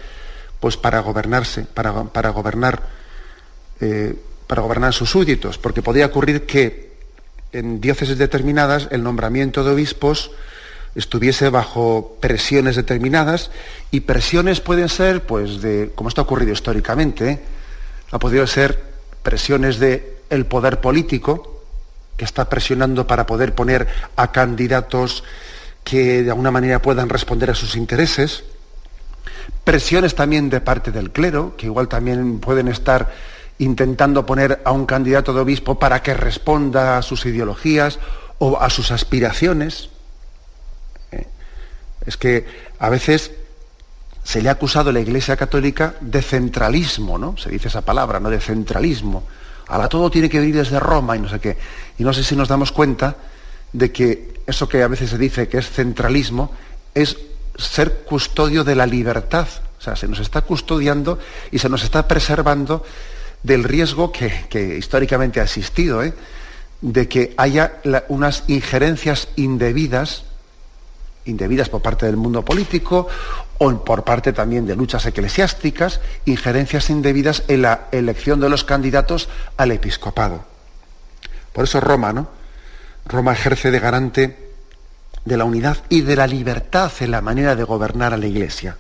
pues 0.61 0.77
para 0.77 1.01
gobernarse, 1.01 1.65
para, 1.65 1.91
gobernar, 2.31 2.83
eh, 3.81 4.15
para 4.47 4.61
gobernar 4.61 4.93
sus 4.93 5.09
súbditos, 5.09 5.57
porque 5.57 5.81
podría 5.81 6.07
ocurrir 6.07 6.45
que 6.45 6.91
en 7.53 7.81
diócesis 7.81 8.19
determinadas 8.19 8.89
el 8.91 9.03
nombramiento 9.03 9.65
de 9.65 9.73
obispos 9.73 10.33
estuviese 10.95 11.49
bajo 11.51 12.17
presiones 12.21 12.77
determinadas 12.77 13.51
y 13.91 14.01
presiones 14.01 14.61
pueden 14.61 14.89
ser, 14.89 15.23
pues, 15.25 15.61
de, 15.61 15.93
como 15.95 16.09
está 16.09 16.23
ocurrido 16.23 16.53
históricamente, 16.53 17.41
ha 18.11 18.19
podido 18.19 18.47
ser 18.47 18.83
presiones 19.23 19.79
de 19.79 20.19
el 20.31 20.47
poder 20.47 20.81
político 20.81 21.63
que 22.17 22.25
está 22.25 22.49
presionando 22.49 23.07
para 23.07 23.27
poder 23.27 23.55
poner 23.55 23.89
a 24.17 24.33
candidatos 24.33 25.25
que 25.85 26.23
de 26.23 26.31
alguna 26.31 26.51
manera 26.51 26.83
puedan 26.83 27.09
responder 27.09 27.51
a 27.51 27.55
sus 27.55 27.77
intereses, 27.77 28.45
presiones 29.65 30.15
también 30.15 30.51
de 30.51 30.61
parte 30.61 30.93
del 30.93 31.11
clero, 31.11 31.57
que 31.57 31.67
igual 31.67 31.89
también 31.89 32.39
pueden 32.41 32.69
estar 32.69 33.11
intentando 33.59 34.25
poner 34.25 34.61
a 34.65 34.73
un 34.73 34.87
candidato 34.87 35.33
de 35.33 35.41
obispo 35.41 35.79
para 35.79 36.03
que 36.03 36.15
responda 36.15 36.99
a 36.99 37.03
sus 37.03 37.27
ideologías 37.27 37.99
o 38.39 38.61
a 38.61 38.71
sus 38.71 38.91
aspiraciones. 38.91 39.91
Es 42.07 42.17
que 42.17 42.47
a 42.79 42.89
veces 42.89 43.33
se 44.25 44.43
le 44.43 44.49
ha 44.49 44.53
acusado 44.53 44.91
a 44.91 44.93
la 44.93 45.01
Iglesia 45.01 45.37
Católica 45.37 45.95
de 46.01 46.23
centralismo, 46.23 47.19
¿no? 47.19 47.37
Se 47.37 47.51
dice 47.51 47.69
esa 47.69 47.83
palabra, 47.83 48.21
¿no? 48.21 48.31
De 48.31 48.41
centralismo. 48.41 49.25
Ahora 49.69 49.89
todo 49.89 50.11
tiene 50.11 50.29
que 50.29 50.41
venir 50.41 50.57
desde 50.57 50.81
Roma 50.81 51.17
y 51.17 51.21
no 51.21 51.29
sé 51.29 51.39
qué. 51.39 51.57
Y 51.99 52.05
no 52.05 52.13
sé 52.13 52.25
si 52.25 52.37
nos 52.37 52.49
damos 52.49 52.73
cuenta 52.73 53.17
de 53.73 53.93
que 53.93 54.41
eso 54.47 54.69
que 54.69 54.83
a 54.83 54.89
veces 54.89 55.11
se 55.11 55.19
dice 55.19 55.49
que 55.49 55.59
es 55.59 55.71
centralismo 55.71 56.53
es 56.95 57.17
ser 57.57 58.03
custodio 58.05 58.65
de 58.65 58.75
la 58.75 58.87
libertad. 58.87 59.47
O 59.79 59.83
sea, 59.83 59.97
se 59.97 60.09
nos 60.09 60.19
está 60.21 60.43
custodiando 60.43 61.19
y 61.51 61.59
se 61.59 61.69
nos 61.69 61.83
está 61.85 62.07
preservando 62.07 62.85
del 63.43 63.65
riesgo 63.65 64.13
que, 64.13 64.77
históricamente 64.79 65.41
ha 65.41 65.45
existido, 65.45 66.03
¿eh? 66.03 66.13
de 66.81 67.09
que 67.09 67.35
haya 67.37 67.81
unas 68.09 68.45
injerencias 68.49 69.29
indebidas, 69.37 70.25
indebidas 71.25 71.69
por 71.69 71.83
parte 71.83 72.07
del 72.07 72.17
mundo 72.17 72.45
político 72.45 73.09
o 73.59 73.85
por 73.85 74.05
parte 74.05 74.33
también 74.33 74.67
de 74.67 74.77
luchas 74.77 75.05
eclesiásticas, 75.07 76.01
injerencias 76.25 76.91
indebidas 76.91 77.45
en 77.49 77.63
la 77.63 77.89
elección 77.93 78.41
de 78.41 78.49
los 78.49 78.65
candidatos 78.65 79.29
al 79.57 79.73
episcopado. 79.73 80.45
Por 81.53 81.65
eso 81.65 81.81
Roma, 81.81 82.13
¿no? 82.13 82.29
Roma 83.07 83.33
ejerce 83.33 83.71
de 83.71 83.81
garante 83.81 84.51
de 85.25 85.37
la 85.37 85.45
unidad 85.45 85.79
y 85.89 86.03
de 86.03 86.17
la 86.17 86.27
libertad 86.27 86.91
en 87.01 87.11
la 87.11 87.21
manera 87.21 87.55
de 87.55 87.65
gobernar 87.65 88.15
a 88.15 88.17
la 88.17 88.27
Iglesia. 88.27 88.77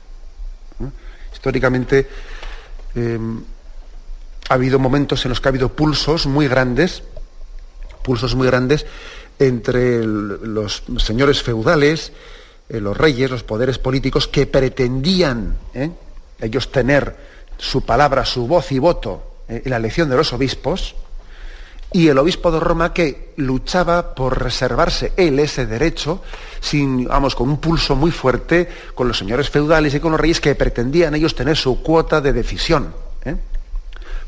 Históricamente 1.33 2.09
em, 2.95 3.43
ha 4.49 4.55
habido 4.55 4.79
momentos 4.79 5.25
en 5.25 5.31
los 5.31 5.41
que 5.41 5.49
ha 5.49 5.51
habido 5.51 5.71
pulsos 5.71 6.27
muy 6.27 6.49
grandes, 6.49 7.03
pulsos 8.03 8.35
muy 8.35 8.47
grandes 8.47 8.87
entre 9.41 10.05
los 10.05 10.85
señores 10.99 11.43
feudales, 11.43 12.13
eh, 12.69 12.79
los 12.79 12.97
reyes, 12.97 13.31
los 13.31 13.43
poderes 13.43 13.79
políticos 13.79 14.29
que 14.29 14.47
pretendían 14.47 15.57
¿eh? 15.75 15.91
ellos 16.41 16.71
tener 16.71 17.17
su 17.57 17.83
palabra, 17.83 18.25
su 18.25 18.47
voz 18.47 18.71
y 18.71 18.79
voto 18.79 19.23
eh, 19.49 19.63
en 19.65 19.71
la 19.71 19.79
elección 19.79 20.11
de 20.11 20.17
los 20.17 20.33
obispos, 20.35 20.95
y 21.93 22.07
el 22.07 22.19
obispo 22.19 22.53
de 22.53 22.61
Roma 22.61 22.93
que 22.93 23.33
luchaba 23.37 24.15
por 24.15 24.41
reservarse 24.41 25.13
él 25.17 25.41
ese 25.41 25.67
derecho, 25.67 26.23
sin, 26.61 27.07
vamos, 27.07 27.35
con 27.35 27.49
un 27.49 27.59
pulso 27.59 27.97
muy 27.97 28.13
fuerte 28.13 28.69
con 28.95 29.09
los 29.09 29.19
señores 29.19 29.51
feudales 29.51 29.95
y 29.95 30.01
con 30.01 30.13
los 30.13 30.21
reyes 30.21 30.41
que 30.41 30.55
pretendían 30.55 31.15
ellos 31.15 31.35
tener 31.35 31.57
su 31.57 31.83
cuota 31.83 32.21
de 32.21 32.33
decisión. 32.33 32.95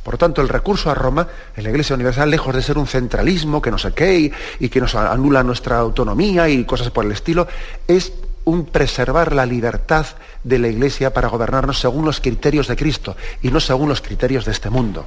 Por 0.02 0.18
tanto, 0.18 0.42
el 0.42 0.48
recurso 0.48 0.90
a 0.90 0.94
Roma, 0.94 1.28
en 1.56 1.62
la 1.62 1.70
Iglesia 1.70 1.94
Universal, 1.94 2.28
lejos 2.30 2.54
de 2.54 2.62
ser 2.62 2.76
un 2.76 2.86
centralismo 2.86 3.62
que 3.62 3.70
no 3.70 3.78
sé 3.78 3.92
qué 3.92 4.32
y, 4.58 4.68
que 4.68 4.80
nos 4.80 4.94
anula 4.94 5.42
nuestra 5.44 5.78
autonomía 5.78 6.48
y 6.48 6.64
cosas 6.64 6.90
por 6.90 7.04
el 7.04 7.12
estilo, 7.12 7.46
es 7.86 8.12
un 8.44 8.66
preservar 8.66 9.32
la 9.32 9.46
libertad 9.46 10.06
de 10.42 10.58
la 10.58 10.68
Iglesia 10.68 11.12
para 11.12 11.28
gobernarnos 11.28 11.78
según 11.78 12.04
los 12.04 12.20
criterios 12.20 12.66
de 12.66 12.74
Cristo 12.74 13.16
y 13.42 13.50
no 13.50 13.60
según 13.60 13.88
los 13.88 14.00
criterios 14.00 14.44
de 14.44 14.52
este 14.52 14.70
mundo. 14.70 15.06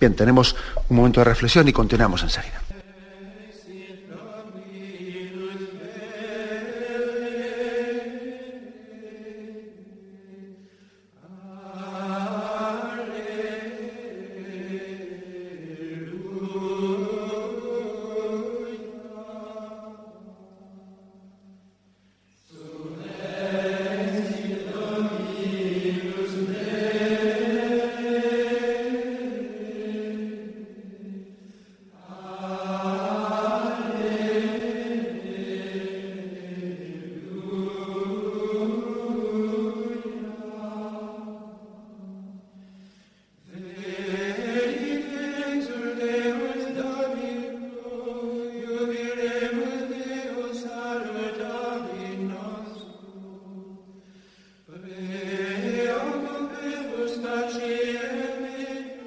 Bien, 0.00 0.16
tenemos 0.16 0.56
un 0.88 0.96
momento 0.96 1.20
de 1.20 1.24
reflexión 1.24 1.68
y 1.68 1.72
continuamos 1.72 2.22
enseguida. 2.22 2.62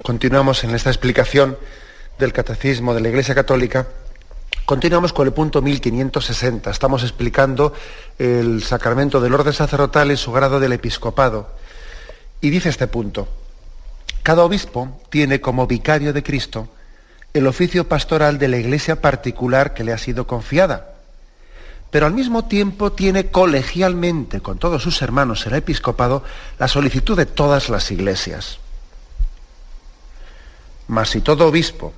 Continuamos 0.08 0.64
en 0.64 0.74
esta 0.74 0.88
explicación 0.88 1.58
del 2.18 2.32
catecismo 2.32 2.94
de 2.94 3.02
la 3.02 3.10
Iglesia 3.10 3.34
Católica, 3.34 3.88
continuamos 4.64 5.12
con 5.12 5.26
el 5.26 5.34
punto 5.34 5.60
1560. 5.60 6.70
Estamos 6.70 7.02
explicando 7.02 7.74
el 8.18 8.62
sacramento 8.62 9.20
del 9.20 9.34
orden 9.34 9.52
sacerdotal 9.52 10.10
en 10.10 10.16
su 10.16 10.32
grado 10.32 10.60
del 10.60 10.72
episcopado. 10.72 11.50
Y 12.40 12.48
dice 12.48 12.70
este 12.70 12.86
punto, 12.86 13.28
cada 14.22 14.44
obispo 14.44 14.98
tiene 15.10 15.42
como 15.42 15.66
vicario 15.66 16.14
de 16.14 16.22
Cristo 16.22 16.70
el 17.34 17.46
oficio 17.46 17.86
pastoral 17.86 18.38
de 18.38 18.48
la 18.48 18.56
iglesia 18.56 19.02
particular 19.02 19.74
que 19.74 19.84
le 19.84 19.92
ha 19.92 19.98
sido 19.98 20.26
confiada, 20.26 20.94
pero 21.90 22.06
al 22.06 22.14
mismo 22.14 22.46
tiempo 22.46 22.92
tiene 22.92 23.26
colegialmente 23.26 24.40
con 24.40 24.58
todos 24.58 24.82
sus 24.82 25.02
hermanos 25.02 25.46
el 25.46 25.52
episcopado 25.52 26.24
la 26.58 26.66
solicitud 26.66 27.14
de 27.14 27.26
todas 27.26 27.68
las 27.68 27.90
iglesias. 27.90 28.58
Mas 30.88 31.10
si 31.10 31.20
todo 31.20 31.46
obispo 31.46 31.92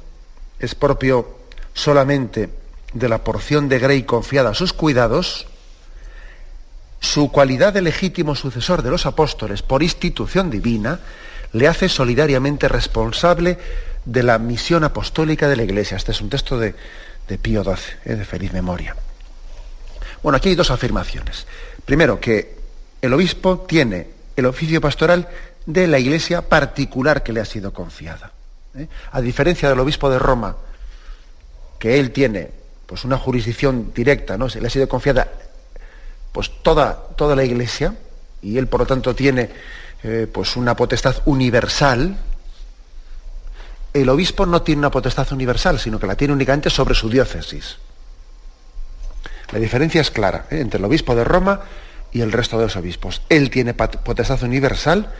es 0.58 0.74
propio 0.74 1.38
solamente 1.72 2.50
de 2.92 3.08
la 3.08 3.24
porción 3.24 3.68
de 3.68 3.78
Grey 3.78 4.02
confiada 4.02 4.50
a 4.50 4.54
sus 4.54 4.72
cuidados, 4.72 5.46
su 7.00 7.30
cualidad 7.32 7.72
de 7.72 7.82
legítimo 7.82 8.34
sucesor 8.34 8.82
de 8.82 8.90
los 8.90 9.06
apóstoles 9.06 9.62
por 9.62 9.82
institución 9.82 10.50
divina 10.50 11.00
le 11.52 11.66
hace 11.66 11.88
solidariamente 11.88 12.68
responsable 12.68 13.58
de 14.04 14.22
la 14.22 14.38
misión 14.38 14.84
apostólica 14.84 15.48
de 15.48 15.56
la 15.56 15.62
Iglesia. 15.62 15.96
Este 15.96 16.12
es 16.12 16.20
un 16.20 16.28
texto 16.28 16.58
de, 16.58 16.74
Pío 17.40 17.62
XII, 17.62 17.74
eh, 18.04 18.14
de 18.16 18.24
feliz 18.24 18.52
memoria. 18.52 18.96
Bueno, 20.22 20.36
aquí 20.36 20.50
hay 20.50 20.54
dos 20.56 20.70
afirmaciones. 20.70 21.46
Primero, 21.84 22.20
que 22.20 22.56
el 23.00 23.14
obispo 23.14 23.60
tiene 23.60 24.08
el 24.36 24.46
oficio 24.46 24.80
pastoral 24.80 25.28
de 25.64 25.86
la 25.86 25.98
Iglesia 25.98 26.42
particular 26.42 27.22
que 27.22 27.32
le 27.32 27.40
ha 27.40 27.44
sido 27.44 27.72
confiada. 27.72 28.32
¿Eh? 28.74 28.88
A 29.12 29.20
diferencia 29.20 29.68
del 29.68 29.80
obispo 29.80 30.10
de 30.10 30.18
Roma, 30.18 30.56
que 31.78 31.98
él 31.98 32.12
tiene 32.12 32.50
pues, 32.86 33.04
una 33.04 33.18
jurisdicción 33.18 33.92
directa, 33.94 34.36
¿no? 34.36 34.48
Se 34.48 34.60
le 34.60 34.66
ha 34.66 34.70
sido 34.70 34.88
confiada 34.88 35.28
pues, 36.32 36.50
toda, 36.62 37.08
toda 37.16 37.36
la 37.36 37.44
iglesia, 37.44 37.94
y 38.42 38.58
él 38.58 38.66
por 38.66 38.80
lo 38.80 38.86
tanto 38.86 39.14
tiene 39.14 39.50
eh, 40.02 40.26
pues, 40.32 40.56
una 40.56 40.76
potestad 40.76 41.16
universal, 41.24 42.16
el 43.92 44.08
obispo 44.08 44.46
no 44.46 44.62
tiene 44.62 44.80
una 44.80 44.90
potestad 44.90 45.30
universal, 45.32 45.78
sino 45.78 45.98
que 45.98 46.06
la 46.06 46.14
tiene 46.14 46.34
únicamente 46.34 46.70
sobre 46.70 46.94
su 46.94 47.08
diócesis. 47.08 47.78
La 49.50 49.58
diferencia 49.58 50.00
es 50.00 50.10
clara 50.10 50.46
¿eh? 50.50 50.60
entre 50.60 50.78
el 50.78 50.84
obispo 50.84 51.14
de 51.14 51.24
Roma 51.24 51.60
y 52.12 52.20
el 52.20 52.32
resto 52.32 52.56
de 52.56 52.64
los 52.64 52.76
obispos. 52.76 53.22
Él 53.28 53.50
tiene 53.50 53.74
potestad 53.74 54.42
universal 54.42 55.12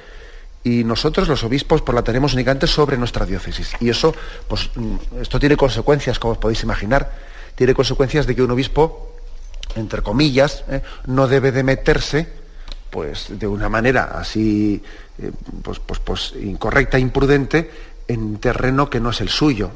y 0.62 0.84
nosotros 0.84 1.28
los 1.28 1.42
obispos 1.42 1.82
pues 1.82 1.94
la 1.94 2.02
tenemos 2.02 2.34
únicamente 2.34 2.66
sobre 2.66 2.98
nuestra 2.98 3.24
diócesis. 3.24 3.72
Y 3.80 3.88
eso, 3.88 4.14
pues 4.46 4.70
mm, 4.74 5.20
esto 5.20 5.38
tiene 5.38 5.56
consecuencias, 5.56 6.18
como 6.18 6.32
os 6.32 6.38
podéis 6.38 6.62
imaginar, 6.62 7.10
tiene 7.54 7.74
consecuencias 7.74 8.26
de 8.26 8.34
que 8.34 8.42
un 8.42 8.50
obispo, 8.50 9.12
entre 9.74 10.02
comillas, 10.02 10.64
¿eh? 10.68 10.82
no 11.06 11.28
debe 11.28 11.52
de 11.52 11.62
meterse, 11.62 12.28
pues 12.90 13.26
de 13.30 13.46
una 13.46 13.68
manera 13.68 14.12
así, 14.14 14.82
eh, 15.18 15.30
pues, 15.62 15.78
pues, 15.78 16.00
pues, 16.00 16.34
incorrecta, 16.40 16.98
imprudente, 16.98 17.70
en 18.08 18.38
terreno 18.38 18.90
que 18.90 19.00
no 19.00 19.10
es 19.10 19.20
el 19.20 19.28
suyo. 19.28 19.70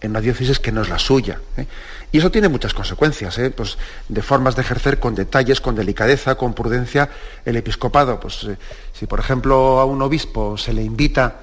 En 0.00 0.10
una 0.10 0.20
diócesis 0.20 0.58
que 0.58 0.72
no 0.72 0.82
es 0.82 0.88
la 0.88 0.98
suya. 0.98 1.40
¿eh? 1.56 1.66
Y 2.12 2.18
eso 2.18 2.30
tiene 2.30 2.48
muchas 2.48 2.74
consecuencias, 2.74 3.38
¿eh? 3.38 3.50
pues, 3.50 3.78
de 4.08 4.22
formas 4.22 4.56
de 4.56 4.62
ejercer 4.62 4.98
con 4.98 5.14
detalles, 5.14 5.60
con 5.60 5.74
delicadeza, 5.74 6.34
con 6.34 6.54
prudencia 6.54 7.08
el 7.44 7.56
episcopado. 7.56 8.18
Pues, 8.18 8.44
eh, 8.44 8.56
si, 8.92 9.06
por 9.06 9.20
ejemplo, 9.20 9.78
a 9.80 9.84
un 9.84 10.02
obispo 10.02 10.56
se 10.56 10.72
le 10.72 10.82
invita, 10.82 11.36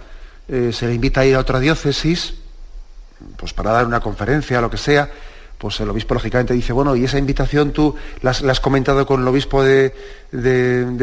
se 0.48 0.88
le 0.88 0.93
invita 0.93 1.22
a 1.22 1.26
ir 1.26 1.36
a 1.36 1.39
otra 1.39 1.60
diócesis, 1.60 2.36
pues 3.36 3.52
para 3.52 3.72
dar 3.72 3.86
una 3.86 4.00
conferencia, 4.00 4.62
lo 4.62 4.70
que 4.70 4.78
sea, 4.78 5.10
pues 5.58 5.80
el 5.80 5.89
obispo 5.89 6.13
lógicamente 6.13 6.54
dice, 6.54 6.72
bueno, 6.72 6.96
y 6.96 7.06
esa 7.06 7.17
invitación 7.17 7.72
tú 7.72 7.96
la 8.22 8.32
has, 8.32 8.60
comentado 8.60 9.08
con 9.08 9.22
el 9.22 9.28
obispo 9.28 9.63
de, 9.63 9.91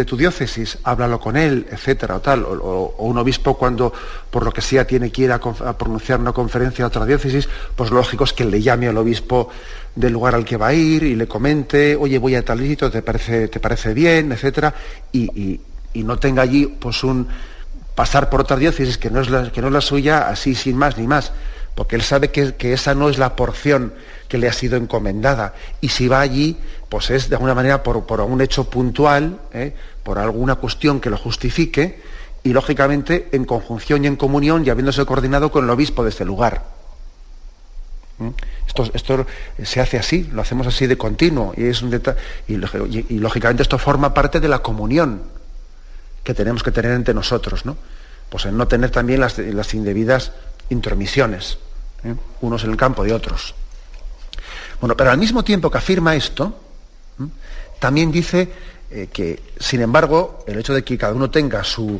tu 0.07 0.17
diócesis, 0.17 0.79
háblalo 0.85 1.19
con 1.19 1.37
él, 1.37 1.67
etcétera, 1.71 2.17
o 2.17 2.21
tal. 2.21 2.45
O, 2.45 2.95
un 2.99 3.19
obispo 3.19 3.59
cuando 3.59 3.93
por 4.31 4.45
lo 4.45 4.53
que 4.53 4.61
sea 4.61 4.87
tiene 4.87 5.11
que 5.11 5.23
ir 5.23 5.33
a, 5.33 5.40
pronunciar 5.40 6.21
una 6.21 6.33
conferencia 6.33 6.85
a 6.85 6.88
otra 6.88 7.05
diócesis, 7.05 7.49
pues 7.75 7.90
lógico 7.90 8.25
es 8.25 8.33
que 8.33 8.45
le 8.45 8.62
llame 8.62 8.87
al 8.87 8.97
obispo 8.97 9.49
del 9.95 10.12
lugar 10.12 10.37
al 10.37 10.45
que 10.45 10.57
va 10.57 10.69
a 10.69 10.75
ir 10.75 11.03
y 11.03 11.17
le 11.17 11.27
comente, 11.27 11.97
oye, 11.97 12.19
voy 12.19 12.37
a 12.37 12.45
tal 12.45 12.61
sitio, 12.61 12.90
¿te 12.90 13.03
parece, 13.03 13.49
te 13.49 13.59
parece 13.59 13.93
bien, 13.93 14.31
etcétera? 14.31 14.73
Y, 15.12 15.61
no 15.95 16.19
tenga 16.19 16.43
allí 16.43 16.67
pues 16.67 17.05
un 17.05 17.29
pasar 17.95 18.29
por 18.29 18.40
otra 18.40 18.57
diócesis 18.57 18.99
que 18.99 19.11
no 19.11 19.21
es 19.21 19.31
la, 19.31 19.53
que 19.53 19.61
no 19.61 19.69
es 19.69 19.73
la 19.73 19.81
suya, 19.81 20.29
así 20.29 20.57
sin 20.57 20.77
más 20.77 20.99
ni 20.99 21.07
más 21.07 21.33
porque 21.75 21.97
él 21.97 22.03
sabe 22.03 22.31
que, 22.31 22.73
esa 22.73 22.95
no 22.95 23.09
es 23.09 23.19
la 23.19 23.37
porción 23.37 23.95
que 24.35 24.38
le 24.38 24.49
ha 24.49 24.53
sido 24.53 24.77
encomendada. 24.77 25.55
Y 25.81 25.90
si 25.90 26.09
va 26.09 26.18
allí, 26.18 26.57
pues 26.88 27.09
es 27.11 27.29
de 27.29 27.37
alguna 27.37 27.55
manera 27.55 27.85
por, 27.85 28.05
por 28.05 28.20
un 28.23 28.40
hecho 28.40 28.68
puntual, 28.68 29.38
¿eh? 29.53 29.73
por 30.03 30.18
alguna 30.18 30.57
cuestión 30.57 31.01
que 31.01 31.09
lo 31.09 31.16
justifique, 31.16 32.03
y 32.42 32.53
lógicamente 32.53 33.29
en 33.31 33.44
conjunción 33.44 34.03
y 34.03 34.09
en 34.09 34.16
comunión 34.16 34.66
y 34.66 34.70
habiéndose 34.70 35.07
coordinado 35.07 35.53
con 35.53 35.62
el 35.62 35.70
obispo 35.70 36.03
de 36.03 36.11
ese 36.11 36.25
lugar. 36.25 36.64
¿Mm? 38.18 38.31
Esto, 38.66 38.90
esto, 38.92 39.27
se 39.62 39.81
hace 39.81 40.01
así, 40.01 40.29
lo 40.33 40.42
hacemos 40.42 40.66
así 40.66 40.88
de 40.88 40.99
continuo, 40.99 41.55
y, 41.57 41.66
es 41.66 41.85
lógicamente 43.11 43.62
esto 43.62 43.79
forma 43.79 44.12
parte 44.12 44.40
de 44.40 44.49
la 44.49 44.59
comunión 44.59 45.23
que 46.25 46.35
tenemos 46.35 46.64
que 46.64 46.73
tener 46.73 46.90
entre 46.90 47.14
nosotros, 47.14 47.64
¿no? 47.64 47.77
Pues 48.31 48.47
en 48.47 48.57
no 48.57 48.66
tener 48.66 48.90
también 48.90 49.20
las, 49.20 49.38
las 49.38 49.75
indebidas 49.75 50.33
intromisiones, 50.70 51.59
¿eh? 52.03 52.16
unos 52.40 52.64
en 52.64 52.73
el 52.73 52.77
campo 52.77 53.05
de 53.05 53.12
otros. 53.12 53.55
Bueno, 54.85 54.99
pero 54.99 55.12
al 55.12 55.16
mismo 55.16 55.42
tiempo 55.42 55.70
que 55.70 55.79
afirma 55.79 56.14
esto, 56.14 56.61
también 57.79 58.12
dice 58.12 58.53
eh, 58.90 59.09
que, 59.11 59.42
sin 59.59 59.81
embargo, 59.81 60.44
el 60.47 60.59
hecho 60.59 60.75
de 60.75 60.85
que 60.85 60.99
cada 60.99 61.14
uno 61.14 61.31
tenga 61.31 61.64
su, 61.64 61.99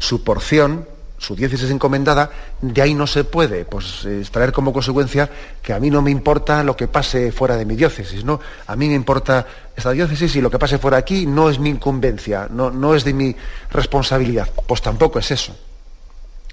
su 0.00 0.24
porción, 0.24 0.84
su 1.16 1.36
diócesis 1.36 1.70
encomendada, 1.70 2.32
de 2.60 2.82
ahí 2.82 2.92
no 2.92 3.06
se 3.06 3.22
puede 3.22 3.64
pues, 3.64 4.04
extraer 4.04 4.50
como 4.50 4.72
consecuencia 4.72 5.30
que 5.62 5.74
a 5.74 5.78
mí 5.78 5.90
no 5.90 6.02
me 6.02 6.10
importa 6.10 6.64
lo 6.64 6.76
que 6.76 6.88
pase 6.88 7.30
fuera 7.30 7.56
de 7.56 7.66
mi 7.66 7.76
diócesis, 7.76 8.24
¿no? 8.24 8.40
A 8.66 8.74
mí 8.74 8.88
me 8.88 8.94
importa 8.94 9.46
esta 9.76 9.92
diócesis 9.92 10.34
y 10.34 10.40
lo 10.40 10.50
que 10.50 10.58
pase 10.58 10.78
fuera 10.78 10.96
aquí 10.96 11.26
no 11.26 11.48
es 11.48 11.60
mi 11.60 11.70
incumbencia, 11.70 12.48
no, 12.50 12.68
no 12.68 12.96
es 12.96 13.04
de 13.04 13.12
mi 13.12 13.36
responsabilidad. 13.70 14.50
Pues 14.66 14.82
tampoco 14.82 15.20
es 15.20 15.30
eso. 15.30 15.56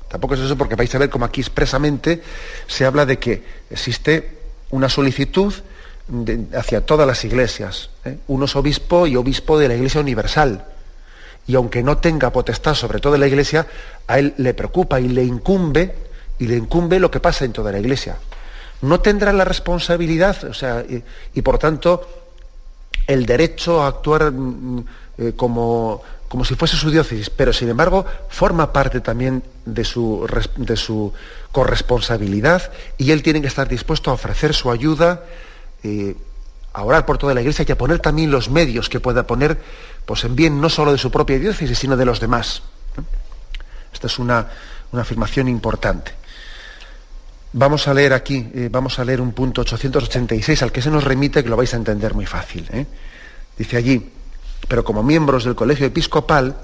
Tampoco 0.08 0.36
es 0.36 0.42
eso 0.42 0.56
porque 0.56 0.76
vais 0.76 0.94
a 0.94 1.00
ver 1.00 1.10
como 1.10 1.26
aquí 1.26 1.42
expresamente 1.42 2.22
se 2.68 2.86
habla 2.86 3.04
de 3.08 3.18
que 3.18 3.44
existe 3.72 4.42
una 4.70 4.90
solicitud 4.90 5.54
hacia 6.54 6.86
todas 6.86 7.08
las 7.08 7.24
iglesias. 7.24 7.90
¿eh? 8.06 8.18
Uno 8.28 8.46
es 8.46 8.56
obispo 8.56 9.08
y 9.08 9.16
obispo 9.16 9.58
de 9.58 9.68
la 9.68 9.76
Iglesia 9.76 10.02
Universal. 10.02 10.66
Y 11.48 11.56
aunque 11.56 11.84
no 11.84 11.98
tenga 11.98 12.32
potestad 12.32 12.76
sobre 12.76 13.00
toda 13.00 13.18
la 13.18 13.28
Iglesia, 13.28 13.68
a 14.08 14.20
él 14.20 14.34
le 14.38 14.54
preocupa 14.54 15.00
y 15.00 15.08
le 15.08 15.24
incumbe, 15.24 15.96
y 16.40 16.48
le 16.48 16.58
incumbe 16.58 17.00
lo 17.00 17.10
que 17.10 17.20
pasa 17.20 17.46
en 17.46 17.54
toda 17.54 17.72
la 17.72 17.80
Iglesia. 17.80 18.18
No 18.82 19.00
tendrá 19.00 19.32
la 19.34 19.46
responsabilidad, 19.46 20.44
o 20.44 20.54
sea, 20.54 20.84
y, 21.34 21.42
por 21.42 21.58
tanto, 21.58 22.08
el 23.08 23.26
derecho 23.26 23.82
a 23.82 23.88
actuar 23.88 24.32
mm, 24.32 24.86
eh, 25.18 25.34
como 25.36 26.02
como 26.32 26.46
si 26.46 26.56
fuese 26.56 26.78
su 26.78 26.90
diócesis, 26.90 27.30
pero 27.30 27.52
sin 27.52 27.68
embargo 27.68 28.06
forma 28.30 28.72
parte 28.72 29.02
también 29.02 29.44
de 29.66 29.84
su, 29.84 30.26
de 30.56 30.78
su 30.78 31.12
corresponsabilidad 31.52 32.72
y 32.98 33.12
él 33.12 33.22
tiene 33.22 33.42
que 33.42 33.50
estar 33.50 33.68
dispuesto 33.68 34.12
a 34.12 34.14
ofrecer 34.14 34.54
su 34.54 34.72
ayuda, 34.72 35.26
eh, 35.84 36.16
a 36.74 36.84
orar 36.84 37.06
por 37.06 37.18
toda 37.18 37.34
la 37.34 37.42
iglesia 37.42 37.66
y 37.68 37.72
a 37.72 37.78
poner 37.78 38.00
también 38.00 38.32
los 38.32 38.50
medios 38.50 38.90
que 38.90 39.00
pueda 39.00 39.28
poner 39.28 39.60
pues, 40.06 40.24
en 40.24 40.36
bien 40.36 40.62
no 40.62 40.70
solo 40.70 40.92
de 40.92 40.98
su 40.98 41.12
propia 41.12 41.38
diócesis, 41.38 41.78
sino 41.78 41.98
de 41.98 42.06
los 42.06 42.20
demás. 42.20 42.64
Esta 43.94 44.08
es 44.08 44.20
una, 44.20 44.48
afirmación 44.94 45.48
importante. 45.48 46.14
Vamos 47.54 47.88
a 47.88 47.94
leer 47.94 48.14
aquí, 48.14 48.50
eh, 48.54 48.70
vamos 48.72 49.00
a 49.00 49.06
leer 49.06 49.20
un 49.20 49.34
punto 49.34 49.62
886 49.62 50.64
al 50.64 50.72
que 50.72 50.82
se 50.82 50.90
nos 50.90 51.04
remite, 51.04 51.44
que 51.44 51.50
lo 51.50 51.58
vais 51.58 51.74
a 51.74 51.78
entender 51.78 52.14
muy 52.14 52.26
fácil. 52.26 52.68
¿eh? 52.72 52.86
Dice 53.58 53.78
allí, 53.78 54.12
pero 54.68 54.84
como 54.84 55.04
miembros 55.04 55.44
del 55.44 55.56
colegio 55.56 55.86
episcopal, 55.86 56.56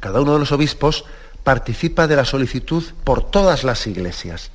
cada 0.00 0.20
uno 0.20 0.34
de 0.34 0.38
los 0.40 0.52
obispos 0.52 1.04
participa 1.44 2.06
de 2.06 2.16
la 2.16 2.24
solicitud 2.24 2.82
por 3.04 3.30
todas 3.30 3.64
las 3.64 3.86
iglesias, 3.86 4.50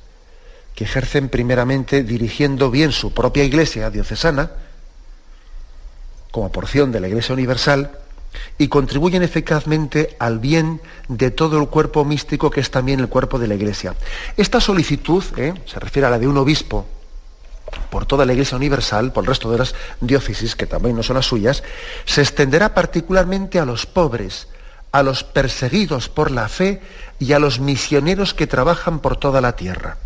que 0.74 0.84
ejercen 0.84 1.28
primeramente 1.28 2.02
dirigiendo 2.02 2.70
bien 2.70 2.92
su 2.92 3.12
propia 3.12 3.44
iglesia 3.44 3.90
diocesana, 3.90 4.50
como 6.30 6.50
porción 6.50 6.92
de 6.92 7.00
la 7.00 7.08
Iglesia 7.08 7.34
Universal, 7.34 7.90
y 8.56 8.68
contribuyen 8.68 9.22
eficazmente 9.22 10.16
al 10.18 10.38
bien 10.38 10.80
de 11.08 11.30
todo 11.30 11.60
el 11.60 11.68
cuerpo 11.68 12.04
místico 12.04 12.50
que 12.50 12.60
es 12.60 12.70
también 12.70 13.00
el 13.00 13.08
cuerpo 13.08 13.38
de 13.38 13.46
la 13.46 13.54
Iglesia. 13.54 13.94
Esta 14.36 14.60
solicitud 14.60 15.22
¿eh? 15.36 15.52
se 15.66 15.78
refiere 15.78 16.06
a 16.06 16.10
la 16.10 16.18
de 16.18 16.26
un 16.26 16.38
obispo 16.38 16.86
por 17.90 18.06
toda 18.06 18.24
la 18.24 18.32
Iglesia 18.32 18.56
Universal, 18.56 19.12
por 19.12 19.24
el 19.24 19.28
resto 19.28 19.50
de 19.50 19.58
las 19.58 19.74
diócesis, 20.00 20.56
que 20.56 20.66
también 20.66 20.96
no 20.96 21.02
son 21.02 21.16
las 21.16 21.26
suyas, 21.26 21.62
se 22.04 22.22
extenderá 22.22 22.74
particularmente 22.74 23.58
a 23.58 23.64
los 23.64 23.86
pobres, 23.86 24.48
a 24.92 25.02
los 25.02 25.24
perseguidos 25.24 26.08
por 26.08 26.30
la 26.30 26.48
fe 26.48 26.80
y 27.18 27.32
a 27.32 27.38
los 27.38 27.60
misioneros 27.60 28.34
que 28.34 28.46
trabajan 28.46 29.00
por 29.00 29.16
toda 29.16 29.40
la 29.40 29.56
tierra. 29.56 29.96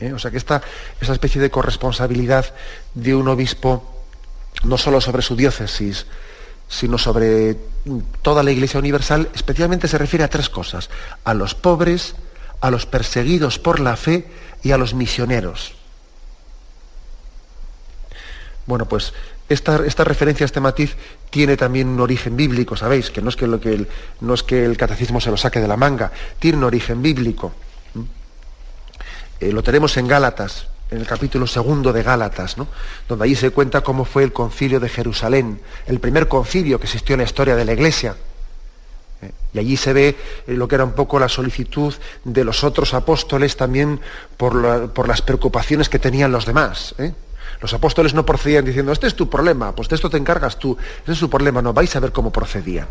¿Eh? 0.00 0.12
O 0.12 0.18
sea 0.18 0.30
que 0.30 0.36
esta, 0.36 0.62
especie 1.00 1.40
de 1.40 1.50
corresponsabilidad 1.50 2.54
de 2.94 3.14
un 3.14 3.28
obispo, 3.28 4.04
no 4.64 4.76
solo 4.78 5.00
sobre 5.00 5.22
su 5.22 5.36
diócesis, 5.36 6.06
sino 6.68 6.98
sobre 6.98 7.56
toda 8.22 8.42
la 8.42 8.50
Iglesia 8.50 8.80
Universal, 8.80 9.30
especialmente 9.34 9.88
se 9.88 9.98
refiere 9.98 10.24
a 10.24 10.30
tres 10.30 10.50
cosas, 10.50 10.90
a 11.24 11.32
los 11.32 11.54
pobres, 11.54 12.14
a 12.60 12.70
los 12.70 12.86
perseguidos 12.86 13.58
por 13.58 13.80
la 13.80 13.96
fe 13.96 14.26
y 14.62 14.72
a 14.72 14.78
los 14.78 14.94
misioneros. 14.94 15.74
Bueno, 18.66 18.86
pues 18.86 19.14
esta, 19.48 19.78
referencia 19.78 20.44
a 20.44 20.46
este 20.46 20.60
matiz 20.60 20.96
tiene 21.30 21.56
también 21.56 21.88
un 21.88 22.00
origen 22.00 22.36
bíblico, 22.36 22.76
¿sabéis? 22.76 23.10
Que 23.10 23.22
no 23.22 23.28
es 23.28 23.36
que, 23.36 23.46
lo 23.46 23.60
que 23.60 23.74
el, 23.74 23.88
no 24.20 24.34
es 24.34 24.42
que 24.42 24.64
el 24.64 24.76
catecismo 24.76 25.20
se 25.20 25.30
lo 25.30 25.36
saque 25.36 25.60
de 25.60 25.68
la 25.68 25.76
manga, 25.76 26.10
tiene 26.40 26.58
un 26.58 26.64
origen 26.64 27.00
bíblico. 27.00 27.54
Eh, 29.40 29.52
lo 29.52 29.62
tenemos 29.62 29.96
en 29.96 30.08
Gálatas, 30.08 30.66
en 30.90 30.98
el 30.98 31.06
capítulo 31.06 31.46
segundo 31.46 31.92
de 31.92 32.02
Gálatas, 32.02 32.56
¿no? 32.56 32.68
donde 33.08 33.24
allí 33.24 33.34
se 33.34 33.50
cuenta 33.50 33.82
cómo 33.82 34.04
fue 34.04 34.22
el 34.22 34.32
concilio 34.32 34.80
de 34.80 34.88
Jerusalén, 34.88 35.60
el 35.86 36.00
primer 36.00 36.28
concilio 36.28 36.78
que 36.78 36.86
existió 36.86 37.14
en 37.14 37.20
la 37.20 37.24
historia 37.24 37.54
de 37.54 37.64
la 37.64 37.72
Iglesia. 37.72 38.16
Eh, 39.20 39.30
y 39.52 39.58
allí 39.58 39.76
se 39.76 39.92
ve 39.92 40.16
eh, 40.46 40.52
lo 40.54 40.66
que 40.68 40.76
era 40.76 40.84
un 40.84 40.92
poco 40.92 41.18
la 41.18 41.28
solicitud 41.28 41.92
de 42.24 42.44
los 42.44 42.64
otros 42.64 42.94
apóstoles 42.94 43.56
también 43.56 44.00
por, 44.38 45.06
las 45.06 45.22
preocupaciones 45.22 45.88
que 45.88 45.98
tenían 45.98 46.32
los 46.32 46.46
demás. 46.46 46.94
Los 47.60 47.72
apóstoles 47.72 48.12
no 48.12 48.26
procedían 48.26 48.64
diciendo, 48.64 48.92
este 48.92 49.06
es 49.06 49.16
tu 49.16 49.30
problema, 49.30 49.74
pues 49.74 49.88
de 49.88 49.96
esto 49.96 50.10
te 50.10 50.18
encargas 50.18 50.58
tú, 50.58 50.76
este 50.98 51.12
es 51.12 51.18
su 51.18 51.30
problema, 51.30 51.62
no, 51.62 51.72
vais 51.72 51.94
a 51.96 52.00
ver 52.00 52.12
cómo 52.12 52.30
procedían. 52.30 52.86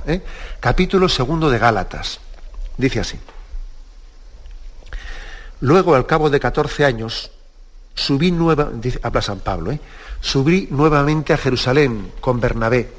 Capítulo 0.59 1.07
segundo 1.07 1.51
de 1.51 1.59
Gálatas, 1.59 2.19
dice 2.77 2.99
así. 2.99 3.19
Luego, 5.61 5.95
al 5.95 6.05
cabo 6.05 6.29
de 6.29 6.39
14 6.39 6.85
años, 6.85 7.31
subí 7.93 8.31
nueva, 8.31 8.71
habla 9.01 9.21
San 9.21 9.39
Pablo, 9.39 9.77
subí 10.21 10.67
nuevamente 10.71 11.33
a 11.33 11.37
Jerusalén 11.37 12.11
con 12.19 12.39
Bernabé, 12.39 12.91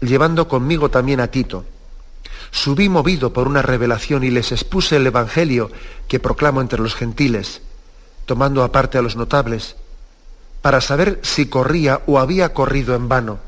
llevando 0.00 0.48
conmigo 0.48 0.90
también 0.90 1.20
a 1.20 1.28
Tito 1.28 1.64
subí 2.54 2.88
movido 2.88 3.32
por 3.32 3.48
una 3.48 3.62
revelación 3.62 4.22
y 4.22 4.30
les 4.30 4.52
expuse 4.52 4.94
el 4.94 5.06
Evangelio 5.08 5.72
que 6.06 6.20
proclamo 6.20 6.60
entre 6.60 6.80
los 6.80 6.94
gentiles, 6.94 7.62
tomando 8.26 8.62
aparte 8.62 8.96
a 8.96 9.02
los 9.02 9.16
notables, 9.16 9.74
para 10.62 10.80
saber 10.80 11.18
si 11.22 11.46
corría 11.46 12.02
o 12.06 12.20
había 12.20 12.54
corrido 12.54 12.94
en 12.94 13.08
vano. 13.08 13.40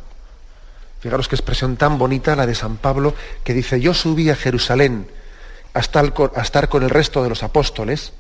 Fijaros 0.99 1.29
qué 1.29 1.37
expresión 1.37 1.77
tan 1.77 1.99
bonita 1.99 2.35
la 2.35 2.47
de 2.47 2.57
San 2.57 2.79
Pablo, 2.79 3.15
que 3.45 3.55
dice, 3.55 3.81
yo 3.81 3.95
subí 3.95 4.29
a 4.29 4.35
Jerusalén 4.35 5.07
a 5.79 6.41
estar 6.43 6.69
con 6.69 6.83
el 6.83 6.91
resto 6.91 7.23
de 7.23 7.29
los 7.29 7.43
apóstoles, 7.43 8.13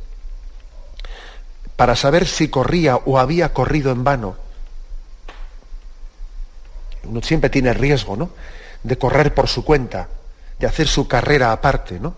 para 1.76 1.96
saber 1.96 2.26
si 2.26 2.48
corría 2.48 2.96
o 2.96 3.18
había 3.18 3.52
corrido 3.52 3.92
en 3.92 4.04
vano. 4.04 4.36
Uno 7.04 7.20
siempre 7.22 7.50
tiene 7.50 7.72
riesgo, 7.74 8.16
¿no? 8.16 8.30
De 8.82 8.98
correr 8.98 9.34
por 9.34 9.48
su 9.48 9.64
cuenta 9.64 10.08
de 10.58 10.66
hacer 10.66 10.88
su 10.88 11.06
carrera 11.06 11.52
aparte, 11.52 12.00
¿no? 12.00 12.14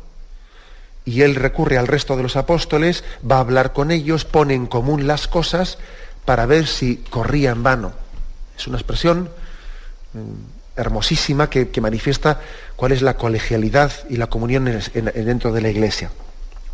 y 1.09 1.23
él 1.23 1.37
recurre 1.37 1.79
al 1.79 1.87
resto 1.87 2.19
de 2.19 2.23
los 2.23 2.37
apóstoles, 2.37 3.03
va 3.29 3.37
a 3.37 3.41
hablar 3.41 3.73
con 3.73 3.91
ellos, 3.91 4.27
pone 4.27 4.53
en 4.53 4.67
común 4.67 5.07
las 5.07 5.27
cosas 5.27 5.79
para 6.27 6.45
ver 6.45 6.67
si 6.67 6.99
corría 6.99 7.51
en 7.53 7.63
vano. 7.63 7.93
Es 8.59 8.67
una 8.67 8.77
expresión 8.77 9.31
mm, 10.13 10.58
hermosísima 10.79 11.51
que, 11.51 11.69
manifiesta 11.81 12.41
cuál 12.77 12.93
es 12.93 13.03
la 13.03 13.17
colegialidad 13.17 13.93
y 14.09 14.17
la 14.17 14.29
comunión 14.29 14.65
dentro 14.65 15.53
de 15.53 15.61
la 15.61 15.69
iglesia. 15.69 16.11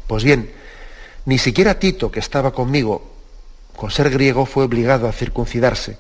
Pues 0.07 0.23
bien, 0.23 0.51
ni 1.25 1.39
siquiera 1.39 1.79
Tito, 1.79 2.11
que 2.11 2.21
estaba 2.21 2.53
conmigo, 2.53 3.11
con 3.75 3.91
ser 3.91 4.11
griego, 4.11 4.47
fue 4.47 4.65
obligado 4.65 5.09
a 5.09 5.13
circuncidarse, 5.13 5.99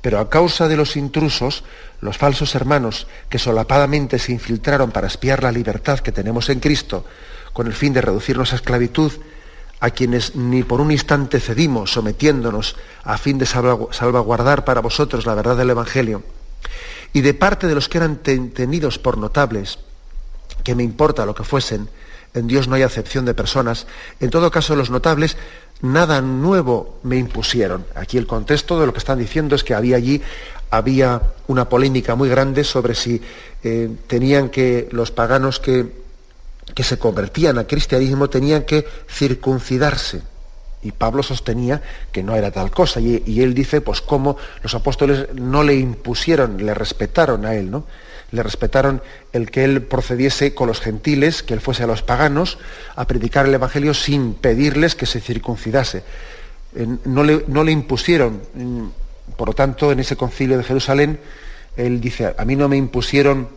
pero 0.00 0.18
a 0.18 0.30
causa 0.30 0.68
de 0.68 0.76
los 0.76 0.96
intrusos, 0.96 1.64
los 2.00 2.16
falsos 2.16 2.54
hermanos 2.54 3.06
que 3.28 3.38
solapadamente 3.38 4.18
se 4.18 4.32
infiltraron 4.32 4.90
para 4.92 5.08
espiar 5.08 5.42
la 5.42 5.52
libertad 5.52 5.98
que 5.98 6.12
tenemos 6.12 6.48
en 6.48 6.60
Cristo, 6.60 7.04
con 7.52 7.66
el 7.66 7.74
fin 7.74 7.92
de 7.92 8.00
reducirnos 8.00 8.52
a 8.52 8.56
esclavitud, 8.56 9.12
a 9.80 9.90
quienes 9.90 10.36
ni 10.36 10.62
por 10.62 10.80
un 10.80 10.92
instante 10.92 11.40
cedimos, 11.40 11.92
sometiéndonos 11.92 12.76
a 13.02 13.18
fin 13.18 13.38
de 13.38 13.46
salvaguardar 13.46 14.64
para 14.64 14.80
vosotros 14.80 15.26
la 15.26 15.34
verdad 15.34 15.56
del 15.56 15.70
Evangelio, 15.70 16.22
y 17.12 17.20
de 17.20 17.34
parte 17.34 17.66
de 17.66 17.74
los 17.74 17.88
que 17.88 17.98
eran 17.98 18.16
tenidos 18.16 18.98
por 18.98 19.18
notables, 19.18 19.78
que 20.64 20.74
me 20.74 20.82
importa 20.82 21.26
lo 21.26 21.34
que 21.34 21.44
fuesen, 21.44 21.88
en 22.34 22.46
Dios 22.46 22.68
no 22.68 22.76
hay 22.76 22.82
acepción 22.82 23.24
de 23.24 23.34
personas, 23.34 23.86
en 24.20 24.30
todo 24.30 24.50
caso 24.50 24.76
los 24.76 24.90
notables 24.90 25.36
nada 25.82 26.20
nuevo 26.20 27.00
me 27.02 27.16
impusieron. 27.16 27.86
Aquí 27.94 28.18
el 28.18 28.26
contexto 28.26 28.78
de 28.78 28.86
lo 28.86 28.92
que 28.92 28.98
están 28.98 29.18
diciendo 29.18 29.56
es 29.56 29.64
que 29.64 29.74
había 29.74 29.96
allí 29.96 30.22
había 30.70 31.20
una 31.48 31.68
polémica 31.68 32.14
muy 32.14 32.28
grande 32.28 32.62
sobre 32.62 32.94
si 32.94 33.20
eh, 33.64 33.90
tenían 34.06 34.50
que 34.50 34.88
los 34.92 35.10
paganos 35.10 35.58
que, 35.58 35.86
que 36.74 36.84
se 36.84 36.98
convertían 36.98 37.58
al 37.58 37.66
cristianismo 37.66 38.30
tenían 38.30 38.62
que 38.62 38.86
circuncidarse. 39.08 40.22
Y 40.82 40.92
Pablo 40.92 41.22
sostenía 41.22 41.82
que 42.10 42.22
no 42.22 42.34
era 42.34 42.50
tal 42.50 42.70
cosa. 42.70 43.00
Y, 43.00 43.40
él 43.42 43.54
dice, 43.54 43.80
pues 43.80 44.00
cómo 44.00 44.36
los 44.62 44.74
apóstoles 44.74 45.26
no 45.34 45.62
le 45.62 45.74
impusieron, 45.74 46.64
le 46.64 46.72
respetaron 46.74 47.44
a 47.44 47.54
él, 47.54 47.70
¿no? 47.70 47.84
Le 48.32 48.42
respetaron 48.42 49.02
el 49.32 49.50
que 49.50 49.64
él 49.64 49.82
procediese 49.82 50.54
con 50.54 50.68
los 50.68 50.80
gentiles, 50.80 51.42
que 51.42 51.52
él 51.52 51.60
fuese 51.60 51.82
a 51.82 51.86
los 51.86 52.02
paganos, 52.02 52.58
a 52.96 53.06
predicar 53.06 53.46
el 53.46 53.54
Evangelio 53.54 53.92
sin 53.92 54.34
pedirles 54.34 54.94
que 54.94 55.06
se 55.06 55.20
circuncidase. 55.20 56.04
No 57.04 57.24
le, 57.24 57.44
no 57.48 57.64
le 57.64 57.72
impusieron. 57.72 58.40
Por 59.36 59.48
lo 59.48 59.54
tanto, 59.54 59.92
en 59.92 60.00
ese 60.00 60.16
concilio 60.16 60.56
de 60.56 60.64
Jerusalén, 60.64 61.18
él 61.76 62.00
dice, 62.00 62.34
a 62.36 62.44
mí 62.44 62.56
no 62.56 62.68
me 62.68 62.76
impusieron 62.76 63.48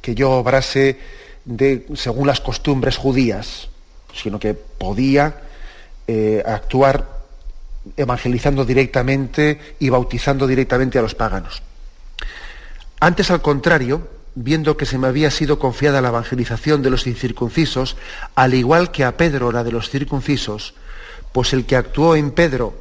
que 0.00 0.14
yo 0.14 0.30
obrase 0.30 0.98
de, 1.44 1.86
según 1.94 2.26
las 2.26 2.40
costumbres 2.40 2.96
judías, 2.96 3.68
sino 4.14 4.38
que 4.38 4.54
podía 4.54 5.49
eh, 6.12 6.42
actuar 6.44 7.06
evangelizando 7.96 8.64
directamente 8.64 9.76
y 9.78 9.90
bautizando 9.90 10.48
directamente 10.48 10.98
a 10.98 11.02
los 11.02 11.14
paganos. 11.14 11.62
Antes, 12.98 13.30
al 13.30 13.40
contrario, 13.42 14.08
viendo 14.34 14.76
que 14.76 14.86
se 14.86 14.98
me 14.98 15.06
había 15.06 15.30
sido 15.30 15.60
confiada 15.60 16.00
la 16.00 16.08
evangelización 16.08 16.82
de 16.82 16.90
los 16.90 17.06
incircuncisos, 17.06 17.96
al 18.34 18.54
igual 18.54 18.90
que 18.90 19.04
a 19.04 19.16
Pedro 19.16 19.52
la 19.52 19.62
de 19.62 19.70
los 19.70 19.88
circuncisos, 19.88 20.74
pues 21.30 21.52
el 21.52 21.64
que 21.64 21.76
actuó 21.76 22.16
en 22.16 22.32
Pedro 22.32 22.74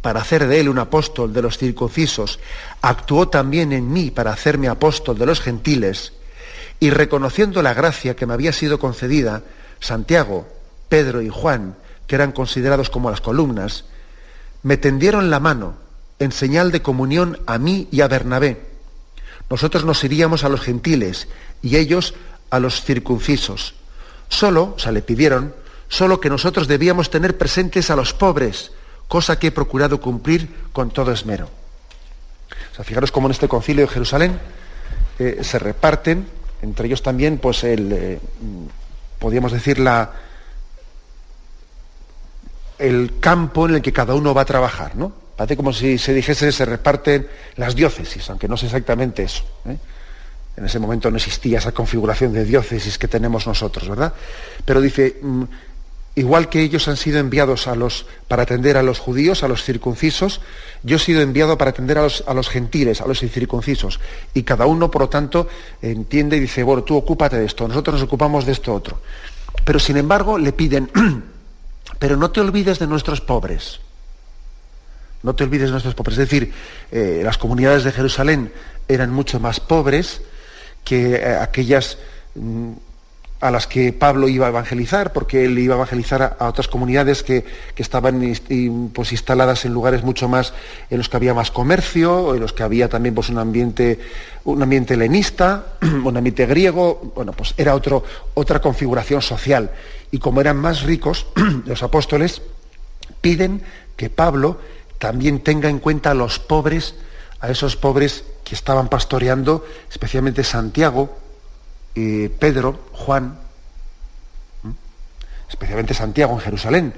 para 0.00 0.20
hacer 0.20 0.46
de 0.46 0.60
él 0.60 0.68
un 0.68 0.78
apóstol 0.78 1.32
de 1.32 1.42
los 1.42 1.58
circuncisos, 1.58 2.38
actuó 2.82 3.28
también 3.28 3.72
en 3.72 3.92
mí 3.92 4.12
para 4.12 4.30
hacerme 4.30 4.68
apóstol 4.68 5.18
de 5.18 5.26
los 5.26 5.40
gentiles, 5.40 6.12
y 6.78 6.90
reconociendo 6.90 7.62
la 7.62 7.74
gracia 7.74 8.14
que 8.14 8.26
me 8.26 8.34
había 8.34 8.52
sido 8.52 8.78
concedida, 8.78 9.42
Santiago, 9.80 10.46
Pedro 10.88 11.20
y 11.20 11.30
Juan, 11.30 11.74
que 12.08 12.16
eran 12.16 12.32
considerados 12.32 12.90
como 12.90 13.10
las 13.10 13.20
columnas, 13.20 13.84
me 14.64 14.76
tendieron 14.76 15.30
la 15.30 15.38
mano 15.38 15.74
en 16.18 16.32
señal 16.32 16.72
de 16.72 16.82
comunión 16.82 17.38
a 17.46 17.58
mí 17.58 17.86
y 17.92 18.00
a 18.00 18.08
Bernabé 18.08 18.68
nosotros 19.50 19.84
nos 19.84 20.04
iríamos 20.04 20.44
a 20.44 20.48
los 20.48 20.60
gentiles 20.60 21.28
y 21.62 21.76
ellos 21.76 22.14
a 22.50 22.58
los 22.58 22.82
circuncisos. 22.82 23.74
Solo, 24.28 24.74
o 24.76 24.78
sea, 24.78 24.92
le 24.92 25.02
pidieron, 25.02 25.54
solo 25.88 26.20
que 26.20 26.28
nosotros 26.28 26.68
debíamos 26.68 27.10
tener 27.10 27.38
presentes 27.38 27.90
a 27.90 27.96
los 27.96 28.12
pobres, 28.12 28.72
cosa 29.06 29.38
que 29.38 29.48
he 29.48 29.52
procurado 29.52 30.00
cumplir 30.00 30.48
con 30.72 30.90
todo 30.90 31.12
esmero. 31.12 31.48
O 32.72 32.76
sea, 32.76 32.84
fijaros 32.84 33.10
cómo 33.10 33.28
en 33.28 33.32
este 33.32 33.48
concilio 33.48 33.86
de 33.86 33.92
Jerusalén 33.92 34.38
eh, 35.18 35.38
se 35.42 35.58
reparten, 35.58 36.26
entre 36.60 36.86
ellos 36.86 37.02
también, 37.02 37.38
pues 37.38 37.64
el, 37.64 37.92
eh, 37.92 38.20
podríamos 39.18 39.52
decir, 39.52 39.78
la, 39.78 40.12
el 42.78 43.18
campo 43.20 43.68
en 43.68 43.76
el 43.76 43.82
que 43.82 43.92
cada 43.92 44.14
uno 44.14 44.34
va 44.34 44.42
a 44.42 44.46
trabajar, 44.46 44.96
¿no? 44.96 45.12
Parece 45.36 45.56
como 45.56 45.72
si 45.72 45.98
se 45.98 46.12
dijese 46.12 46.50
se 46.50 46.64
reparten 46.64 47.28
las 47.56 47.76
diócesis, 47.76 48.28
aunque 48.28 48.48
no 48.48 48.56
es 48.56 48.64
exactamente 48.64 49.22
eso. 49.22 49.44
¿eh? 49.66 49.76
En 50.56 50.64
ese 50.64 50.80
momento 50.80 51.10
no 51.10 51.16
existía 51.16 51.58
esa 51.58 51.70
configuración 51.70 52.32
de 52.32 52.44
diócesis 52.44 52.98
que 52.98 53.06
tenemos 53.06 53.46
nosotros, 53.46 53.88
¿verdad? 53.88 54.12
Pero 54.64 54.80
dice, 54.80 55.18
mm, 55.22 55.44
igual 56.16 56.48
que 56.48 56.60
ellos 56.60 56.88
han 56.88 56.96
sido 56.96 57.20
enviados 57.20 57.68
a 57.68 57.76
los, 57.76 58.06
para 58.26 58.42
atender 58.42 58.76
a 58.76 58.82
los 58.82 58.98
judíos, 58.98 59.44
a 59.44 59.48
los 59.48 59.62
circuncisos, 59.62 60.40
yo 60.82 60.96
he 60.96 60.98
sido 60.98 61.20
enviado 61.20 61.56
para 61.56 61.70
atender 61.70 61.98
a 61.98 62.02
los, 62.02 62.24
a 62.26 62.34
los 62.34 62.48
gentiles, 62.48 63.00
a 63.00 63.06
los 63.06 63.22
incircuncisos. 63.22 64.00
Y 64.34 64.42
cada 64.42 64.66
uno, 64.66 64.90
por 64.90 65.02
lo 65.02 65.08
tanto, 65.08 65.46
entiende 65.80 66.36
y 66.36 66.40
dice, 66.40 66.64
bueno, 66.64 66.82
tú 66.82 66.96
ocúpate 66.96 67.38
de 67.38 67.46
esto, 67.46 67.68
nosotros 67.68 67.94
nos 67.94 68.02
ocupamos 68.02 68.44
de 68.44 68.50
esto 68.50 68.74
otro. 68.74 69.00
Pero 69.64 69.78
sin 69.78 69.96
embargo 69.96 70.36
le 70.38 70.52
piden, 70.52 70.90
pero 71.98 72.16
no 72.16 72.30
te 72.30 72.40
olvides 72.40 72.78
de 72.78 72.86
nuestros 72.86 73.20
pobres. 73.20 73.80
No 75.22 75.34
te 75.34 75.44
olvides 75.44 75.66
de 75.66 75.72
nuestros 75.72 75.94
pobres. 75.94 76.18
Es 76.18 76.28
decir, 76.28 76.52
eh, 76.92 77.22
las 77.24 77.38
comunidades 77.38 77.84
de 77.84 77.92
Jerusalén 77.92 78.52
eran 78.86 79.12
mucho 79.12 79.40
más 79.40 79.60
pobres 79.60 80.22
que 80.84 81.16
eh, 81.16 81.36
aquellas 81.36 81.98
mm, 82.34 82.72
a 83.40 83.50
las 83.50 83.66
que 83.66 83.92
Pablo 83.92 84.28
iba 84.28 84.46
a 84.46 84.48
evangelizar, 84.48 85.12
porque 85.12 85.44
él 85.44 85.58
iba 85.58 85.74
a 85.74 85.78
evangelizar 85.78 86.36
a, 86.38 86.48
otras 86.48 86.66
comunidades 86.66 87.22
que, 87.22 87.44
estaban 87.76 88.20
pues, 88.92 89.12
instaladas 89.12 89.64
en 89.64 89.72
lugares 89.72 90.02
mucho 90.02 90.28
más, 90.28 90.52
en 90.90 90.98
los 90.98 91.08
que 91.08 91.16
había 91.16 91.34
más 91.34 91.50
comercio, 91.50 92.34
en 92.34 92.40
los 92.40 92.52
que 92.52 92.64
había 92.64 92.88
también 92.88 93.14
pues, 93.14 93.28
un 93.28 93.38
ambiente, 93.38 94.00
un 94.44 94.62
ambiente 94.62 94.94
helenista, 94.94 95.66
un 95.82 96.16
ambiente 96.16 96.46
griego, 96.46 97.12
bueno, 97.14 97.32
pues 97.32 97.54
era 97.56 97.74
otro, 97.74 98.02
otra 98.34 98.60
configuración 98.60 99.22
social. 99.22 99.70
Y 100.10 100.18
como 100.18 100.40
eran 100.40 100.56
más 100.56 100.82
ricos, 100.82 101.26
los 101.66 101.82
apóstoles 101.82 102.42
piden 103.20 103.62
que 103.96 104.10
Pablo 104.10 104.58
también 104.98 105.40
tenga 105.40 105.68
en 105.68 105.78
cuenta 105.78 106.10
a 106.10 106.14
los 106.14 106.38
pobres, 106.38 106.94
a 107.40 107.50
esos 107.50 107.76
pobres 107.76 108.24
que 108.44 108.54
estaban 108.54 108.88
pastoreando, 108.88 109.66
especialmente 109.90 110.42
Santiago, 110.44 111.16
eh, 111.94 112.30
Pedro, 112.38 112.86
Juan, 112.92 113.38
especialmente 115.48 115.94
Santiago 115.94 116.34
en 116.34 116.40
Jerusalén. 116.40 116.94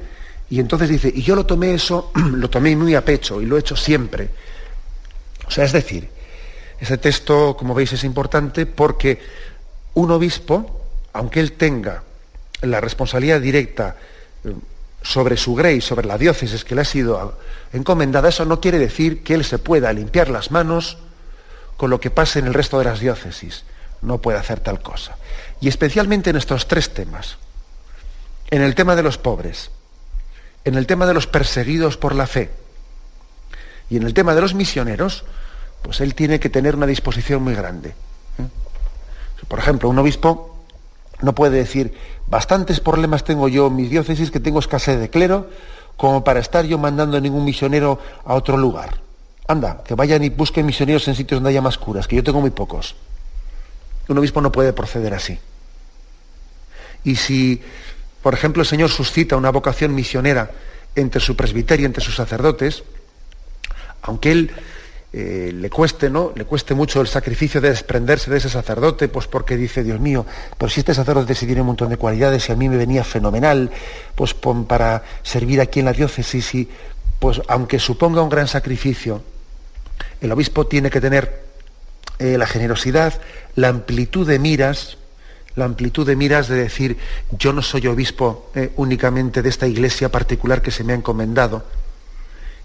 Y 0.49 0.61
entonces 0.61 0.89
dice, 0.89 1.13
y 1.15 1.23
yo 1.23 1.37
lo 1.37 1.47
tomé 1.47 1.75
eso, 1.75 2.13
lo 2.15 2.51
tomé 2.51 2.75
muy 2.77 2.95
a 2.95 3.05
pecho 3.05 3.41
y 3.41 3.47
lo 3.47 3.57
he 3.57 3.61
hecho 3.61 3.77
siempre. 3.77 4.31
O 5.47 5.51
sea, 5.51 5.65
es 5.65 5.73
decir, 5.73 6.09
ese 6.79 6.99
texto, 6.99 7.57
como 7.57 7.75
veis, 7.75 7.93
es 7.93 8.05
importante 8.05 8.67
porque 8.67 9.21
un 9.95 10.11
obispo, 10.11 10.87
aunque 11.13 11.41
él 11.41 11.53
tenga 11.53 12.03
la 12.63 12.81
responsabilidad 12.81 13.41
directa 13.41 13.97
eh, 14.45 14.55
sobre 15.03 15.37
su 15.37 15.55
grey, 15.55 15.81
sobre 15.81 16.07
la 16.07 16.19
diócesis 16.19 16.65
que 16.65 16.75
le 16.75 16.83
ha 16.83 16.85
sido 16.85 17.39
encomendada, 17.73 18.29
eso 18.29 18.45
no 18.45 18.61
quiere 18.61 18.79
decir 18.79 19.23
que 19.23 19.35
él 19.35 19.45
se 19.45 19.59
pueda 19.59 19.93
limpiar 19.93 20.29
las 20.29 20.51
manos 20.51 20.99
con 21.77 21.91
lo 21.91 22.01
que 22.01 22.11
pase 22.11 22.39
en 22.39 22.47
el 22.47 22.55
resto 22.55 22.79
de 22.79 22.85
las 22.85 23.01
diócesis. 23.01 23.65
No 24.03 24.19
puede 24.19 24.39
hacer 24.39 24.61
tal 24.61 24.83
cosa. 24.83 25.17
Y 25.61 25.69
especialmente 25.69 26.31
en 26.31 26.37
estos 26.37 26.69
tres 26.69 26.93
temas. 26.93 27.39
En 28.51 28.63
el 28.63 28.75
tema 28.75 28.97
de 28.97 29.03
los 29.03 29.17
pobres, 29.17 29.71
en 30.65 30.75
el 30.75 30.87
tema 30.87 31.07
de 31.07 31.15
los 31.15 31.27
perseguidos 31.27 31.97
por 31.97 32.15
la 32.15 32.27
fe 32.27 32.51
y 33.89 33.97
en 33.97 34.03
el 34.03 34.13
tema 34.13 34.35
de 34.35 34.41
los 34.41 34.55
misioneros, 34.55 35.25
pues 35.83 36.01
él 36.01 36.15
tiene 36.15 36.41
que 36.41 36.51
tener 36.51 36.77
una 36.77 36.87
disposición 36.87 37.43
muy 37.43 37.55
grande. 37.55 37.91
¿eh? 37.91 39.45
Por 39.49 39.59
ejemplo, 39.59 39.89
un 39.89 39.99
obispo 39.99 40.50
no 41.23 41.35
puede 41.35 41.59
decir, 41.59 41.95
bastantes 42.27 42.81
problemas 42.81 43.25
tengo 43.25 43.49
yo 43.49 43.67
en 43.67 43.77
mis 43.77 43.91
diócesis 43.91 44.31
que 44.31 44.41
tengo 44.41 44.59
escasez 44.59 44.99
de 44.99 45.11
clero 45.11 45.49
como 45.97 46.25
para 46.25 46.41
estar 46.41 46.65
yo 46.65 46.79
mandando 46.79 47.17
a 47.17 47.21
ningún 47.21 47.45
misionero 47.45 47.99
a 48.25 48.35
otro 48.35 48.57
lugar. 48.57 49.01
Anda, 49.47 49.83
que 49.85 49.95
vayan 49.95 50.23
y 50.25 50.31
busquen 50.31 50.65
misioneros 50.65 51.07
en 51.09 51.15
sitios 51.15 51.37
donde 51.37 51.51
haya 51.51 51.61
más 51.61 51.77
curas, 51.77 52.07
que 52.07 52.17
yo 52.17 52.25
tengo 52.25 52.41
muy 52.41 52.51
pocos. 52.51 52.95
Un 54.09 54.17
obispo 54.17 54.41
no 54.41 54.51
puede 54.51 54.73
proceder 54.73 55.13
así. 55.13 55.39
Y 57.05 57.17
si, 57.17 57.61
por 58.23 58.33
ejemplo, 58.35 58.63
el 58.63 58.69
Señor 58.69 58.91
suscita 58.91 59.37
una 59.37 59.51
vocación 59.51 59.95
misionera 59.95 60.51
entre 60.95 61.21
su 61.21 61.37
presbiterio, 61.37 61.87
entre 61.87 62.03
sus 62.03 62.17
sacerdotes, 62.17 62.83
aunque 64.03 64.33
él 64.33 64.51
eh, 65.13 65.51
le 65.53 65.71
cueste, 65.71 66.09
¿no? 66.09 66.33
Le 66.37 66.45
cueste 66.45 66.75
mucho 66.75 67.01
el 67.01 67.09
sacrificio 67.09 67.61
de 67.61 67.71
desprenderse 67.71 68.31
de 68.31 68.37
ese 68.37 68.49
sacerdote, 68.49 69.09
pues 69.09 69.27
porque 69.27 69.57
dice, 69.57 69.83
Dios 69.83 69.99
mío, 69.99 70.25
pues 70.57 70.73
si 70.73 70.81
este 70.81 70.95
sacerdote 70.95 71.35
sí 71.35 71.47
tiene 71.47 71.63
un 71.63 71.69
montón 71.69 71.89
de 71.89 71.97
cualidades 71.97 72.49
y 72.49 72.53
a 72.53 72.57
mí 72.57 72.69
me 72.69 72.77
venía 72.77 73.03
fenomenal, 73.03 73.71
pues 74.15 74.35
para 74.35 75.03
servir 75.23 75.61
aquí 75.61 75.81
en 75.81 75.87
la 75.87 75.93
diócesis 75.93 76.55
y 76.55 76.69
pues 77.19 77.43
aunque 77.49 77.79
suponga 77.81 78.23
un 78.23 78.29
gran 78.29 78.47
sacrificio, 78.47 79.23
el 80.21 80.31
obispo 80.31 80.67
tiene 80.67 80.91
que 80.91 81.01
tener 81.01 81.43
eh, 82.21 82.39
la 82.39 82.47
generosidad, 82.47 83.21
la 83.57 83.69
amplitud 83.69 84.29
de 84.29 84.39
miras, 84.39 84.97
la 85.57 85.65
amplitud 85.65 86.07
de 86.07 86.17
miras 86.17 86.49
de 86.49 86.57
decir, 86.57 86.99
yo 87.37 87.53
no 87.53 87.63
soy 87.63 87.89
obispo 87.89 88.51
eh, 88.55 88.73
únicamente 88.77 89.43
de 89.43 89.49
esta 89.49 89.67
iglesia 89.67 90.09
particular 90.09 90.63
que 90.63 90.71
se 90.71 90.85
me 90.85 90.93
ha 90.93 90.97
encomendado, 90.97 91.65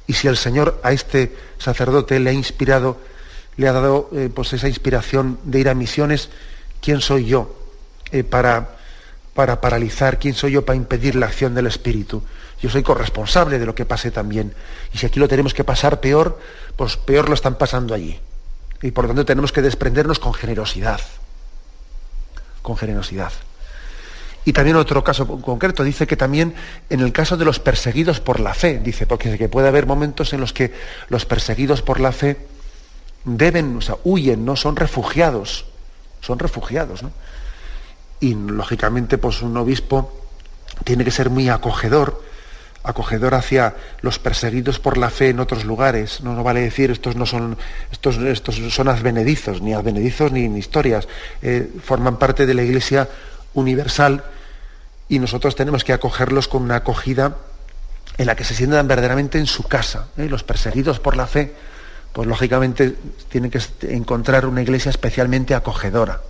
y 0.08 0.14
si 0.14 0.28
el 0.28 0.38
Señor 0.38 0.80
a 0.84 0.92
este 0.92 1.36
sacerdote 1.58 2.20
le 2.20 2.30
ha 2.30 2.34
inspirado, 2.34 2.98
le 3.58 3.68
ha 3.68 3.74
dado 3.74 4.10
eh, 4.14 4.30
pues 4.34 4.54
esa 4.54 4.68
inspiración 4.68 5.40
de 5.44 5.60
ir 5.60 5.70
a 5.70 5.74
misiones, 5.74 6.30
¿quién 6.82 7.02
soy 7.02 7.26
yo 7.26 7.56
eh, 8.12 8.24
para, 8.24 8.78
para 9.34 9.62
paralizar? 9.62 10.20
¿Quién 10.20 10.34
soy 10.34 10.54
yo 10.54 10.66
para 10.66 10.78
impedir 10.78 11.16
la 11.16 11.26
acción 11.26 11.56
del 11.56 11.68
Espíritu? 11.68 12.24
Yo 12.62 12.70
soy 12.70 12.84
corresponsable 12.84 13.60
de 13.60 13.66
lo 13.66 13.76
que 13.76 13.86
pase 13.86 14.12
también. 14.12 14.54
Y 14.94 14.98
si 14.98 15.06
aquí 15.06 15.20
lo 15.20 15.28
tenemos 15.28 15.54
que 15.54 15.64
pasar 15.64 16.00
peor, 16.00 16.40
pues 16.76 16.98
peor 16.98 17.30
lo 17.30 17.36
están 17.36 17.56
pasando 17.56 17.94
allí. 17.94 18.20
Y 18.82 18.92
por 18.92 19.06
lo 19.06 19.10
tanto 19.10 19.26
tenemos 19.26 19.52
que 19.52 19.62
desprendernos 19.62 20.20
con 20.20 20.34
generosidad. 20.34 21.00
Con 22.62 22.78
generosidad. 22.78 23.32
Y 24.46 24.54
también 24.54 24.78
otro 24.78 25.04
caso 25.04 25.28
concreto, 25.42 25.84
dice 25.84 26.06
que 26.06 26.16
también 26.16 26.54
en 26.92 27.00
el 27.00 27.12
caso 27.12 27.36
de 27.36 27.46
los 27.46 27.60
perseguidos 27.60 28.20
por 28.20 28.40
la 28.40 28.54
fe, 28.54 28.80
dice, 28.80 29.08
porque 29.08 29.38
que 29.38 29.50
puede 29.50 29.68
haber 29.68 29.88
momentos 29.88 30.34
en 30.34 30.40
los 30.40 30.54
que 30.54 30.72
los 31.10 31.26
perseguidos 31.26 31.82
por 31.82 32.00
la 32.00 32.12
fe 32.12 32.38
deben, 33.26 33.78
o 33.78 33.82
sea, 33.82 33.96
huyen, 34.04 34.46
¿no? 34.46 34.56
Son 34.56 34.76
refugiados, 34.76 35.66
son 36.22 36.38
refugiados, 36.38 37.02
¿no? 37.02 37.12
Y 38.20 38.36
lógicamente, 38.36 39.18
pues 39.18 39.42
un 39.42 39.58
obispo 39.58 40.14
tiene 40.84 41.04
que 41.04 41.12
ser 41.12 41.32
muy 41.32 41.50
acogedor, 41.50 42.24
acogedor 42.84 43.34
hacia 43.34 43.76
los 44.02 44.20
perseguidos 44.20 44.80
por 44.80 44.98
la 44.98 45.10
fe 45.10 45.30
en 45.30 45.40
otros 45.40 45.66
lugares. 45.66 46.22
No, 46.22 46.34
no 46.34 46.44
vale 46.44 46.62
decir 46.62 46.92
estos 46.92 47.16
no 47.16 47.26
son, 47.26 47.58
estos, 47.92 48.18
estos 48.18 48.56
son 48.72 48.90
advenedizos, 48.90 49.62
ni 49.62 49.74
advenedizos 49.74 50.32
ni, 50.32 50.46
historias. 50.58 51.08
Eh, 51.42 51.68
forman 51.84 52.18
parte 52.18 52.46
de 52.46 52.54
la 52.54 52.62
iglesia 52.62 53.10
universal 53.56 54.24
y 55.10 55.20
nosotros 55.20 55.56
tenemos 55.56 55.84
que 55.84 55.94
acogerlos 55.94 56.48
con 56.48 56.64
una 56.64 56.78
acogida 56.78 57.38
en 58.18 58.28
la 58.28 58.36
que 58.36 58.44
se 58.44 58.56
sientan 58.56 58.88
verdaderamente 58.88 59.40
en 59.40 59.46
su 59.48 59.64
casa. 59.64 60.08
¿eh? 60.18 60.28
Los 60.30 60.44
perseguidos 60.44 61.00
por 61.00 61.18
la 61.18 61.28
fe, 61.28 61.54
pues 62.14 62.28
lógicamente 62.28 62.96
tienen 63.30 63.52
que 63.52 63.60
encontrar 63.82 64.46
una 64.46 64.62
iglesia 64.62 64.90
especialmente 64.90 65.54
acogedora. 65.54 66.22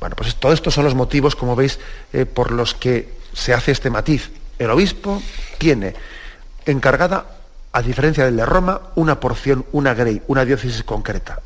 Bueno, 0.00 0.16
pues 0.16 0.34
todo 0.36 0.52
estos 0.52 0.74
son 0.74 0.84
los 0.84 0.94
motivos, 0.94 1.34
como 1.34 1.56
veis, 1.56 1.78
eh, 2.12 2.24
por 2.24 2.52
los 2.52 2.74
que 2.74 3.18
se 3.32 3.52
hace 3.52 3.72
este 3.72 3.90
matiz. 3.90 4.30
El 4.58 4.70
obispo 4.70 5.22
tiene 5.58 5.94
encargada, 6.66 7.26
a 7.72 7.82
diferencia 7.82 8.24
del 8.24 8.36
de 8.36 8.46
Roma, 8.46 8.80
una 8.94 9.20
porción, 9.20 9.64
una 9.72 9.94
grey, 9.94 10.22
una 10.26 10.44
diócesis 10.44 10.82
concreta. 10.82 11.40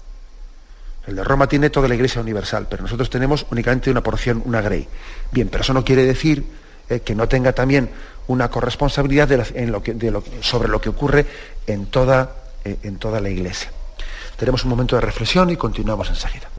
El 1.06 1.16
de 1.16 1.24
Roma 1.24 1.48
tiene 1.48 1.70
toda 1.70 1.88
la 1.88 1.94
Iglesia 1.94 2.20
universal, 2.20 2.66
pero 2.70 2.82
nosotros 2.82 3.10
tenemos 3.10 3.46
únicamente 3.50 3.90
una 3.90 4.02
porción, 4.02 4.42
una 4.44 4.60
grey. 4.60 4.86
Bien, 5.32 5.48
pero 5.48 5.62
eso 5.62 5.74
no 5.74 5.84
quiere 5.84 6.04
decir 6.04 6.44
eh, 6.88 7.00
que 7.00 7.14
no 7.14 7.28
tenga 7.28 7.52
también 7.52 7.90
una 8.28 8.48
corresponsabilidad 8.48 9.28
sobre 10.40 10.68
lo 10.68 10.80
que 10.80 10.88
ocurre 10.88 11.26
en 11.66 11.86
toda, 11.86 12.36
eh, 12.64 12.76
en 12.84 12.98
toda 12.98 13.20
la 13.20 13.30
Iglesia. 13.30 13.72
Tenemos 14.36 14.64
un 14.64 14.70
momento 14.70 14.96
de 14.96 15.02
reflexión 15.02 15.50
y 15.50 15.56
continuamos 15.56 16.08
enseguida. 16.08 16.51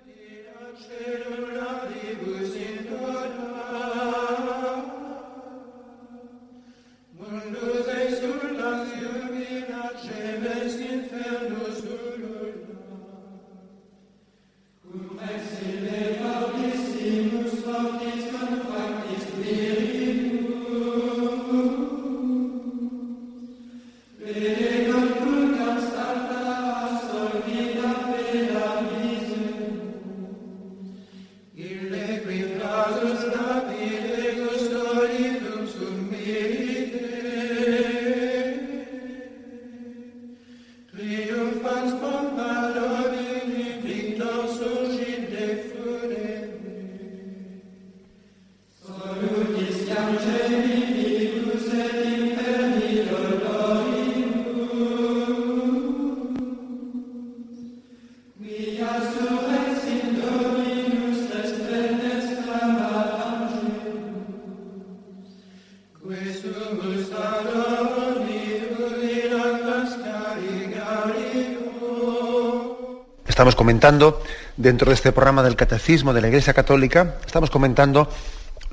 Dentro 74.56 74.88
de 74.88 74.94
este 74.94 75.12
programa 75.12 75.44
del 75.44 75.58
Catecismo 75.58 76.14
de 76.14 76.22
la 76.22 76.28
Iglesia 76.28 76.54
Católica, 76.54 77.18
estamos 77.26 77.50
comentando 77.50 78.08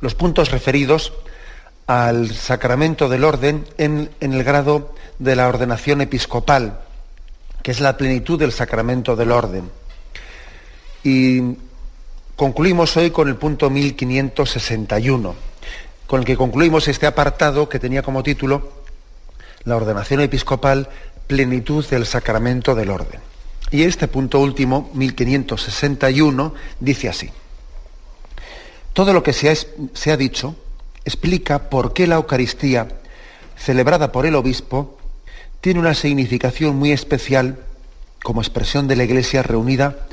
los 0.01 0.15
puntos 0.15 0.53
referidos 0.53 1.13
al 1.89 2.31
sacramento 2.31 3.09
del 3.09 3.25
orden 3.25 3.67
en, 3.77 4.11
el 4.21 4.45
grado 4.45 4.95
de 5.19 5.35
la 5.35 5.49
ordenación 5.49 6.01
episcopal, 6.01 6.79
que 7.61 7.73
es 7.73 7.81
la 7.81 7.97
plenitud 7.97 8.39
del 8.39 8.53
sacramento 8.53 9.17
del 9.17 9.33
orden. 9.33 9.69
Y 11.03 11.57
concluimos 12.37 12.97
hoy 12.97 13.11
con 13.11 13.27
el 13.27 13.35
punto 13.35 13.69
1561, 13.69 15.35
con 16.07 16.21
el 16.21 16.25
que 16.25 16.37
concluimos 16.37 16.87
este 16.87 17.09
apartado 17.09 17.69
que 17.69 17.81
tenía 17.81 18.03
como 18.03 18.23
título 18.23 18.85
La 19.65 19.75
ordenación 19.75 20.21
episcopal, 20.21 20.89
plenitud 21.27 21.85
del 21.89 22.07
sacramento 22.07 22.77
del 22.77 22.91
orden. 22.91 23.30
Y 23.71 23.83
este 23.85 24.09
punto 24.09 24.41
último, 24.41 24.91
1561, 24.95 26.55
dice 26.81 27.09
así. 27.09 27.31
Todo 28.93 29.13
lo 29.13 29.23
que 29.23 29.33
se 29.33 29.51
ha, 29.51 29.55
se 29.95 30.11
ha 30.11 30.17
dicho 30.17 30.57
explica 31.05 31.71
por 31.71 31.93
qué 31.93 32.07
la 32.07 32.17
Eucaristía, 32.17 32.89
celebrada 33.57 34.11
por 34.11 34.27
el 34.27 34.35
obispo, 34.35 34.99
tiene 35.61 35.81
una 35.81 35.95
significación 35.95 36.77
muy 36.77 36.93
especial 36.93 37.59
como 38.23 38.41
expresión 38.41 38.89
de 38.89 38.97
la 38.97 39.05
Iglesia 39.05 39.43
reunida 39.43 40.07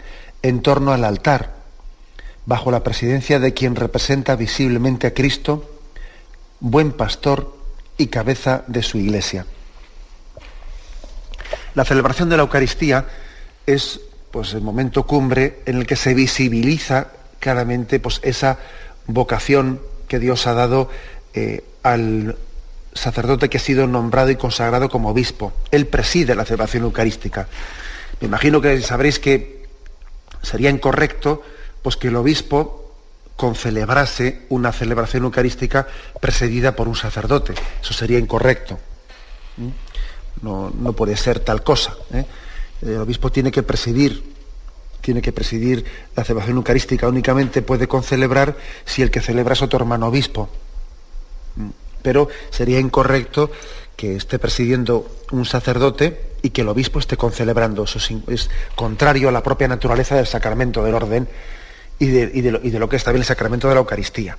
en 0.43 0.62
torno 0.62 0.93
al 0.93 1.03
altar, 1.03 1.55
bajo 2.45 2.72
la 2.72 2.84
presidencia 2.84 3.39
de 3.39 3.53
quien 3.53 3.76
representa 3.76 4.36
visiblemente 4.36 5.08
a 5.08 5.14
Cristo, 5.14 5.70
buen 6.60 6.91
pastor 6.91 7.58
y 7.97 8.08
cabeza 8.08 8.64
de 8.68 8.84
su 8.84 8.97
Iglesia. 8.97 9.45
La 11.76 11.86
celebración 11.86 12.30
de 12.30 12.38
la 12.38 12.43
Eucaristía 12.43 13.08
es 13.68 13.99
pues, 14.32 14.53
el 14.53 14.61
momento 14.61 15.05
cumbre 15.05 15.59
en 15.68 15.78
el 15.78 15.86
que 15.86 15.95
se 15.95 16.15
visibiliza 16.15 17.09
claramente 17.39 17.99
pues, 17.99 18.20
esa 18.24 18.57
vocación 19.05 19.80
que 20.07 20.18
Dios 20.18 20.47
ha 20.47 20.53
dado 20.53 20.89
eh, 21.34 21.63
al 21.84 22.38
sacerdote 22.93 23.49
que 23.49 23.57
ha 23.57 23.61
sido 23.61 23.86
nombrado 23.86 24.32
y 24.32 24.36
consagrado 24.38 24.89
como 24.89 25.09
obispo. 25.09 25.53
Él 25.70 25.86
preside 25.86 26.34
la 26.34 26.45
celebración 26.45 26.84
eucarística. 26.84 27.47
Me 28.20 28.28
imagino 28.28 28.59
que 28.61 28.82
sabréis 28.82 29.20
que 29.20 29.68
sería 30.41 30.70
incorrecto 30.70 31.43
pues, 31.84 31.97
que 31.97 32.07
el 32.07 32.15
obispo 32.15 32.95
concelebrase 33.36 34.45
una 34.49 34.72
celebración 34.72 35.24
eucarística 35.26 35.88
presidida 36.20 36.76
por 36.76 36.88
un 36.88 36.95
sacerdote. 36.95 37.53
Eso 37.82 37.93
sería 37.93 38.18
incorrecto. 38.18 38.80
¿Mm? 39.57 39.68
No, 40.41 40.72
no 40.76 40.93
puede 40.93 41.18
ser 41.18 41.41
tal 41.41 41.63
cosa. 41.63 41.95
¿eh? 42.13 42.26
El 42.82 42.98
obispo 42.98 43.32
tiene 43.32 43.52
que 43.52 43.64
presidir 43.64 44.38
tiene 45.02 45.22
que 45.22 45.32
presidir 45.32 45.86
la 46.18 46.26
celebración 46.26 46.58
eucarística, 46.58 47.08
únicamente 47.08 47.62
puede 47.62 47.88
concelebrar 47.88 48.58
si 48.84 49.02
el 49.02 49.10
que 49.10 49.22
celebra 49.22 49.54
es 49.54 49.62
otro 49.62 49.80
hermano 49.80 50.08
obispo. 50.08 50.50
Mm. 51.56 51.70
Pero 52.02 52.28
sería 52.50 52.80
incorrecto 52.80 53.50
que 53.96 54.16
esté 54.16 54.38
presidiendo 54.38 55.10
un 55.32 55.46
sacerdote 55.46 56.36
y 56.42 56.52
que 56.52 56.62
el 56.62 56.70
obispo 56.70 57.00
esté 57.00 57.18
concelebrando. 57.18 57.84
Eso 57.84 58.00
es, 58.28 58.50
contrario 58.76 59.30
a 59.30 59.32
la 59.32 59.44
propia 59.44 59.68
naturaleza 59.68 60.16
del 60.16 60.28
sacramento 60.28 60.84
del 60.84 60.94
orden 60.94 61.28
y 62.00 62.08
de, 62.08 62.52
lo, 62.52 62.90
que 62.90 62.96
está 62.96 63.12
bien 63.12 63.22
el 63.22 63.28
sacramento 63.28 63.68
de 63.68 63.74
la 63.74 63.80
Eucaristía. 63.80 64.38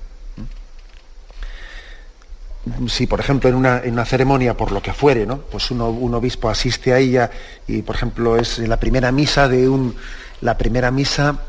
Si, 2.87 3.07
por 3.07 3.19
ejemplo, 3.19 3.49
en 3.49 3.55
una, 3.55 4.05
ceremonia, 4.05 4.55
por 4.55 4.71
lo 4.71 4.81
que 4.81 4.93
fuere, 4.93 5.25
¿no? 5.25 5.37
pues 5.37 5.71
un 5.71 6.13
obispo 6.13 6.49
asiste 6.49 6.93
a 6.93 6.99
ella 6.99 7.31
y, 7.67 7.81
por 7.81 7.95
ejemplo, 7.95 8.35
es 8.37 8.59
la 8.59 8.77
primera 8.77 9.11
misa 9.11 9.47
de 9.47 9.69
un, 9.69 9.95
la 10.41 10.57
primera 10.57 10.91
misa 10.91 11.39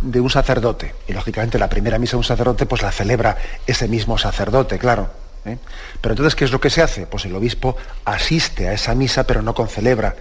de 0.00 0.20
un 0.20 0.30
sacerdote. 0.30 0.94
Y 1.08 1.12
lógicamente 1.12 1.58
la 1.58 1.68
primera 1.68 1.98
misa 1.98 2.12
de 2.12 2.18
un 2.18 2.24
sacerdote 2.24 2.66
pues 2.66 2.82
la 2.82 2.92
celebra 2.92 3.36
ese 3.66 3.88
mismo 3.88 4.18
sacerdote, 4.18 4.78
claro. 4.78 5.10
¿eh? 5.44 5.58
Pero 6.00 6.12
entonces, 6.12 6.34
¿qué 6.34 6.44
es 6.44 6.52
lo 6.52 6.60
que 6.60 6.70
se 6.70 6.82
hace? 6.82 7.06
Pues 7.06 7.24
el 7.24 7.34
obispo 7.34 7.76
asiste 8.04 8.68
a 8.68 8.72
esa 8.72 8.94
misa, 8.94 9.24
pero 9.26 9.42
no 9.42 9.54
concelebra. 9.54 10.14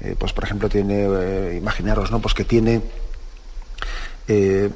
Eh, 0.00 0.14
pues 0.18 0.32
por 0.32 0.44
ejemplo, 0.44 0.68
tiene, 0.68 1.06
eh, 1.08 1.56
imaginaros, 1.56 2.10
¿no? 2.10 2.20
Pues 2.20 2.34
que 2.34 2.44
tiene 2.44 2.82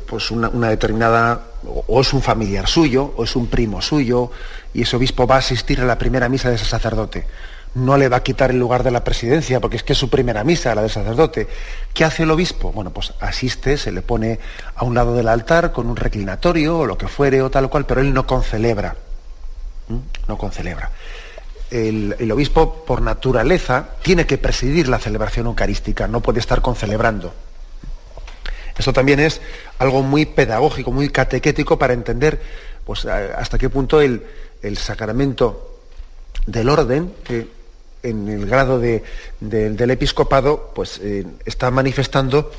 pues 0.06 0.30
una, 0.30 0.68
determinada, 0.68 1.42
o 1.86 2.00
es 2.00 2.12
un 2.12 2.22
familiar 2.22 2.66
suyo, 2.66 3.12
o 3.16 3.24
es 3.24 3.36
un 3.36 3.48
primo 3.48 3.82
suyo, 3.82 4.30
y 4.72 4.82
ese 4.82 4.96
obispo 4.96 5.26
va 5.26 5.36
a 5.36 5.38
asistir 5.38 5.80
a 5.80 5.84
la 5.84 5.98
primera 5.98 6.28
misa 6.28 6.48
de 6.48 6.56
ese 6.56 6.64
sacerdote 6.64 7.26
no 7.74 7.96
le 7.96 8.08
va 8.08 8.18
a 8.18 8.22
quitar 8.22 8.50
el 8.50 8.58
lugar 8.58 8.82
de 8.82 8.90
la 8.90 9.04
presidencia, 9.04 9.60
porque 9.60 9.76
es 9.76 9.82
que 9.82 9.94
es 9.94 9.98
su 9.98 10.10
primera 10.10 10.44
misa, 10.44 10.74
la 10.74 10.82
del 10.82 10.90
sacerdote. 10.90 11.48
¿Qué 11.94 12.04
hace 12.04 12.24
el 12.24 12.30
obispo? 12.30 12.72
Bueno, 12.72 12.92
pues 12.92 13.14
asiste, 13.20 13.78
se 13.78 13.92
le 13.92 14.02
pone 14.02 14.38
a 14.74 14.84
un 14.84 14.94
lado 14.94 15.14
del 15.14 15.28
altar 15.28 15.72
con 15.72 15.86
un 15.86 15.96
reclinatorio 15.96 16.80
o 16.80 16.86
lo 16.86 16.98
que 16.98 17.08
fuere 17.08 17.40
o 17.42 17.50
tal 17.50 17.70
cual, 17.70 17.86
pero 17.86 18.00
él 18.00 18.12
no 18.12 18.26
concelebra. 18.26 18.96
No 20.28 20.38
concelebra. 20.38 20.90
El, 21.70 22.14
el, 22.18 22.30
obispo, 22.30 22.84
por 22.84 23.00
naturaleza, 23.00 23.88
tiene 24.02 24.26
que 24.26 24.36
presidir 24.36 24.88
la 24.88 24.98
celebración 24.98 25.46
eucarística, 25.46 26.06
no 26.06 26.20
puede 26.20 26.40
estar 26.40 26.60
concelebrando. 26.60 27.32
Esto 28.76 28.92
también 28.92 29.20
es 29.20 29.40
algo 29.78 30.02
muy 30.02 30.26
pedagógico, 30.26 30.90
muy 30.90 31.08
catequético 31.08 31.78
para 31.78 31.92
entender 31.92 32.40
pues, 32.84 33.04
hasta 33.04 33.58
qué 33.58 33.68
punto 33.68 34.00
el, 34.00 34.22
el 34.62 34.78
sacramento 34.78 35.78
del 36.46 36.68
orden, 36.68 37.12
que 37.24 37.48
en 38.02 38.28
el 38.28 38.46
grado 38.46 38.80
del 38.80 39.90
episcopado, 39.90 40.72
pues 40.74 40.98
eh, 41.02 41.24
está 41.44 41.70
manifestando 41.70 42.50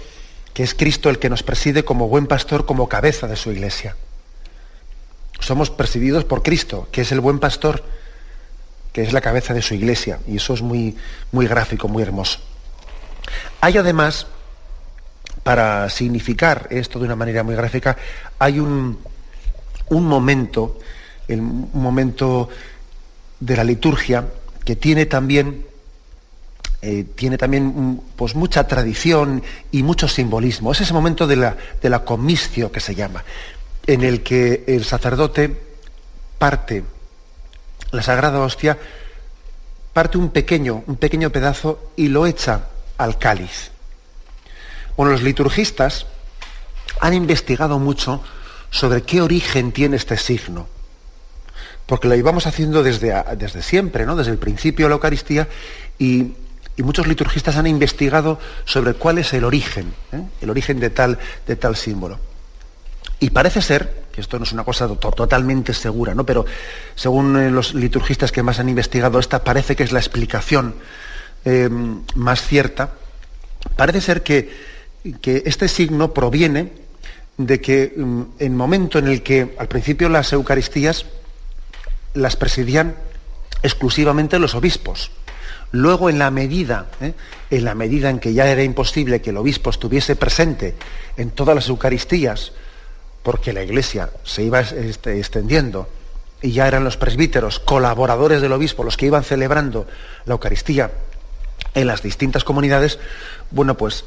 que 0.53 0.64
es 0.64 0.74
Cristo 0.74 1.09
el 1.09 1.20
que 1.20 1.30
nos 1.30 1.43
preside 1.43 1.84
como 1.84 2.07
buen 2.07 2.28
pastor, 2.28 2.66
como 2.66 2.88
cabeza 2.88 3.28
de 3.28 3.36
su 3.36 3.51
iglesia. 3.51 3.95
Somos 5.39 5.70
presididos 5.70 6.24
por 6.24 6.43
Cristo, 6.43 6.88
que 6.91 7.01
es 7.01 7.11
el 7.11 7.20
buen 7.20 7.39
pastor, 7.39 7.84
que 8.93 9.01
es 9.01 9.11
la 9.11 9.22
cabeza 9.22 9.53
de 9.53 9.61
su 9.61 9.74
iglesia. 9.74 10.20
Y 10.28 10.38
eso 10.38 10.53
es 10.53 10.61
muy, 10.61 10.95
muy 11.32 11.47
gráfico, 11.47 11.88
muy 11.88 12.03
hermoso. 12.03 12.39
Hay 13.59 13.78
además, 13.78 14.28
para 15.44 15.89
significar 15.89 16.68
esto 16.72 17.00
de 17.00 17.06
una 17.06 17.16
manera 17.16 17.44
muy 17.44 17.56
gráfica, 17.56 17.98
hay 18.39 18.60
un, 18.60 18.98
un 19.89 20.06
momento, 20.06 20.80
el, 21.28 21.41
momento 21.41 22.50
de 23.39 23.58
la 23.58 23.64
liturgia 23.64 24.26
que 24.64 24.76
tiene 24.76 25.06
también, 25.06 25.66
eh, 26.82 27.06
tiene 27.16 27.38
también 27.38 27.66
mm, 27.66 28.00
pues, 28.16 28.36
mucha 28.36 28.68
tradición 28.68 29.44
y 29.72 29.84
mucho 29.84 30.08
simbolismo. 30.08 30.72
Es 30.72 30.82
ese 30.82 30.94
momento 30.94 31.28
de 31.28 31.36
la, 31.36 31.58
de 31.82 31.89
la 31.89 32.06
comiscio 32.06 32.72
que 32.72 32.80
se 32.80 32.96
llama, 32.96 33.24
en 33.86 34.04
el 34.04 34.24
que 34.24 34.64
el 34.68 34.86
sacerdote 34.86 35.56
parte 36.39 36.84
la 37.94 38.02
Sagrada 38.02 38.39
Hostia, 38.39 38.78
parte 39.94 40.18
un 40.18 40.30
pequeño, 40.30 40.84
un 40.88 40.96
pequeño 40.96 41.30
pedazo 41.30 41.91
y 41.96 42.08
lo 42.08 42.26
echa 42.26 42.68
al 42.98 43.18
cáliz. 43.20 43.73
Bueno, 44.96 45.12
los 45.12 45.24
liturgistas 45.24 46.06
han 47.00 47.14
investigado 47.14 47.80
mucho 47.80 48.22
sobre 48.70 49.04
qué 49.04 49.22
origen 49.22 49.72
tiene 49.72 49.98
este 49.98 50.18
signo 50.18 50.68
porque 51.86 52.08
lo 52.08 52.16
íbamos 52.16 52.48
haciendo 52.48 52.84
desde, 52.84 53.14
desde 53.38 53.62
siempre, 53.62 54.06
¿no? 54.06 54.16
desde 54.16 54.32
el 54.32 54.38
principio 54.38 54.86
de 54.86 54.89
la 54.89 54.96
Eucaristía, 54.96 55.48
y, 56.00 56.34
muchos 56.78 57.06
liturgistas 57.06 57.56
han 57.56 57.68
investigado 57.68 58.39
sobre 58.66 58.96
cuál 58.96 59.20
es 59.20 59.32
el 59.34 59.44
origen, 59.44 59.94
¿eh? 60.12 60.24
el 60.41 60.50
origen 60.50 60.80
de 60.80 60.89
tal, 60.89 61.20
de 61.46 61.56
tal 61.56 61.76
símbolo. 61.76 62.18
Y 63.20 63.30
parece 63.30 63.62
ser, 63.62 64.06
que 64.12 64.22
esto 64.22 64.39
no 64.39 64.44
es 64.44 64.54
una 64.54 64.64
cosa 64.64 64.88
totalmente 64.88 65.76
segura, 65.76 66.16
¿no? 66.16 66.26
pero 66.26 66.48
según 66.96 67.38
eh, 67.38 67.52
los 67.52 67.76
liturgistas 67.76 68.32
que 68.32 68.41
más 68.41 68.60
han 68.60 68.70
investigado, 68.70 69.20
esta 69.20 69.44
parece 69.44 69.76
que 69.76 69.84
es 69.84 69.91
la 69.91 70.00
explicación 70.00 70.74
eh, 71.46 71.70
más 72.16 72.41
cierta, 72.41 72.94
parece 73.76 74.02
ser 74.02 74.24
que, 74.24 74.73
que 75.22 75.43
este 75.45 75.68
signo 75.68 76.14
proviene 76.14 76.72
de 77.38 77.60
que 77.60 77.93
mm, 77.95 78.22
en 78.39 78.51
el 78.51 78.58
momento 78.58 78.99
en 78.99 79.08
el 79.08 79.24
que 79.24 79.56
al 79.58 79.68
principio 79.68 80.10
las 80.10 80.32
Eucaristías 80.34 81.06
las 82.14 82.36
presidían 82.36 82.95
exclusivamente 83.64 84.39
los 84.39 84.56
obispos. 84.56 85.12
Luego, 85.72 86.10
en 86.10 86.20
la 86.20 86.30
medida, 86.30 86.91
¿eh? 87.01 87.14
en 87.49 87.66
la 87.66 87.74
medida 87.74 88.12
en 88.12 88.20
que 88.20 88.34
ya 88.34 88.47
era 88.47 88.62
imposible 88.62 89.22
que 89.22 89.32
el 89.32 89.38
obispo 89.38 89.72
estuviese 89.72 90.16
presente 90.16 90.76
en 91.18 91.32
todas 91.32 91.56
las 91.56 91.68
Eucaristías, 91.68 92.51
porque 93.24 93.54
la 93.54 93.64
Iglesia 93.64 94.12
se 94.24 94.43
iba 94.43 94.60
este, 94.60 95.18
extendiendo 95.18 95.89
y 96.43 96.51
ya 96.51 96.68
eran 96.68 96.84
los 96.84 96.97
presbíteros, 96.97 97.60
colaboradores 97.60 98.41
del 98.41 98.51
obispo, 98.51 98.84
los 98.84 98.97
que 98.97 99.08
iban 99.08 99.24
celebrando 99.24 99.88
la 100.26 100.34
Eucaristía 100.34 100.91
en 101.74 101.88
las 101.88 102.04
distintas 102.04 102.43
comunidades, 102.43 102.99
bueno, 103.49 103.76
pues 103.76 104.06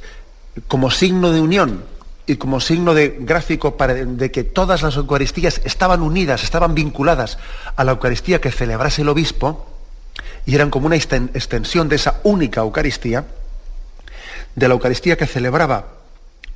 como 0.68 0.90
signo 0.90 1.32
de 1.32 1.40
unión 1.40 1.84
y 2.26 2.36
como 2.36 2.60
signo 2.60 2.94
de 2.94 3.16
gráfico 3.20 3.76
para, 3.76 3.94
de 3.94 4.30
que 4.30 4.42
todas 4.42 4.82
las 4.82 4.96
Eucaristías 4.96 5.60
estaban 5.64 6.02
unidas, 6.02 6.42
estaban 6.42 6.74
vinculadas 6.74 7.38
a 7.76 7.84
la 7.84 7.92
Eucaristía 7.92 8.40
que 8.40 8.50
celebrase 8.50 9.02
el 9.02 9.08
obispo, 9.08 9.66
y 10.44 10.54
eran 10.54 10.70
como 10.70 10.86
una 10.86 10.96
extensión 10.96 11.88
de 11.88 11.96
esa 11.96 12.20
única 12.24 12.62
Eucaristía, 12.62 13.24
de 14.54 14.68
la 14.68 14.74
Eucaristía 14.74 15.16
que 15.16 15.26
celebraba 15.26 15.86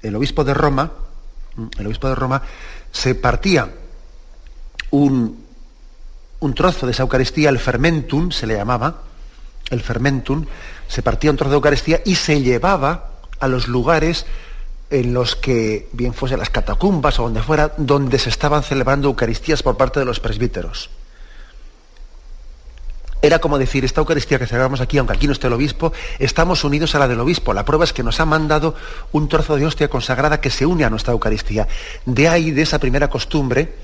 el 0.03 0.17
obispo 0.17 0.43
de 0.43 0.55
Roma, 0.55 0.93
el 1.79 1.87
obispo 1.87 2.09
de 2.09 2.15
Roma, 2.15 2.43
se 2.91 3.15
partía 3.15 3.71
un, 4.91 5.45
un 6.41 6.55
trozo 6.55 6.87
de 6.87 6.93
esa 6.93 7.03
Eucaristía, 7.03 7.49
el 7.49 7.59
fermentum 7.59 8.33
se 8.33 8.47
le 8.47 8.55
llamaba, 8.55 9.03
el 9.71 9.83
fermentum, 9.83 10.47
se 10.89 11.03
partía 11.03 11.31
un 11.31 11.37
trozo 11.37 11.51
de 11.51 11.57
Eucaristía 11.57 12.01
y 12.05 12.17
se 12.17 12.41
llevaba 12.43 13.10
a 13.41 13.49
los 13.49 13.69
lugares 13.69 14.27
en 14.91 15.15
los 15.15 15.37
que, 15.37 15.89
bien 15.93 16.15
fuese 16.15 16.37
las 16.37 16.51
catacumbas 16.51 17.19
o 17.19 17.25
donde 17.25 17.43
fuera, 17.43 17.73
donde 17.77 18.19
se 18.19 18.29
estaban 18.29 18.63
celebrando 18.63 19.09
Eucaristías 19.09 19.63
por 19.63 19.77
parte 19.77 20.01
de 20.01 20.07
los 20.07 20.21
presbíteros. 20.21 20.91
Era 23.23 23.39
como 23.39 23.59
decir, 23.59 23.85
esta 23.85 24.01
Eucaristía 24.01 24.39
que 24.39 24.47
celebramos 24.47 24.81
aquí, 24.81 24.97
aunque 24.99 25.13
aquí 25.13 25.27
no 25.27 25.35
esté 25.35 25.47
el 25.47 25.53
obispo, 25.53 25.93
estamos 26.19 26.65
unidos 26.65 26.95
a 26.95 26.99
la 26.99 27.07
del 27.07 27.21
obispo. 27.21 27.53
La 27.53 27.67
prueba 27.67 27.85
es 27.85 27.93
que 27.93 28.03
nos 28.03 28.19
ha 28.19 28.25
mandado 28.25 28.75
un 29.13 29.29
trozo 29.29 29.57
de 29.57 29.67
hostia 29.67 29.89
consagrada 29.89 30.41
que 30.41 30.51
se 30.51 30.65
une 30.65 30.85
a 30.85 30.91
nuestra 30.91 31.13
Eucaristía. 31.13 31.69
De 32.07 32.29
ahí, 32.29 32.51
de 32.51 32.63
esa 32.63 32.79
primera 32.79 33.11
costumbre, 33.11 33.75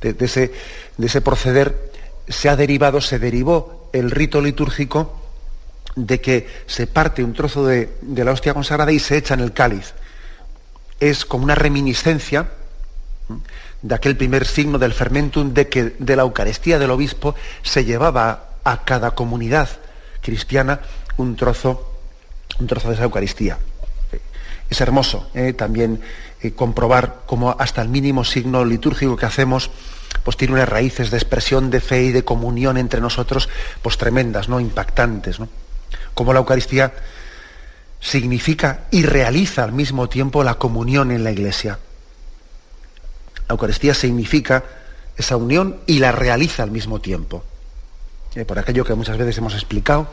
de, 0.00 0.16
ese, 0.18 0.52
de 0.96 1.06
ese 1.06 1.20
proceder, 1.20 1.92
se 2.26 2.48
ha 2.48 2.56
derivado, 2.56 3.00
se 3.00 3.18
derivó 3.18 3.90
el 3.92 4.10
rito 4.10 4.40
litúrgico 4.40 5.25
de 5.96 6.20
que 6.20 6.46
se 6.66 6.86
parte 6.86 7.24
un 7.24 7.32
trozo 7.32 7.66
de, 7.66 7.90
la 8.02 8.30
hostia 8.30 8.54
consagrada 8.54 8.92
y 8.92 9.00
se 9.00 9.16
echa 9.16 9.34
en 9.34 9.40
el 9.40 9.52
cáliz 9.52 9.94
es 11.00 11.24
como 11.24 11.44
una 11.44 11.54
reminiscencia 11.54 12.48
de 13.82 13.94
aquel 13.94 14.16
primer 14.16 14.46
signo 14.46 14.78
del 14.78 14.92
fermentum 14.92 15.52
de 15.52 15.68
que 15.68 15.96
de 15.98 16.16
la 16.16 16.22
Eucaristía 16.22 16.78
del 16.78 16.90
obispo 16.90 17.34
se 17.62 17.84
llevaba 17.84 18.50
a 18.62 18.84
cada 18.84 19.12
comunidad 19.12 19.68
cristiana 20.22 20.80
un 21.16 21.34
trozo, 21.36 21.98
un 22.58 22.66
trozo 22.66 22.88
de 22.88 22.94
esa 22.94 23.04
Eucaristía. 23.04 23.58
Es 24.68 24.80
hermoso 24.80 25.30
¿eh? 25.34 25.52
también 25.52 26.00
eh, 26.42 26.52
comprobar 26.52 27.22
cómo 27.26 27.56
hasta 27.58 27.82
el 27.82 27.88
mínimo 27.88 28.24
signo 28.24 28.64
litúrgico 28.64 29.16
que 29.16 29.26
hacemos 29.26 29.70
pues 30.24 30.36
tiene 30.36 30.54
unas 30.54 30.68
raíces 30.68 31.10
de 31.10 31.16
expresión 31.16 31.70
de 31.70 31.80
fe 31.80 32.04
y 32.04 32.12
de 32.12 32.24
comunión 32.24 32.76
entre 32.76 33.00
nosotros 33.00 33.48
pues 33.82 33.96
tremendas, 33.96 34.48
¿no? 34.48 34.58
impactantes. 34.58 35.38
¿no? 35.38 35.48
Como 36.14 36.32
la 36.32 36.40
Eucaristía 36.40 36.92
significa 38.00 38.84
y 38.90 39.02
realiza 39.04 39.64
al 39.64 39.72
mismo 39.72 40.08
tiempo 40.08 40.44
la 40.44 40.54
comunión 40.54 41.10
en 41.10 41.24
la 41.24 41.32
iglesia. 41.32 41.78
La 43.48 43.52
Eucaristía 43.52 43.94
significa 43.94 44.64
esa 45.16 45.36
unión 45.36 45.80
y 45.86 45.98
la 45.98 46.12
realiza 46.12 46.62
al 46.62 46.70
mismo 46.70 47.00
tiempo. 47.00 47.44
Por 48.46 48.58
aquello 48.58 48.84
que 48.84 48.94
muchas 48.94 49.16
veces 49.16 49.38
hemos 49.38 49.54
explicado, 49.54 50.08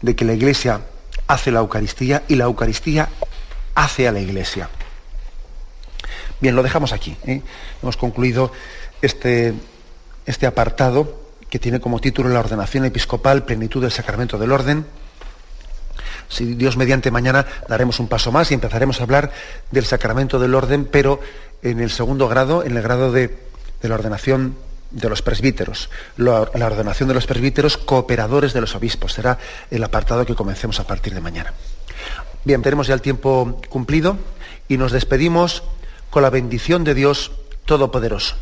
de 0.00 0.14
que 0.14 0.24
la 0.24 0.32
iglesia 0.32 0.80
hace 1.26 1.50
la 1.50 1.60
Eucaristía 1.60 2.22
y 2.28 2.36
la 2.36 2.44
Eucaristía 2.44 3.08
hace 3.74 4.06
a 4.06 4.12
la 4.12 4.20
iglesia. 4.20 4.68
Bien, 6.40 6.54
lo 6.54 6.62
dejamos 6.62 6.92
aquí. 6.92 7.16
¿eh? 7.24 7.40
Hemos 7.82 7.96
concluido 7.96 8.52
este, 9.00 9.54
este 10.26 10.46
apartado 10.46 11.21
que 11.52 11.58
tiene 11.58 11.80
como 11.80 12.00
título 12.00 12.30
la 12.30 12.40
ordenación 12.40 12.86
episcopal, 12.86 13.44
plenitud 13.44 13.82
del 13.82 13.92
sacramento 13.92 14.38
del 14.38 14.52
orden 14.52 14.86
Si 16.30 16.54
Dios 16.54 16.78
mediante 16.78 17.10
mañana 17.10 17.44
daremos 17.68 18.00
un 18.00 18.08
paso 18.08 18.32
más 18.32 18.50
y 18.50 18.54
empezaremos 18.54 18.98
a 18.98 19.02
hablar 19.02 19.32
del 19.70 19.84
sacramento 19.84 20.38
del 20.38 20.54
orden, 20.54 20.88
pero 20.90 21.20
en 21.62 21.80
el 21.80 21.90
segundo 21.90 22.26
grado, 22.26 22.64
en 22.64 22.74
el 22.74 22.82
grado 22.82 23.12
de, 23.12 23.36
la 23.82 23.94
ordenación 23.94 24.56
de 24.92 25.10
los 25.10 25.20
presbíteros, 25.20 25.90
la, 26.16 26.50
la 26.54 26.64
ordenación 26.64 27.10
de 27.10 27.16
los 27.16 27.26
presbíteros 27.26 27.76
cooperadores 27.76 28.54
de 28.54 28.62
los 28.62 28.74
obispos. 28.74 29.12
Será 29.12 29.36
el 29.70 29.84
apartado 29.84 30.24
que 30.24 30.34
comencemos 30.34 30.80
a 30.80 30.86
partir 30.86 31.12
de 31.12 31.20
mañana. 31.20 31.52
Bien, 32.46 32.62
tenemos 32.62 32.86
ya 32.86 32.94
el 32.94 33.02
tiempo 33.02 33.60
cumplido 33.68 34.16
y 34.68 34.78
nos 34.78 34.90
despedimos 34.90 35.64
con 36.08 36.22
la 36.22 36.30
bendición 36.30 36.82
de 36.82 36.94
Dios 36.94 37.30
Todopoderoso. 37.66 38.36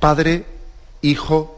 Padre, 0.00 0.46
Hijo 1.00 1.57